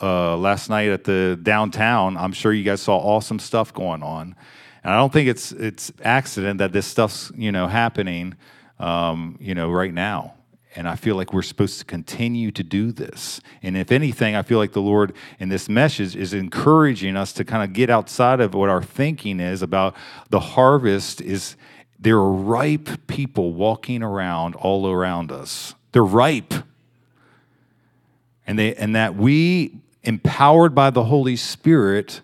uh, 0.00 0.36
last 0.36 0.70
night 0.70 0.90
at 0.90 1.02
the 1.02 1.36
downtown. 1.42 2.16
I'm 2.16 2.32
sure 2.32 2.52
you 2.52 2.62
guys 2.62 2.80
saw 2.80 2.96
awesome 2.96 3.40
stuff 3.40 3.74
going 3.74 4.04
on. 4.04 4.36
And 4.84 4.92
I 4.92 4.96
don't 4.96 5.12
think 5.12 5.28
it's 5.28 5.50
it's 5.50 5.90
accident 6.04 6.58
that 6.58 6.70
this 6.70 6.86
stuff's 6.86 7.32
you 7.34 7.50
know 7.50 7.66
happening, 7.66 8.36
um, 8.78 9.36
you 9.40 9.56
know, 9.56 9.68
right 9.68 9.92
now. 9.92 10.34
And 10.76 10.88
I 10.88 10.96
feel 10.96 11.14
like 11.14 11.32
we're 11.32 11.42
supposed 11.42 11.78
to 11.78 11.84
continue 11.84 12.50
to 12.50 12.62
do 12.64 12.90
this. 12.90 13.40
And 13.62 13.76
if 13.76 13.92
anything, 13.92 14.34
I 14.34 14.42
feel 14.42 14.58
like 14.58 14.72
the 14.72 14.82
Lord 14.82 15.12
in 15.38 15.48
this 15.48 15.68
message 15.68 16.16
is 16.16 16.34
encouraging 16.34 17.16
us 17.16 17.32
to 17.34 17.44
kind 17.44 17.62
of 17.62 17.72
get 17.72 17.90
outside 17.90 18.40
of 18.40 18.54
what 18.54 18.68
our 18.68 18.82
thinking 18.82 19.38
is 19.38 19.62
about 19.62 19.94
the 20.30 20.40
harvest 20.40 21.20
is 21.20 21.56
there 21.98 22.16
are 22.16 22.32
ripe 22.32 23.06
people 23.06 23.52
walking 23.52 24.02
around 24.02 24.56
all 24.56 24.90
around 24.90 25.30
us. 25.30 25.74
They're 25.92 26.04
ripe. 26.04 26.52
And 28.46 28.58
they 28.58 28.74
and 28.74 28.94
that 28.96 29.14
we 29.14 29.78
empowered 30.02 30.74
by 30.74 30.90
the 30.90 31.04
Holy 31.04 31.36
Spirit 31.36 32.20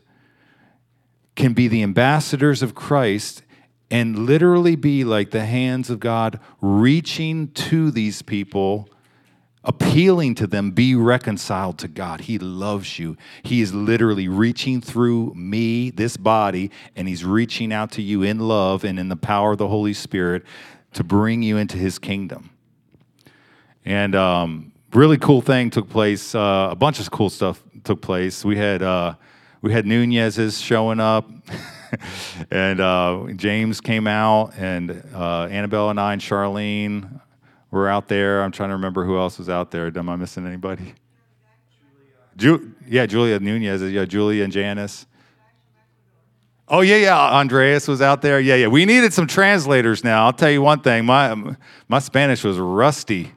can 1.35 1.55
be 1.55 1.69
the 1.69 1.83
ambassadors 1.83 2.63
of 2.63 2.75
Christ 2.75 3.43
and 3.91 4.21
literally 4.21 4.77
be 4.77 5.05
like 5.05 5.31
the 5.31 5.45
hands 5.45 5.91
of 5.91 6.01
God 6.01 6.39
reaching 6.61 7.49
to 7.49 7.91
these 7.91 8.23
people, 8.23 8.89
appealing 9.65 10.37
to 10.37 10.47
them, 10.47 10.71
be 10.71 10.95
reconciled 10.95 11.79
to 11.79 11.89
God. 11.89 12.23
He 12.23 12.39
loves 12.39 12.99
you. 12.99 13.17
He 13.43 13.61
is 13.61 13.75
literally 13.75 14.29
reaching 14.29 14.81
through 14.81 15.35
me, 15.35 15.91
this 15.91 16.17
body, 16.17 16.71
and 16.95 17.09
He's 17.09 17.25
reaching 17.25 17.73
out 17.73 17.91
to 17.93 18.03
you 18.03 18.23
in 18.23 18.39
love 18.39 18.85
and 18.85 18.99
in 18.99 19.09
the 19.09 19.17
power 19.17 19.53
of 19.53 19.59
the 19.59 19.69
Holy 19.69 19.95
Spirit 19.95 20.45
to 20.93 21.03
bring 21.03 21.43
you 21.43 21.57
into 21.57 21.77
His 21.77 21.99
kingdom. 21.99 22.51
And 23.85 24.15
um, 24.15 24.73
really 24.93 25.19
cool 25.19 25.41
thing 25.41 25.71
took 25.71 25.89
place. 25.89 26.35
Uh, 26.35 26.69
a 26.71 26.77
bunch 26.77 27.01
of 27.01 27.11
cool 27.11 27.31
stuff 27.31 27.63
took 27.83 28.01
place. 28.01 28.45
We 28.45 28.57
had 28.57 28.83
uh, 28.83 29.15
we 29.63 29.73
had 29.73 29.85
Nunez's 29.85 30.61
showing 30.61 31.01
up. 31.01 31.29
and 32.51 32.81
uh, 32.81 33.27
James 33.37 33.81
came 33.81 34.07
out, 34.07 34.55
and 34.57 35.03
uh, 35.15 35.45
Annabelle 35.45 35.91
and 35.91 36.01
I 36.01 36.13
and 36.13 36.23
Charlene 36.23 37.21
were 37.71 37.89
out 37.89 38.09
there. 38.09 38.43
I'm 38.43 38.53
trying 38.53 38.71
to 38.71 38.75
remember 38.75 39.05
who 39.05 39.19
else 39.19 39.39
was 39.39 39.49
out 39.49 39.71
there. 39.71 39.91
Am 39.97 40.09
I 40.09 40.17
missing 40.17 40.47
anybody? 40.47 40.95
Ju- 42.37 42.75
yeah, 42.87 43.07
Julia 43.07 43.39
Nunez. 43.39 43.83
Yeah, 43.83 44.05
Julia 44.05 44.45
and 44.45 44.53
Janice. 44.53 45.07
Oh 46.69 46.83
yeah, 46.83 46.97
yeah. 46.97 47.19
Andreas 47.19 47.89
was 47.89 48.01
out 48.01 48.23
there. 48.23 48.39
Yeah, 48.39 48.55
yeah. 48.55 48.69
We 48.69 48.85
needed 48.85 49.13
some 49.13 49.27
translators 49.27 50.05
now. 50.05 50.27
I'll 50.27 50.33
tell 50.33 50.51
you 50.51 50.63
one 50.63 50.81
thing. 50.81 51.05
My 51.05 51.57
my 51.89 51.99
Spanish 51.99 52.45
was 52.45 52.59
rusty. 52.59 53.33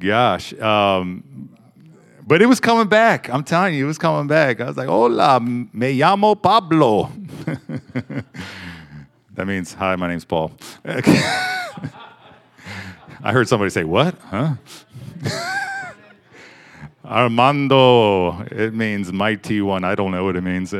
Gosh. 0.00 0.52
Um, 0.54 1.53
but 2.26 2.40
it 2.40 2.46
was 2.46 2.58
coming 2.60 2.88
back. 2.88 3.28
I'm 3.28 3.44
telling 3.44 3.74
you, 3.74 3.84
it 3.84 3.88
was 3.88 3.98
coming 3.98 4.26
back. 4.26 4.60
I 4.60 4.64
was 4.66 4.76
like, 4.76 4.88
hola, 4.88 5.40
me 5.40 5.98
llamo 5.98 6.40
Pablo. 6.40 7.12
that 9.34 9.46
means, 9.46 9.74
hi, 9.74 9.94
my 9.96 10.08
name's 10.08 10.24
Paul. 10.24 10.52
I 10.84 11.72
heard 13.32 13.46
somebody 13.48 13.70
say, 13.70 13.84
what? 13.84 14.16
Huh? 14.18 14.54
Armando, 17.04 18.40
it 18.44 18.72
means 18.72 19.12
mighty 19.12 19.60
one. 19.60 19.84
I 19.84 19.94
don't 19.94 20.10
know 20.10 20.24
what 20.24 20.36
it 20.36 20.40
means. 20.40 20.74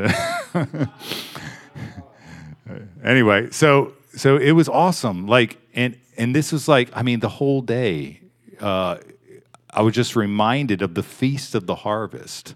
anyway, 3.03 3.51
so 3.51 3.93
so 4.15 4.37
it 4.37 4.53
was 4.53 4.67
awesome. 4.67 5.27
Like, 5.27 5.59
and 5.75 5.95
and 6.17 6.35
this 6.35 6.51
was 6.51 6.67
like, 6.67 6.89
I 6.93 7.03
mean, 7.03 7.19
the 7.19 7.29
whole 7.29 7.61
day. 7.61 8.21
Uh, 8.59 8.97
I 9.75 9.81
was 9.81 9.93
just 9.93 10.15
reminded 10.15 10.81
of 10.81 10.95
the 10.95 11.03
feast 11.03 11.53
of 11.53 11.67
the 11.67 11.75
harvest. 11.75 12.55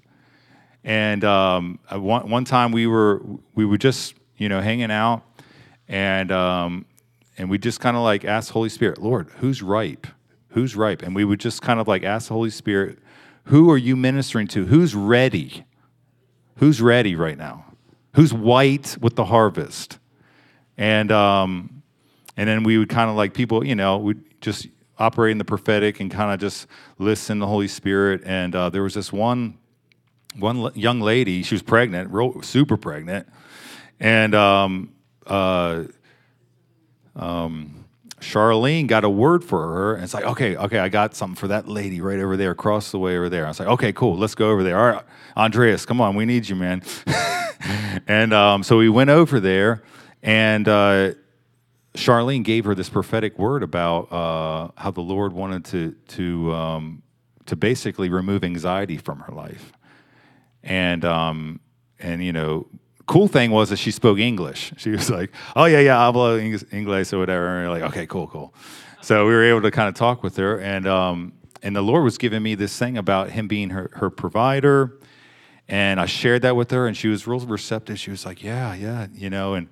And 0.86 1.26
um, 1.26 1.80
one, 1.92 2.30
one 2.30 2.46
time 2.46 2.72
we 2.72 2.88
were 2.88 3.22
we 3.54 3.66
were 3.66 3.78
just 3.78 4.16
you 4.38 4.48
know 4.48 4.62
hanging 4.62 4.90
out, 4.90 5.24
and 5.90 6.32
um, 6.32 6.86
and 7.38 7.50
we 7.50 7.58
just 7.58 7.82
kind 7.82 7.98
of 7.98 8.04
like 8.04 8.24
asked 8.24 8.52
Holy 8.52 8.70
Spirit, 8.70 9.00
Lord, 9.00 9.30
who's 9.40 9.62
ripe? 9.62 10.08
Who's 10.52 10.78
ripe? 10.78 11.04
And 11.04 11.14
we 11.14 11.26
would 11.26 11.42
just 11.42 11.62
kind 11.62 11.82
of 11.82 11.88
like 11.90 12.04
ask 12.04 12.30
the 12.30 12.34
Holy 12.34 12.50
Spirit, 12.50 13.00
who 13.46 13.70
are 13.70 13.78
you 13.78 13.98
ministering 13.98 14.48
to? 14.48 14.66
Who's 14.66 14.96
ready? 14.96 15.66
Who's 16.56 16.82
ready 16.82 17.16
right 17.16 17.38
now? 17.38 17.66
Who's 18.14 18.34
white 18.34 18.98
with 19.02 19.16
the 19.18 19.26
harvest? 19.26 20.00
And 20.78 21.12
um, 21.12 21.84
and 22.38 22.48
then 22.48 22.64
we 22.64 22.78
would 22.78 22.90
kind 22.90 23.10
of 23.10 23.18
like 23.18 23.34
people, 23.34 23.66
you 23.66 23.76
know, 23.76 23.98
we 23.98 24.16
just 24.40 24.68
operate 25.00 25.32
in 25.32 25.38
the 25.38 25.46
prophetic 25.46 26.00
and 26.00 26.12
kind 26.12 26.32
of 26.32 26.40
just 26.40 26.68
listen 26.98 27.38
to 27.38 27.42
the 27.42 27.48
Holy 27.48 27.68
Spirit. 27.68 28.22
And 28.26 28.56
uh, 28.56 28.70
there 28.70 28.84
was 28.84 28.94
this 28.94 29.12
one 29.12 29.58
one 30.38 30.72
young 30.76 31.02
lady. 31.02 31.42
She 31.44 31.56
was 31.56 31.64
pregnant, 31.64 32.12
real, 32.12 32.42
super 32.44 32.78
pregnant, 32.78 33.28
and 34.00 34.36
um, 34.36 34.94
uh, 35.26 35.86
um, 37.16 37.86
Charlene 38.20 38.88
got 38.88 39.04
a 39.04 39.10
word 39.10 39.44
for 39.44 39.68
her. 39.74 39.96
And 39.96 40.04
it's 40.04 40.14
like, 40.14 40.26
okay, 40.26 40.56
okay, 40.56 40.80
I 40.80 40.90
got 40.90 41.16
something 41.16 41.36
for 41.36 41.48
that 41.48 41.68
lady 41.68 42.02
right 42.02 42.20
over 42.20 42.38
there, 42.38 42.52
across 42.52 42.92
the 42.92 43.00
way 43.00 43.18
over 43.18 43.30
there. 43.30 43.46
I 43.46 43.50
was 43.50 43.60
like, 43.60 43.70
okay, 43.70 43.94
cool, 43.94 44.18
let's 44.18 44.36
go 44.36 44.52
over 44.52 44.64
there. 44.64 44.78
All 44.78 44.94
right, 44.94 45.04
Andreas, 45.36 45.86
come 45.86 46.02
on, 46.02 46.16
we 46.16 46.26
need 46.26 46.48
you, 46.48 46.56
man. 46.56 46.84
and 48.08 48.34
um, 48.34 48.64
so 48.64 48.78
we 48.78 48.90
went 48.90 49.10
over 49.10 49.40
there, 49.40 49.84
and 50.22 50.68
uh, 50.68 51.12
Charlene 51.96 52.44
gave 52.44 52.66
her 52.66 52.76
this 52.76 52.90
prophetic 52.90 53.38
word 53.40 53.64
about 53.64 54.12
uh, 54.12 54.70
how 54.78 54.92
the 54.92 55.02
Lord 55.02 55.34
wanted 55.34 55.66
to 55.66 55.92
to 56.16 56.54
um, 56.54 57.04
to 57.48 57.56
basically 57.56 58.10
remove 58.10 58.44
anxiety 58.44 58.98
from 58.98 59.20
her 59.22 59.34
life, 59.34 59.74
and 60.64 61.04
um, 61.04 61.60
and 62.00 62.24
you 62.24 62.32
know, 62.32 62.68
cool 63.08 63.28
thing 63.28 63.50
was 63.50 63.70
that 63.70 63.78
she 63.78 63.92
spoke 63.92 64.20
English. 64.20 64.72
She 64.78 64.92
was 64.92 65.10
like, 65.10 65.32
"Oh 65.56 65.66
yeah, 65.66 65.80
yeah, 65.80 65.96
hablo 65.96 66.40
English 66.72 67.12
or 67.12 67.20
whatever." 67.20 67.48
And 67.48 67.68
we're 67.68 67.80
like, 67.80 67.92
"Okay, 67.92 68.06
cool, 68.06 68.28
cool." 68.28 68.54
So 69.02 69.26
we 69.26 69.34
were 69.34 69.44
able 69.44 69.62
to 69.64 69.72
kind 69.72 69.90
of 69.90 69.96
talk 69.96 70.22
with 70.22 70.38
her, 70.38 70.60
and 70.60 70.88
um, 70.88 71.34
and 71.64 71.76
the 71.76 71.82
Lord 71.82 72.04
was 72.04 72.20
giving 72.20 72.44
me 72.44 72.54
this 72.54 72.78
thing 72.78 72.98
about 72.98 73.32
Him 73.32 73.48
being 73.48 73.72
her 73.72 73.90
her 73.94 74.12
provider, 74.12 75.00
and 75.68 76.00
I 76.00 76.06
shared 76.06 76.44
that 76.44 76.56
with 76.56 76.70
her, 76.70 76.86
and 76.86 76.96
she 76.96 77.08
was 77.08 77.26
real 77.26 77.40
receptive. 77.40 77.98
She 77.98 78.12
was 78.12 78.28
like, 78.28 78.44
"Yeah, 78.44 78.76
yeah," 78.76 79.08
you 79.12 79.32
know, 79.32 79.56
and 79.56 79.70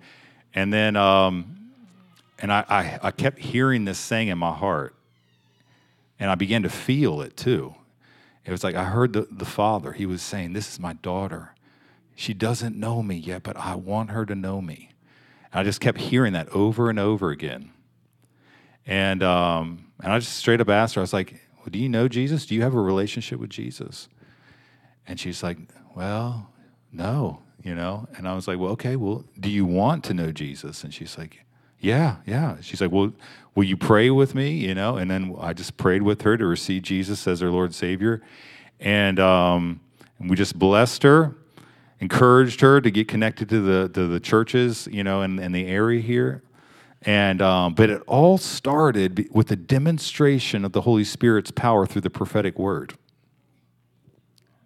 and 0.55 0.73
then. 0.73 0.95
Um, 0.95 1.56
and 2.39 2.51
I, 2.51 2.65
I, 2.69 2.99
I 3.03 3.11
kept 3.11 3.39
hearing 3.39 3.85
this 3.85 3.97
saying 3.97 4.27
in 4.27 4.37
my 4.37 4.53
heart, 4.53 4.95
and 6.19 6.29
I 6.29 6.35
began 6.35 6.63
to 6.63 6.69
feel 6.69 7.21
it 7.21 7.35
too. 7.35 7.75
It 8.45 8.51
was 8.51 8.63
like 8.63 8.75
I 8.75 8.85
heard 8.85 9.13
the, 9.13 9.27
the 9.29 9.45
father, 9.45 9.91
he 9.91 10.05
was 10.05 10.21
saying, 10.21 10.53
This 10.53 10.71
is 10.71 10.79
my 10.79 10.93
daughter. 10.93 11.53
She 12.15 12.33
doesn't 12.33 12.75
know 12.75 13.03
me 13.03 13.15
yet, 13.15 13.43
but 13.43 13.57
I 13.57 13.75
want 13.75 14.09
her 14.09 14.25
to 14.25 14.33
know 14.33 14.61
me. 14.61 14.89
And 15.51 15.59
I 15.59 15.63
just 15.63 15.79
kept 15.81 15.99
hearing 15.99 16.33
that 16.33 16.49
over 16.49 16.89
and 16.89 16.97
over 16.97 17.29
again. 17.29 17.71
And, 18.87 19.21
um, 19.21 19.91
and 20.01 20.11
I 20.11 20.17
just 20.17 20.37
straight 20.37 20.61
up 20.61 20.69
asked 20.69 20.95
her, 20.95 21.01
I 21.01 21.03
was 21.03 21.13
like, 21.13 21.41
well, 21.57 21.67
Do 21.69 21.77
you 21.77 21.89
know 21.89 22.07
Jesus? 22.07 22.45
Do 22.45 22.55
you 22.55 22.61
have 22.61 22.73
a 22.73 22.81
relationship 22.81 23.39
with 23.39 23.49
Jesus? 23.49 24.07
And 25.05 25.19
she's 25.19 25.43
like, 25.43 25.57
Well, 25.95 26.49
no, 26.91 27.41
you 27.61 27.75
know? 27.75 28.07
And 28.17 28.27
I 28.27 28.35
was 28.35 28.47
like, 28.47 28.59
Well, 28.59 28.71
okay, 28.71 28.95
well, 28.95 29.25
do 29.39 29.49
you 29.49 29.65
want 29.65 30.05
to 30.05 30.13
know 30.13 30.31
Jesus? 30.31 30.85
And 30.85 30.93
she's 30.93 31.17
like, 31.17 31.43
yeah, 31.79 32.17
yeah. 32.25 32.57
She's 32.61 32.81
like, 32.81 32.91
well, 32.91 33.13
will 33.55 33.63
you 33.63 33.77
pray 33.77 34.09
with 34.09 34.35
me? 34.35 34.51
You 34.51 34.75
know, 34.75 34.97
and 34.97 35.09
then 35.09 35.35
I 35.39 35.53
just 35.53 35.77
prayed 35.77 36.03
with 36.03 36.21
her 36.23 36.37
to 36.37 36.45
receive 36.45 36.83
Jesus 36.83 37.27
as 37.27 37.39
her 37.41 37.49
Lord 37.49 37.73
Savior, 37.73 38.21
and 38.79 39.19
um, 39.19 39.79
we 40.19 40.35
just 40.35 40.57
blessed 40.57 41.03
her, 41.03 41.35
encouraged 41.99 42.61
her 42.61 42.81
to 42.81 42.91
get 42.91 43.07
connected 43.07 43.49
to 43.49 43.61
the, 43.61 43.89
to 43.89 44.07
the 44.07 44.19
churches, 44.19 44.87
you 44.91 45.03
know, 45.03 45.21
in, 45.21 45.39
in 45.39 45.51
the 45.51 45.67
area 45.67 46.01
here. 46.01 46.43
And, 47.03 47.41
um, 47.41 47.73
but 47.73 47.89
it 47.89 48.01
all 48.07 48.37
started 48.37 49.29
with 49.31 49.51
a 49.51 49.55
demonstration 49.55 50.65
of 50.65 50.71
the 50.71 50.81
Holy 50.81 51.03
Spirit's 51.03 51.51
power 51.51 51.85
through 51.85 52.01
the 52.01 52.09
prophetic 52.09 52.57
word. 52.57 52.95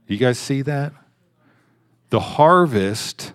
You 0.07 0.17
guys 0.17 0.39
see 0.39 0.61
that? 0.63 0.93
The 2.09 2.19
harvest, 2.19 3.33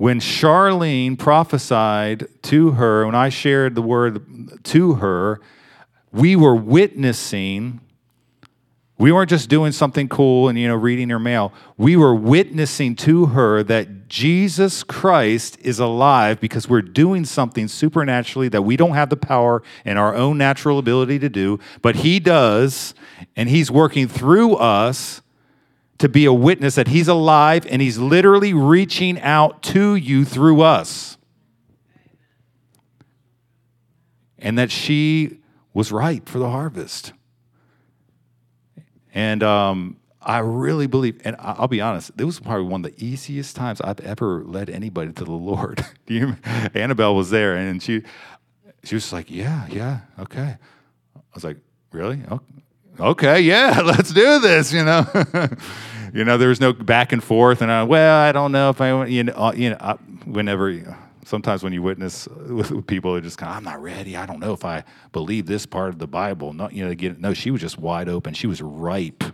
when 0.00 0.18
Charlene 0.18 1.18
prophesied 1.18 2.26
to 2.44 2.70
her, 2.70 3.04
when 3.04 3.14
I 3.14 3.28
shared 3.28 3.74
the 3.74 3.82
word 3.82 4.64
to 4.64 4.94
her, 4.94 5.42
we 6.10 6.34
were 6.36 6.56
witnessing 6.56 7.80
we 8.96 9.12
weren't 9.12 9.30
just 9.30 9.48
doing 9.48 9.72
something 9.72 10.08
cool 10.08 10.50
and 10.50 10.58
you 10.58 10.68
know 10.68 10.74
reading 10.74 11.08
her 11.08 11.18
mail. 11.18 11.54
We 11.78 11.96
were 11.96 12.14
witnessing 12.14 12.96
to 12.96 13.26
her 13.26 13.62
that 13.62 14.08
Jesus 14.08 14.82
Christ 14.82 15.58
is 15.60 15.78
alive 15.78 16.38
because 16.38 16.68
we're 16.68 16.82
doing 16.82 17.24
something 17.24 17.66
supernaturally 17.66 18.48
that 18.48 18.60
we 18.60 18.76
don't 18.76 18.92
have 18.92 19.08
the 19.08 19.16
power 19.16 19.62
and 19.86 19.98
our 19.98 20.14
own 20.14 20.36
natural 20.36 20.78
ability 20.78 21.18
to 21.20 21.30
do, 21.30 21.58
but 21.80 21.96
he 21.96 22.20
does 22.20 22.94
and 23.36 23.48
he's 23.48 23.70
working 23.70 24.06
through 24.06 24.56
us 24.56 25.22
to 26.00 26.08
be 26.08 26.24
a 26.24 26.32
witness 26.32 26.74
that 26.74 26.88
he's 26.88 27.08
alive 27.08 27.66
and 27.68 27.80
he's 27.80 27.98
literally 27.98 28.54
reaching 28.54 29.20
out 29.20 29.62
to 29.62 29.94
you 29.94 30.24
through 30.24 30.62
us. 30.62 31.18
And 34.38 34.58
that 34.58 34.70
she 34.70 35.40
was 35.74 35.92
ripe 35.92 36.26
for 36.26 36.38
the 36.38 36.48
harvest. 36.48 37.12
And 39.12 39.42
um, 39.42 39.98
I 40.22 40.38
really 40.38 40.86
believe, 40.86 41.20
and 41.22 41.36
I'll 41.38 41.68
be 41.68 41.82
honest, 41.82 42.16
this 42.16 42.24
was 42.24 42.40
probably 42.40 42.64
one 42.64 42.82
of 42.82 42.96
the 42.96 43.04
easiest 43.04 43.54
times 43.54 43.82
I've 43.82 44.00
ever 44.00 44.42
led 44.42 44.70
anybody 44.70 45.12
to 45.12 45.24
the 45.24 45.30
Lord. 45.32 45.84
you, 46.06 46.36
Annabelle 46.74 47.14
was 47.14 47.28
there, 47.28 47.56
and 47.56 47.82
she 47.82 48.02
she 48.84 48.94
was 48.94 49.12
like, 49.12 49.30
"Yeah, 49.30 49.66
yeah, 49.68 50.00
okay." 50.18 50.56
I 51.16 51.20
was 51.34 51.44
like, 51.44 51.58
"Really? 51.92 52.22
Okay, 52.98 53.40
yeah, 53.42 53.80
let's 53.84 54.12
do 54.12 54.40
this." 54.40 54.72
You 54.72 54.84
know, 54.84 55.06
you 56.12 56.24
know, 56.24 56.38
there 56.38 56.48
was 56.48 56.60
no 56.60 56.72
back 56.72 57.12
and 57.12 57.22
forth, 57.22 57.62
and 57.62 57.70
I, 57.70 57.82
well, 57.84 58.20
I 58.20 58.32
don't 58.32 58.52
know 58.52 58.70
if 58.70 58.80
I, 58.80 59.04
you 59.06 59.24
know, 59.24 59.32
uh, 59.32 59.52
you 59.54 59.70
know, 59.70 59.76
I, 59.80 59.94
whenever. 60.24 60.70
You 60.70 60.82
know, 60.82 60.96
sometimes 61.30 61.62
when 61.62 61.72
you 61.72 61.80
witness 61.82 62.26
with 62.48 62.86
people, 62.86 63.12
they're 63.12 63.22
just 63.22 63.38
kind 63.38 63.50
of, 63.50 63.56
I'm 63.56 63.64
not 63.64 63.80
ready. 63.80 64.16
I 64.16 64.26
don't 64.26 64.40
know 64.40 64.52
if 64.52 64.64
I 64.64 64.84
believe 65.12 65.46
this 65.46 65.64
part 65.64 65.90
of 65.90 65.98
the 65.98 66.06
Bible. 66.06 66.52
Not, 66.52 66.72
you 66.72 66.84
know, 66.84 66.94
get, 66.94 67.20
no, 67.20 67.32
she 67.32 67.50
was 67.50 67.60
just 67.60 67.78
wide 67.78 68.08
open. 68.08 68.34
She 68.34 68.46
was 68.46 68.60
ripe. 68.60 69.24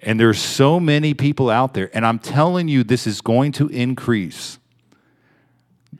And 0.00 0.20
there's 0.20 0.38
so 0.38 0.78
many 0.78 1.12
people 1.12 1.50
out 1.50 1.74
there, 1.74 1.90
and 1.92 2.06
I'm 2.06 2.20
telling 2.20 2.68
you, 2.68 2.84
this 2.84 3.06
is 3.06 3.20
going 3.20 3.50
to 3.52 3.66
increase. 3.68 4.58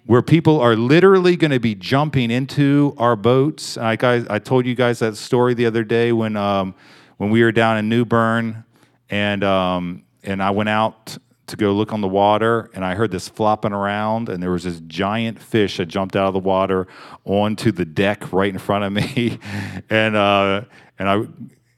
Where 0.07 0.23
people 0.23 0.61
are 0.61 0.77
literally 0.77 1.37
going 1.37 1.51
to 1.51 1.61
be 1.61 1.75
jumping 1.75 2.31
into 2.31 2.95
our 2.97 3.17
boats. 3.17 3.77
I, 3.77 3.97
guys, 3.97 4.27
I 4.31 4.39
told 4.39 4.65
you 4.65 4.75
guys 4.75 5.01
that 5.01 5.17
story 5.17 5.53
the 5.55 5.67
other 5.67 5.85
day 5.85 6.13
when, 6.13 6.37
um, 6.37 6.75
when 7.17 7.31
we 7.31 7.43
were 7.43 7.53
down 7.53 7.77
in 7.77 7.89
New 7.89 8.05
Bern, 8.05 8.65
and 9.11 9.45
um, 9.45 10.05
and 10.23 10.43
I 10.43 10.51
went 10.51 10.69
out 10.69 11.19
to 11.49 11.57
go 11.57 11.73
look 11.73 11.93
on 11.93 12.01
the 12.01 12.09
water, 12.09 12.71
and 12.75 12.85
I 12.85 12.95
heard 12.95 13.11
this 13.11 13.29
flopping 13.29 13.73
around, 13.73 14.29
and 14.29 14.43
there 14.43 14.51
was 14.51 14.65
this 14.65 14.81
giant 14.87 15.41
fish 15.41 15.79
that 15.79 15.87
jumped 15.87 16.15
out 16.15 16.29
of 16.29 16.35
the 16.35 16.41
water 16.41 16.87
onto 17.25 17.73
the 17.73 17.85
deck 17.85 18.33
right 18.33 18.53
in 18.53 18.59
front 18.59 18.85
of 18.85 18.93
me, 18.93 19.39
and 19.91 20.17
uh, 20.17 20.63
and 20.99 21.09
I. 21.09 21.23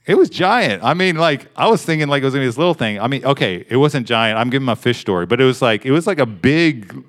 It 0.07 0.16
was 0.16 0.28
giant. 0.28 0.83
I 0.83 0.95
mean, 0.95 1.16
like 1.16 1.47
I 1.55 1.68
was 1.68 1.85
thinking, 1.85 2.09
like 2.09 2.22
it 2.22 2.24
was 2.24 2.35
gonna 2.35 2.43
be 2.43 2.49
this 2.49 2.59
little 2.59 2.74
thing. 2.74 2.99
I 2.99 3.07
mean, 3.07 3.24
okay, 3.24 3.64
it 3.68 3.76
wasn't 3.76 4.09
giant. 4.09 4.39
I'm 4.39 4.51
giving 4.51 4.66
my 4.66 4.74
fish 4.74 4.99
story, 4.99 5.24
but 5.24 5.41
it 5.41 5.45
was 5.45 5.62
like 5.62 5.87
it 5.87 5.93
was 5.93 6.07
like 6.07 6.18
a 6.18 6.26
big 6.26 7.05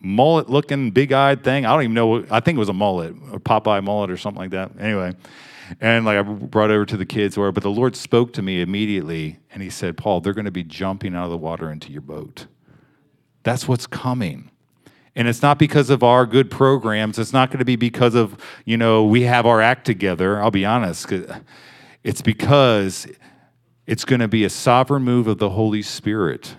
mullet-looking, 0.00 0.90
big-eyed 0.90 1.42
thing. 1.42 1.64
I 1.64 1.72
don't 1.72 1.84
even 1.84 1.94
know. 1.94 2.24
I 2.30 2.40
think 2.40 2.56
it 2.56 2.58
was 2.58 2.68
a 2.68 2.74
mullet, 2.74 3.14
a 3.32 3.40
Popeye 3.40 3.82
mullet, 3.82 4.10
or 4.10 4.16
something 4.16 4.40
like 4.40 4.50
that. 4.50 4.72
Anyway, 4.78 5.14
and 5.80 6.04
like 6.04 6.18
I 6.18 6.22
brought 6.22 6.70
over 6.70 6.86
to 6.86 6.96
the 6.96 7.06
kids, 7.06 7.36
or 7.36 7.52
but 7.52 7.62
the 7.62 7.70
Lord 7.70 7.96
spoke 7.96 8.32
to 8.34 8.42
me 8.42 8.60
immediately, 8.60 9.38
and 9.50 9.62
He 9.62 9.70
said, 9.70 9.96
"Paul, 9.96 10.20
they're 10.20 10.32
going 10.32 10.44
to 10.44 10.50
be 10.50 10.64
jumping 10.64 11.14
out 11.14 11.24
of 11.24 11.30
the 11.30 11.36
water 11.36 11.70
into 11.70 11.92
your 11.92 12.02
boat. 12.02 12.46
That's 13.42 13.68
what's 13.68 13.86
coming." 13.86 14.50
And 15.16 15.26
it's 15.26 15.42
not 15.42 15.58
because 15.58 15.90
of 15.90 16.04
our 16.04 16.26
good 16.26 16.48
programs. 16.48 17.18
It's 17.18 17.32
not 17.32 17.50
going 17.50 17.58
to 17.58 17.64
be 17.64 17.74
because 17.74 18.14
of, 18.14 18.36
you 18.64 18.76
know, 18.76 19.04
we 19.04 19.22
have 19.22 19.46
our 19.46 19.60
act 19.60 19.84
together. 19.84 20.40
I'll 20.40 20.52
be 20.52 20.64
honest. 20.64 21.12
It's 22.04 22.22
because 22.22 23.08
it's 23.84 24.04
going 24.04 24.20
to 24.20 24.28
be 24.28 24.44
a 24.44 24.50
sovereign 24.50 25.02
move 25.02 25.26
of 25.26 25.38
the 25.38 25.50
Holy 25.50 25.82
Spirit. 25.82 26.54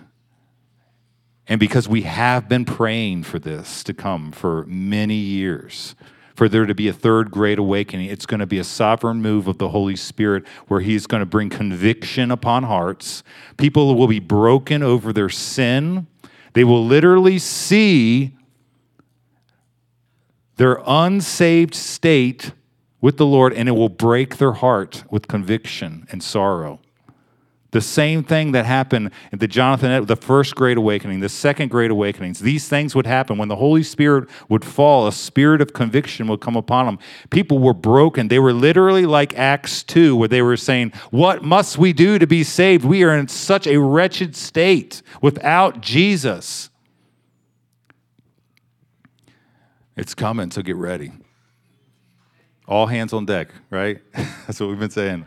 And 1.46 1.58
because 1.58 1.88
we 1.88 2.02
have 2.02 2.50
been 2.50 2.66
praying 2.66 3.22
for 3.22 3.38
this 3.38 3.82
to 3.84 3.94
come 3.94 4.30
for 4.30 4.66
many 4.66 5.14
years 5.14 5.94
for 6.40 6.48
there 6.48 6.64
to 6.64 6.74
be 6.74 6.88
a 6.88 6.92
third 6.94 7.30
great 7.30 7.58
awakening. 7.58 8.08
It's 8.08 8.24
going 8.24 8.40
to 8.40 8.46
be 8.46 8.58
a 8.58 8.64
sovereign 8.64 9.20
move 9.20 9.46
of 9.46 9.58
the 9.58 9.68
Holy 9.68 9.94
Spirit 9.94 10.48
where 10.68 10.80
He's 10.80 11.06
going 11.06 11.20
to 11.20 11.26
bring 11.26 11.50
conviction 11.50 12.30
upon 12.30 12.62
hearts. 12.62 13.22
People 13.58 13.94
will 13.94 14.06
be 14.06 14.20
broken 14.20 14.82
over 14.82 15.12
their 15.12 15.28
sin. 15.28 16.06
They 16.54 16.64
will 16.64 16.82
literally 16.82 17.38
see 17.38 18.38
their 20.56 20.80
unsaved 20.86 21.74
state 21.74 22.52
with 23.02 23.18
the 23.18 23.26
Lord, 23.26 23.52
and 23.52 23.68
it 23.68 23.72
will 23.72 23.90
break 23.90 24.38
their 24.38 24.52
heart 24.52 25.04
with 25.10 25.28
conviction 25.28 26.06
and 26.10 26.22
sorrow. 26.22 26.80
The 27.72 27.80
same 27.80 28.24
thing 28.24 28.50
that 28.52 28.66
happened 28.66 29.10
in 29.30 29.38
the 29.38 29.46
Jonathan, 29.46 30.04
the 30.06 30.16
first 30.16 30.56
great 30.56 30.76
awakening, 30.76 31.20
the 31.20 31.28
second 31.28 31.68
great 31.68 31.90
awakenings. 31.90 32.40
These 32.40 32.68
things 32.68 32.96
would 32.96 33.06
happen 33.06 33.38
when 33.38 33.48
the 33.48 33.56
Holy 33.56 33.84
Spirit 33.84 34.28
would 34.48 34.64
fall. 34.64 35.06
A 35.06 35.12
spirit 35.12 35.60
of 35.60 35.72
conviction 35.72 36.26
would 36.26 36.40
come 36.40 36.56
upon 36.56 36.86
them. 36.86 36.98
People 37.30 37.60
were 37.60 37.74
broken. 37.74 38.26
They 38.26 38.40
were 38.40 38.52
literally 38.52 39.06
like 39.06 39.38
Acts 39.38 39.84
2, 39.84 40.16
where 40.16 40.28
they 40.28 40.42
were 40.42 40.56
saying, 40.56 40.92
What 41.10 41.44
must 41.44 41.78
we 41.78 41.92
do 41.92 42.18
to 42.18 42.26
be 42.26 42.42
saved? 42.42 42.84
We 42.84 43.04
are 43.04 43.16
in 43.16 43.28
such 43.28 43.68
a 43.68 43.78
wretched 43.78 44.34
state 44.34 45.02
without 45.22 45.80
Jesus. 45.80 46.70
It's 49.96 50.14
coming, 50.14 50.50
so 50.50 50.62
get 50.62 50.76
ready. 50.76 51.12
All 52.66 52.86
hands 52.86 53.12
on 53.12 53.26
deck, 53.26 53.48
right? 53.68 54.00
That's 54.12 54.58
what 54.58 54.70
we've 54.70 54.78
been 54.78 54.90
saying. 54.90 55.26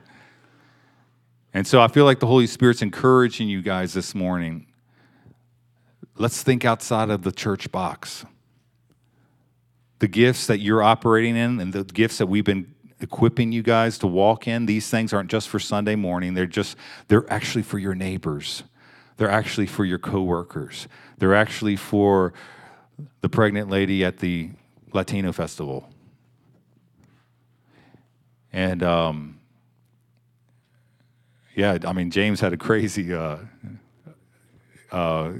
And 1.53 1.67
so 1.67 1.81
I 1.81 1.87
feel 1.87 2.05
like 2.05 2.19
the 2.19 2.27
Holy 2.27 2.47
Spirit's 2.47 2.81
encouraging 2.81 3.47
you 3.47 3.61
guys 3.61 3.93
this 3.93 4.15
morning. 4.15 4.65
Let's 6.17 6.41
think 6.41 6.65
outside 6.65 7.09
of 7.09 7.21
the 7.21 7.31
church 7.31 7.71
box. 7.71 8.25
The 9.99 10.07
gifts 10.07 10.47
that 10.47 10.59
you're 10.59 10.81
operating 10.81 11.35
in 11.35 11.59
and 11.59 11.71
the 11.71 11.83
gifts 11.83 12.17
that 12.17 12.27
we've 12.27 12.43
been 12.43 12.73
equipping 12.99 13.51
you 13.51 13.61
guys 13.61 13.97
to 13.99 14.07
walk 14.07 14.47
in, 14.47 14.65
these 14.65 14.89
things 14.89 15.13
aren't 15.13 15.29
just 15.29 15.47
for 15.47 15.59
Sunday 15.59 15.95
morning. 15.95 16.33
They're 16.33 16.45
just 16.45 16.75
they're 17.07 17.31
actually 17.31 17.63
for 17.63 17.77
your 17.77 17.93
neighbors. 17.93 18.63
They're 19.17 19.29
actually 19.29 19.67
for 19.67 19.85
your 19.85 19.99
coworkers. 19.99 20.87
They're 21.19 21.35
actually 21.35 21.75
for 21.75 22.33
the 23.21 23.29
pregnant 23.29 23.69
lady 23.69 24.03
at 24.03 24.17
the 24.17 24.49
Latino 24.91 25.31
festival. 25.31 25.89
And 28.51 28.83
um, 28.83 29.39
yeah, 31.55 31.77
I 31.85 31.93
mean, 31.93 32.09
James 32.09 32.39
had 32.39 32.53
a 32.53 32.57
crazy 32.57 33.13
uh, 33.13 33.37
uh, 34.91 35.31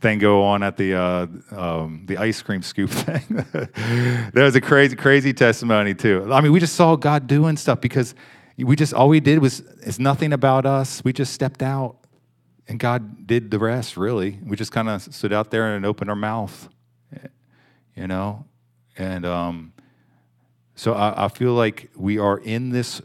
thing 0.00 0.18
go 0.18 0.42
on 0.42 0.62
at 0.62 0.76
the 0.76 0.94
uh, 0.94 1.26
um, 1.50 2.04
the 2.06 2.18
ice 2.18 2.42
cream 2.42 2.62
scoop 2.62 2.90
thing. 2.90 3.44
there 4.34 4.44
was 4.44 4.56
a 4.56 4.60
crazy, 4.60 4.96
crazy 4.96 5.32
testimony 5.32 5.94
too. 5.94 6.28
I 6.30 6.40
mean, 6.40 6.52
we 6.52 6.60
just 6.60 6.74
saw 6.74 6.96
God 6.96 7.26
doing 7.26 7.56
stuff 7.56 7.80
because 7.80 8.14
we 8.58 8.76
just 8.76 8.92
all 8.92 9.08
we 9.08 9.20
did 9.20 9.38
was 9.38 9.60
it's 9.82 9.98
nothing 9.98 10.32
about 10.32 10.66
us. 10.66 11.02
We 11.04 11.12
just 11.12 11.32
stepped 11.32 11.62
out, 11.62 11.96
and 12.68 12.78
God 12.78 13.26
did 13.26 13.50
the 13.50 13.58
rest. 13.58 13.96
Really, 13.96 14.38
we 14.44 14.56
just 14.56 14.72
kind 14.72 14.88
of 14.88 15.02
stood 15.14 15.32
out 15.32 15.50
there 15.50 15.74
and 15.74 15.86
opened 15.86 16.10
our 16.10 16.16
mouth, 16.16 16.68
you 17.96 18.06
know, 18.06 18.44
and 18.98 19.24
um, 19.24 19.72
so 20.74 20.92
I, 20.92 21.26
I 21.26 21.28
feel 21.28 21.52
like 21.52 21.90
we 21.96 22.18
are 22.18 22.38
in 22.38 22.70
this 22.70 23.00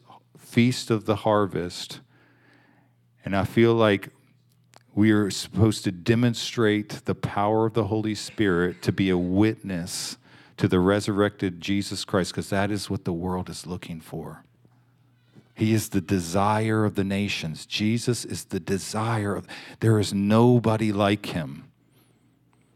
feast 0.55 0.89
of 0.89 1.03
the 1.03 1.17
harvest. 1.17 1.99
And 3.25 3.35
I 3.35 3.43
feel 3.43 3.73
like 3.73 4.07
we 4.93 5.11
are 5.11 5.29
supposed 5.29 5.83
to 5.83 5.91
demonstrate 5.91 7.03
the 7.03 7.13
power 7.13 7.65
of 7.65 7.73
the 7.73 7.83
Holy 7.83 8.15
Spirit 8.15 8.81
to 8.83 8.93
be 8.93 9.09
a 9.09 9.17
witness 9.17 10.15
to 10.55 10.69
the 10.69 10.79
resurrected 10.79 11.59
Jesus 11.59 12.05
Christ, 12.05 12.31
because 12.31 12.51
that 12.51 12.71
is 12.71 12.89
what 12.89 13.03
the 13.03 13.11
world 13.11 13.49
is 13.49 13.67
looking 13.67 13.99
for. 13.99 14.45
He 15.53 15.73
is 15.73 15.89
the 15.89 15.99
desire 15.99 16.85
of 16.85 16.95
the 16.95 17.03
nations. 17.03 17.65
Jesus 17.65 18.23
is 18.23 18.45
the 18.45 18.61
desire 18.61 19.35
of, 19.35 19.45
there 19.81 19.99
is 19.99 20.13
nobody 20.13 20.93
like 20.93 21.25
him. 21.25 21.65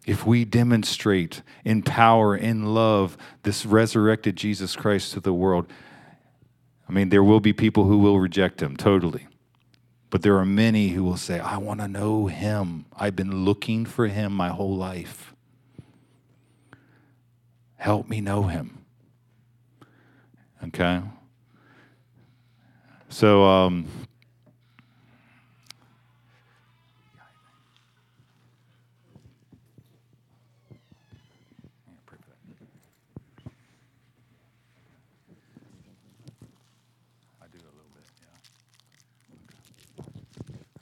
If 0.06 0.26
we 0.26 0.44
demonstrate 0.44 1.44
in 1.64 1.82
power, 1.84 2.36
in 2.36 2.74
love, 2.74 3.16
this 3.44 3.66
resurrected 3.66 4.36
Jesus 4.36 4.76
Christ 4.76 5.14
to 5.14 5.22
the 5.22 5.34
world, 5.34 5.72
I 6.90 6.92
mean, 6.92 7.10
there 7.10 7.24
will 7.24 7.40
be 7.40 7.54
people 7.54 7.86
who 7.86 8.00
will 8.00 8.20
reject 8.20 8.62
him 8.62 8.76
totally. 8.76 9.28
But 10.10 10.24
there 10.24 10.38
are 10.38 10.46
many 10.46 10.88
who 10.90 11.04
will 11.04 11.18
say, 11.18 11.40
I 11.40 11.58
want 11.58 11.82
to 11.82 11.88
know 11.88 12.26
him. 12.26 12.86
I've 12.98 13.16
been 13.16 13.46
looking 13.46 13.86
for 13.86 14.08
him 14.08 14.34
my 14.34 14.50
whole 14.50 14.76
life. 14.76 15.36
Help 17.76 18.10
me 18.10 18.22
know 18.22 18.44
him. 18.44 18.86
Okay? 20.64 21.02
So, 23.08 23.44
um, 23.46 23.86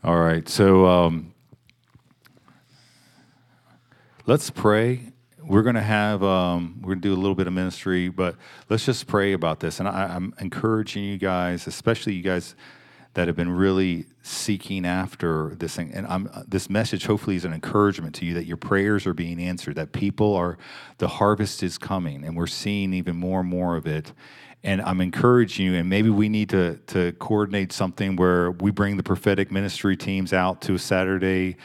All 0.08 0.20
right, 0.20 0.48
so 0.48 0.86
um, 0.86 1.34
let's 4.26 4.50
pray. 4.50 5.12
We're 5.44 5.64
going 5.64 5.76
to 5.76 5.82
have, 5.82 6.24
um, 6.24 6.78
we're 6.80 6.94
going 6.94 7.02
to 7.02 7.10
do 7.10 7.14
a 7.14 7.20
little 7.20 7.36
bit 7.36 7.46
of 7.46 7.52
ministry, 7.52 8.08
but 8.08 8.38
let's 8.70 8.86
just 8.86 9.06
pray 9.06 9.34
about 9.34 9.60
this. 9.60 9.82
And 9.82 9.90
I, 9.90 10.06
I'm 10.06 10.34
encouraging 10.40 11.04
you 11.04 11.18
guys, 11.18 11.68
especially 11.68 12.14
you 12.14 12.24
guys 12.24 12.56
that 13.16 13.28
have 13.28 13.36
been 13.36 13.52
really 13.52 14.06
seeking 14.22 14.86
after 14.86 15.56
this 15.56 15.76
thing. 15.76 15.92
And 15.94 16.08
I'm, 16.08 16.30
this 16.48 16.70
message 16.70 17.06
hopefully 17.06 17.36
is 17.36 17.44
an 17.44 17.52
encouragement 17.52 18.16
to 18.16 18.26
you 18.26 18.34
that 18.36 18.46
your 18.46 18.56
prayers 18.56 19.06
are 19.08 19.14
being 19.14 19.42
answered, 19.42 19.76
that 19.76 19.92
people 19.92 20.36
are, 20.36 20.58
the 21.00 21.10
harvest 21.10 21.64
is 21.64 21.78
coming, 21.78 22.24
and 22.24 22.38
we're 22.38 22.48
seeing 22.48 22.94
even 22.94 23.18
more 23.18 23.42
and 23.42 23.50
more 23.50 23.76
of 23.76 23.86
it 23.86 24.14
and 24.64 24.82
I'm 24.82 25.02
encouraging 25.02 25.68
you, 25.68 25.76
and 25.76 25.90
maybe 25.90 26.10
we 26.10 26.30
need 26.30 26.50
to 26.50 26.78
to 26.88 27.12
coordinate 27.14 27.72
something 27.72 28.16
where 28.16 28.52
we 28.52 28.72
bring 28.72 28.98
the 28.98 29.04
prophetic 29.04 29.52
ministry 29.52 29.96
teams 29.96 30.34
out 30.34 30.62
to 30.62 30.76
a 30.76 30.80
Saturday 30.80 31.58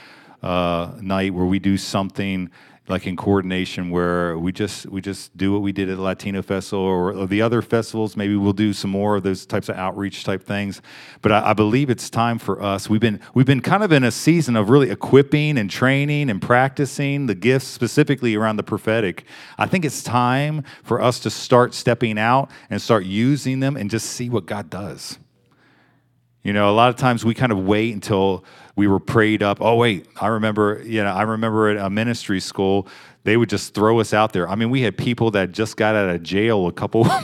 uh, 0.43 0.93
night 1.01 1.33
where 1.35 1.47
we 1.47 1.59
do 1.59 1.77
something 1.77 2.51
like 2.89 3.07
in 3.07 3.17
coordination 3.17 3.91
where 3.91 4.37
we 4.37 4.51
just 4.51 4.87
we 4.87 5.01
just 5.01 5.37
do 5.37 5.53
what 5.53 5.63
we 5.63 5.71
did 5.71 5.89
at 5.89 5.99
Latino 5.99 6.43
Festival 6.43 6.85
or, 6.85 7.13
or, 7.13 7.27
the 7.27 7.41
other 7.41 7.63
festivals. 7.63 8.17
Maybe 8.17 8.35
we'll 8.35 8.53
do 8.53 8.73
some 8.73 8.91
more 8.91 9.17
of 9.17 9.23
those 9.23 9.47
types 9.47 9.69
of 9.69 9.77
outreach 9.77 10.25
type 10.25 10.43
things. 10.43 10.83
But 11.21 11.31
I, 11.31 11.51
I, 11.51 11.53
believe 11.53 11.91
it's 11.91 12.11
time 12.11 12.39
for 12.39 12.61
us. 12.61 12.91
We've 12.91 13.01
been 13.01 13.21
we've 13.35 13.47
been 13.47 13.61
kind 13.61 13.85
of 13.85 13.93
in 13.93 14.03
a 14.03 14.11
season 14.11 14.57
of 14.57 14.69
really 14.69 14.91
equipping 14.91 15.59
and 15.59 15.71
training 15.71 16.29
and 16.29 16.43
practicing 16.43 17.27
the 17.27 17.37
gifts 17.37 17.69
specifically 17.69 18.35
around 18.35 18.57
the 18.57 18.65
prophetic. 18.65 19.25
I 19.59 19.67
think 19.67 19.85
it's 19.85 20.03
time 20.03 20.65
for 20.83 21.01
us 21.01 21.21
to 21.21 21.31
start 21.31 21.75
stepping 21.75 22.19
out 22.19 22.51
and 22.69 22.83
start 22.83 23.05
using 23.05 23.61
them 23.61 23.77
and 23.77 23.91
just 23.91 24.07
see 24.07 24.29
what 24.29 24.47
God 24.47 24.69
does. 24.71 25.19
You 26.43 26.53
know, 26.53 26.71
a 26.71 26.73
lot 26.73 26.91
of 26.91 26.97
times 26.97 27.25
we 27.25 27.35
kind 27.35 27.53
of 27.53 27.59
wait 27.59 27.95
until 27.95 28.45
we 28.75 28.89
were 28.89 28.99
prayed 28.99 29.43
up. 29.43 29.59
Oh 29.61 29.77
wait, 29.77 30.07
I 30.21 30.29
remember. 30.29 30.83
You 30.85 31.05
know, 31.05 31.13
I 31.13 31.23
remember 31.23 31.69
at 31.69 31.77
a 31.77 31.91
ministry 31.91 32.41
school, 32.41 32.89
they 33.25 33.37
would 33.37 33.49
just 33.49 33.75
throw 33.75 34.01
us 34.01 34.13
out 34.13 34.33
there. 34.33 34.49
I 34.49 34.55
mean, 34.57 34.71
we 34.71 34.83
had 34.83 34.97
people 34.97 35.31
that 35.33 35.53
just 35.53 35.77
got 35.77 35.95
out 35.95 36.09
of 36.09 36.23
jail 36.23 36.67
a 36.67 36.73
couple. 36.73 37.07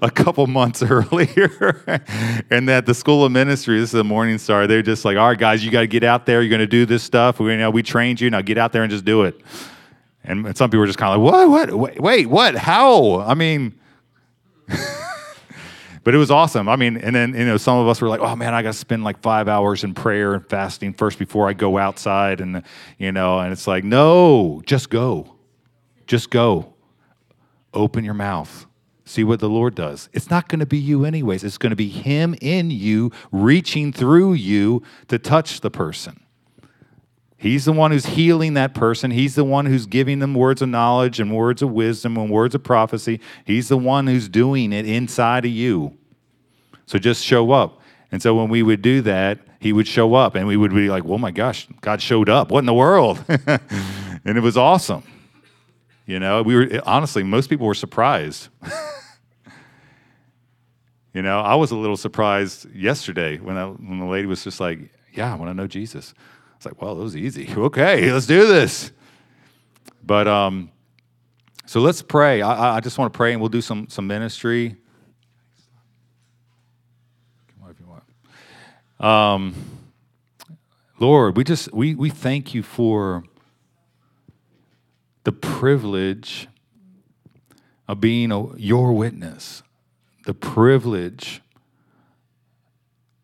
a 0.00 0.10
couple 0.10 0.46
months 0.46 0.82
earlier, 0.88 2.02
and 2.50 2.68
that 2.68 2.86
the 2.86 2.94
School 2.94 3.26
of 3.26 3.32
Ministry, 3.32 3.78
this 3.78 3.90
is 3.90 3.92
the 3.92 4.04
Morning 4.04 4.38
Star, 4.38 4.66
they're 4.66 4.80
just 4.80 5.04
like, 5.04 5.18
all 5.18 5.28
right, 5.28 5.38
guys, 5.38 5.62
you 5.62 5.70
got 5.70 5.80
to 5.80 5.86
get 5.86 6.02
out 6.02 6.24
there. 6.24 6.40
You're 6.40 6.48
going 6.48 6.60
to 6.60 6.66
do 6.66 6.86
this 6.86 7.02
stuff. 7.02 7.40
We, 7.40 7.52
you 7.52 7.58
know, 7.58 7.70
we 7.70 7.82
trained 7.82 8.20
you. 8.20 8.30
Now 8.30 8.40
get 8.40 8.56
out 8.56 8.72
there 8.72 8.82
and 8.82 8.90
just 8.90 9.04
do 9.04 9.24
it. 9.24 9.38
And 10.24 10.56
some 10.56 10.70
people 10.70 10.80
were 10.80 10.86
just 10.86 10.98
kind 10.98 11.14
of 11.14 11.22
like, 11.22 11.32
what, 11.32 11.70
what, 11.70 11.78
wait, 11.78 12.00
wait 12.00 12.26
what, 12.26 12.56
how? 12.56 13.20
I 13.20 13.34
mean, 13.34 13.78
but 16.06 16.14
it 16.14 16.18
was 16.18 16.30
awesome. 16.30 16.68
I 16.68 16.76
mean, 16.76 16.98
and 16.98 17.16
then 17.16 17.34
you 17.34 17.44
know, 17.44 17.56
some 17.56 17.78
of 17.78 17.88
us 17.88 18.00
were 18.00 18.08
like, 18.08 18.20
"Oh 18.20 18.36
man, 18.36 18.54
I 18.54 18.62
got 18.62 18.74
to 18.74 18.78
spend 18.78 19.02
like 19.02 19.20
five 19.22 19.48
hours 19.48 19.82
in 19.82 19.92
prayer 19.92 20.34
and 20.34 20.48
fasting 20.48 20.94
first 20.94 21.18
before 21.18 21.48
I 21.48 21.52
go 21.52 21.78
outside," 21.78 22.40
and 22.40 22.62
you 22.96 23.10
know, 23.10 23.40
and 23.40 23.52
it's 23.52 23.66
like, 23.66 23.82
no, 23.82 24.62
just 24.66 24.88
go, 24.88 25.34
just 26.06 26.30
go, 26.30 26.74
open 27.74 28.04
your 28.04 28.14
mouth, 28.14 28.66
see 29.04 29.24
what 29.24 29.40
the 29.40 29.48
Lord 29.48 29.74
does. 29.74 30.08
It's 30.12 30.30
not 30.30 30.48
going 30.48 30.60
to 30.60 30.66
be 30.66 30.78
you 30.78 31.04
anyways. 31.04 31.42
It's 31.42 31.58
going 31.58 31.70
to 31.70 31.76
be 31.76 31.88
Him 31.88 32.36
in 32.40 32.70
you, 32.70 33.10
reaching 33.32 33.92
through 33.92 34.34
you 34.34 34.84
to 35.08 35.18
touch 35.18 35.60
the 35.60 35.72
person. 35.72 36.20
He's 37.46 37.64
the 37.64 37.72
one 37.72 37.92
who's 37.92 38.06
healing 38.06 38.54
that 38.54 38.74
person. 38.74 39.12
He's 39.12 39.36
the 39.36 39.44
one 39.44 39.66
who's 39.66 39.86
giving 39.86 40.18
them 40.18 40.34
words 40.34 40.62
of 40.62 40.68
knowledge 40.68 41.20
and 41.20 41.32
words 41.32 41.62
of 41.62 41.70
wisdom 41.70 42.16
and 42.16 42.28
words 42.28 42.56
of 42.56 42.64
prophecy. 42.64 43.20
He's 43.44 43.68
the 43.68 43.76
one 43.76 44.08
who's 44.08 44.28
doing 44.28 44.72
it 44.72 44.84
inside 44.84 45.44
of 45.44 45.52
you. 45.52 45.96
So 46.86 46.98
just 46.98 47.24
show 47.24 47.52
up. 47.52 47.80
And 48.10 48.20
so 48.20 48.34
when 48.34 48.48
we 48.48 48.64
would 48.64 48.82
do 48.82 49.00
that, 49.02 49.38
he 49.60 49.72
would 49.72 49.86
show 49.86 50.14
up 50.14 50.34
and 50.34 50.48
we 50.48 50.56
would 50.56 50.74
be 50.74 50.88
like, 50.88 51.04
oh 51.06 51.18
my 51.18 51.30
gosh, 51.30 51.68
God 51.82 52.02
showed 52.02 52.28
up. 52.28 52.50
What 52.50 52.58
in 52.58 52.66
the 52.66 52.74
world? 52.74 53.24
and 53.28 54.36
it 54.36 54.42
was 54.42 54.56
awesome. 54.56 55.04
You 56.04 56.18
know, 56.18 56.42
we 56.42 56.56
were 56.56 56.80
honestly, 56.84 57.22
most 57.22 57.48
people 57.48 57.68
were 57.68 57.74
surprised. 57.74 58.48
you 61.14 61.22
know, 61.22 61.38
I 61.38 61.54
was 61.54 61.70
a 61.70 61.76
little 61.76 61.96
surprised 61.96 62.68
yesterday 62.74 63.38
when, 63.38 63.56
I, 63.56 63.66
when 63.66 64.00
the 64.00 64.06
lady 64.06 64.26
was 64.26 64.42
just 64.42 64.58
like, 64.58 64.80
yeah, 65.12 65.32
I 65.32 65.36
want 65.36 65.50
to 65.50 65.54
know 65.54 65.68
Jesus. 65.68 66.12
It's 66.56 66.66
like, 66.66 66.80
well, 66.80 66.98
it 66.98 67.02
was 67.02 67.16
easy. 67.16 67.48
Okay, 67.56 68.10
let's 68.12 68.26
do 68.26 68.46
this. 68.46 68.92
But 70.02 70.28
um, 70.28 70.70
so 71.66 71.80
let's 71.80 72.00
pray. 72.00 72.42
I, 72.42 72.76
I 72.76 72.80
just 72.80 72.96
want 72.96 73.12
to 73.12 73.16
pray, 73.16 73.32
and 73.32 73.40
we'll 73.40 73.50
do 73.50 73.60
some 73.60 73.88
some 73.88 74.06
ministry. 74.06 74.76
Come 77.48 77.64
on 77.64 77.70
if 77.70 77.80
you 77.80 77.86
want. 77.86 78.04
Um, 79.00 79.54
Lord, 81.00 81.36
we 81.36 81.44
just 81.44 81.72
we 81.72 81.94
we 81.94 82.08
thank 82.08 82.54
you 82.54 82.62
for 82.62 83.24
the 85.24 85.32
privilege 85.32 86.46
of 87.88 88.00
being 88.00 88.30
a, 88.30 88.56
your 88.56 88.92
witness, 88.92 89.64
the 90.24 90.34
privilege 90.34 91.42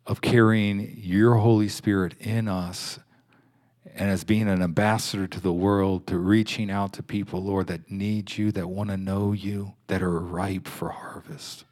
of 0.04 0.20
carrying 0.20 0.96
your 0.98 1.36
Holy 1.36 1.68
Spirit 1.68 2.14
in 2.18 2.48
us 2.48 2.98
and 3.94 4.10
as 4.10 4.24
being 4.24 4.48
an 4.48 4.62
ambassador 4.62 5.26
to 5.26 5.40
the 5.40 5.52
world, 5.52 6.06
to 6.06 6.18
reaching 6.18 6.70
out 6.70 6.92
to 6.94 7.02
people, 7.02 7.42
Lord, 7.42 7.66
that 7.66 7.90
need 7.90 8.36
you, 8.38 8.50
that 8.52 8.68
want 8.68 8.90
to 8.90 8.96
know 8.96 9.32
you, 9.32 9.74
that 9.88 10.02
are 10.02 10.18
ripe 10.18 10.66
for 10.66 10.88
harvest. 10.90 11.64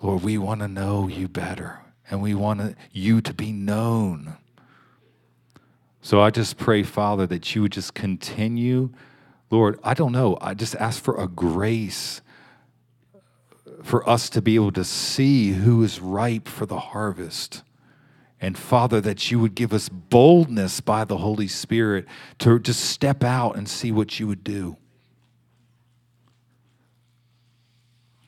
Lord, 0.00 0.22
we 0.22 0.38
want 0.38 0.60
to 0.60 0.68
know 0.68 1.08
you 1.08 1.26
better, 1.26 1.80
and 2.08 2.22
we 2.22 2.34
want 2.34 2.76
you 2.92 3.20
to 3.20 3.34
be 3.34 3.50
known. 3.50 4.36
So 6.00 6.20
I 6.20 6.30
just 6.30 6.56
pray, 6.56 6.84
Father, 6.84 7.26
that 7.26 7.54
you 7.54 7.62
would 7.62 7.72
just 7.72 7.94
continue. 7.94 8.90
Lord, 9.50 9.80
I 9.82 9.94
don't 9.94 10.12
know. 10.12 10.38
I 10.40 10.54
just 10.54 10.76
ask 10.76 11.02
for 11.02 11.20
a 11.20 11.26
grace 11.26 12.20
for 13.82 14.08
us 14.08 14.30
to 14.30 14.40
be 14.40 14.54
able 14.54 14.72
to 14.72 14.84
see 14.84 15.52
who 15.52 15.82
is 15.82 16.00
ripe 16.00 16.46
for 16.46 16.66
the 16.66 16.78
harvest. 16.78 17.62
And 18.40 18.56
Father, 18.56 19.00
that 19.00 19.30
you 19.30 19.40
would 19.40 19.54
give 19.54 19.72
us 19.72 19.88
boldness 19.88 20.80
by 20.80 21.04
the 21.04 21.18
Holy 21.18 21.48
Spirit 21.48 22.06
to 22.38 22.58
just 22.58 22.80
step 22.80 23.24
out 23.24 23.56
and 23.56 23.68
see 23.68 23.90
what 23.90 24.20
you 24.20 24.28
would 24.28 24.44
do. 24.44 24.76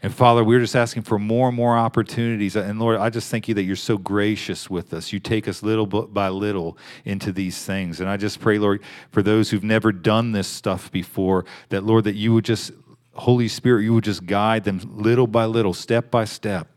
And 0.02 0.14
Father, 0.14 0.42
we're 0.42 0.61
just 0.61 0.74
asking 0.74 1.02
for 1.02 1.18
more 1.18 1.48
and 1.48 1.56
more 1.56 1.76
opportunities. 1.76 2.56
And 2.56 2.80
Lord, 2.80 2.96
I 2.96 3.11
just 3.11 3.30
thank 3.30 3.48
you 3.48 3.54
that 3.54 3.64
you're 3.64 3.76
so 3.76 3.98
gracious 3.98 4.70
with 4.70 4.94
us. 4.94 5.12
You 5.12 5.20
take 5.20 5.46
us 5.46 5.62
little 5.62 5.84
by 5.86 6.30
little 6.30 6.78
into 7.04 7.32
these 7.32 7.62
things. 7.62 8.00
And 8.00 8.08
I 8.08 8.16
just 8.16 8.40
pray, 8.40 8.58
Lord, 8.58 8.82
for 9.11 9.22
those 9.22 9.50
who've 9.50 9.62
never 9.62 9.92
done 9.92 10.32
this 10.32 10.48
stuff 10.48 10.90
before, 10.90 11.44
that, 11.68 11.84
Lord, 11.84 12.04
that 12.04 12.14
you 12.14 12.32
would 12.32 12.46
just, 12.46 12.72
Holy 13.12 13.46
Spirit, 13.46 13.82
you 13.82 13.92
would 13.92 14.04
just 14.04 14.24
guide 14.24 14.64
them 14.64 14.80
little 14.90 15.26
by 15.26 15.44
little, 15.44 15.74
step 15.74 16.11
by 16.11 16.24
step 16.24 16.70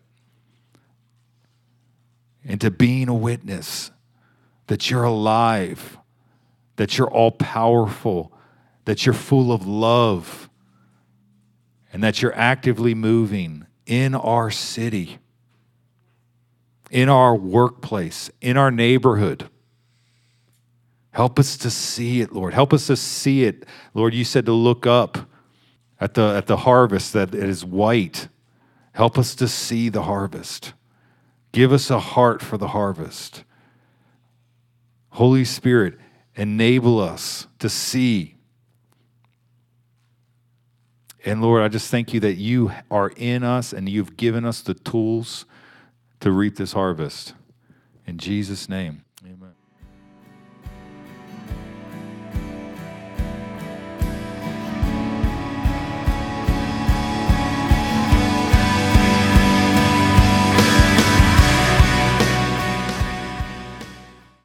into 2.46 2.70
being 2.70 3.10
a 3.10 3.14
witness 3.14 3.91
that 4.68 4.89
you're 4.89 5.04
alive, 5.04 5.98
that 6.76 6.98
you're 6.98 7.10
all 7.10 7.32
powerful, 7.32 8.32
that 8.86 9.06
you're 9.06 9.14
full 9.14 9.52
of 9.52 9.66
love, 9.66 10.50
and 11.91 12.04
that 12.04 12.22
you're 12.22 12.36
actively 12.36 12.94
moving 12.94 13.66
in 13.86 14.16
our 14.16 14.50
city, 14.50 15.20
in 16.89 17.10
our 17.10 17.36
workplace, 17.36 18.30
in 18.41 18.58
our 18.58 18.72
neighborhood. 18.72 19.50
Help 21.12 21.38
us 21.38 21.58
to 21.58 21.70
see 21.70 22.22
it, 22.22 22.34
Lord. 22.34 22.54
Help 22.54 22.74
us 22.74 22.88
to 22.88 22.96
see 22.96 23.44
it. 23.44 23.66
Lord, 23.94 24.14
you 24.16 24.24
said 24.24 24.46
to 24.48 24.54
look 24.54 24.88
up 24.88 25.30
at 26.00 26.16
the, 26.16 26.34
at 26.36 26.48
the 26.48 26.58
harvest 26.58 27.14
that 27.14 27.36
it 27.36 27.48
is 27.48 27.64
white. 27.64 28.28
Help 28.94 29.18
us 29.18 29.36
to 29.36 29.48
see 29.48 29.89
the 29.89 30.04
harvest. 30.04 30.74
Give 31.54 31.72
us 31.72 31.89
a 31.89 31.99
heart 31.99 32.41
for 32.41 32.58
the 32.58 32.70
harvest. 32.70 33.45
Holy 35.12 35.45
Spirit, 35.45 35.97
enable 36.36 36.99
us 36.99 37.47
to 37.60 37.70
see. 37.70 38.36
And 41.24 41.41
Lord, 41.41 41.62
I 41.62 41.68
just 41.70 41.89
thank 41.89 42.14
you 42.14 42.20
that 42.22 42.34
you 42.34 42.72
are 42.91 43.14
in 43.16 43.43
us 43.43 43.72
and 43.72 43.88
you've 43.88 44.18
given 44.18 44.43
us 44.43 44.62
the 44.62 44.74
tools 44.74 45.45
to 46.20 46.32
reap 46.32 46.58
this 46.58 46.74
harvest. 46.74 47.36
In 48.06 48.18
Jesus' 48.18 48.68
name. 48.68 49.03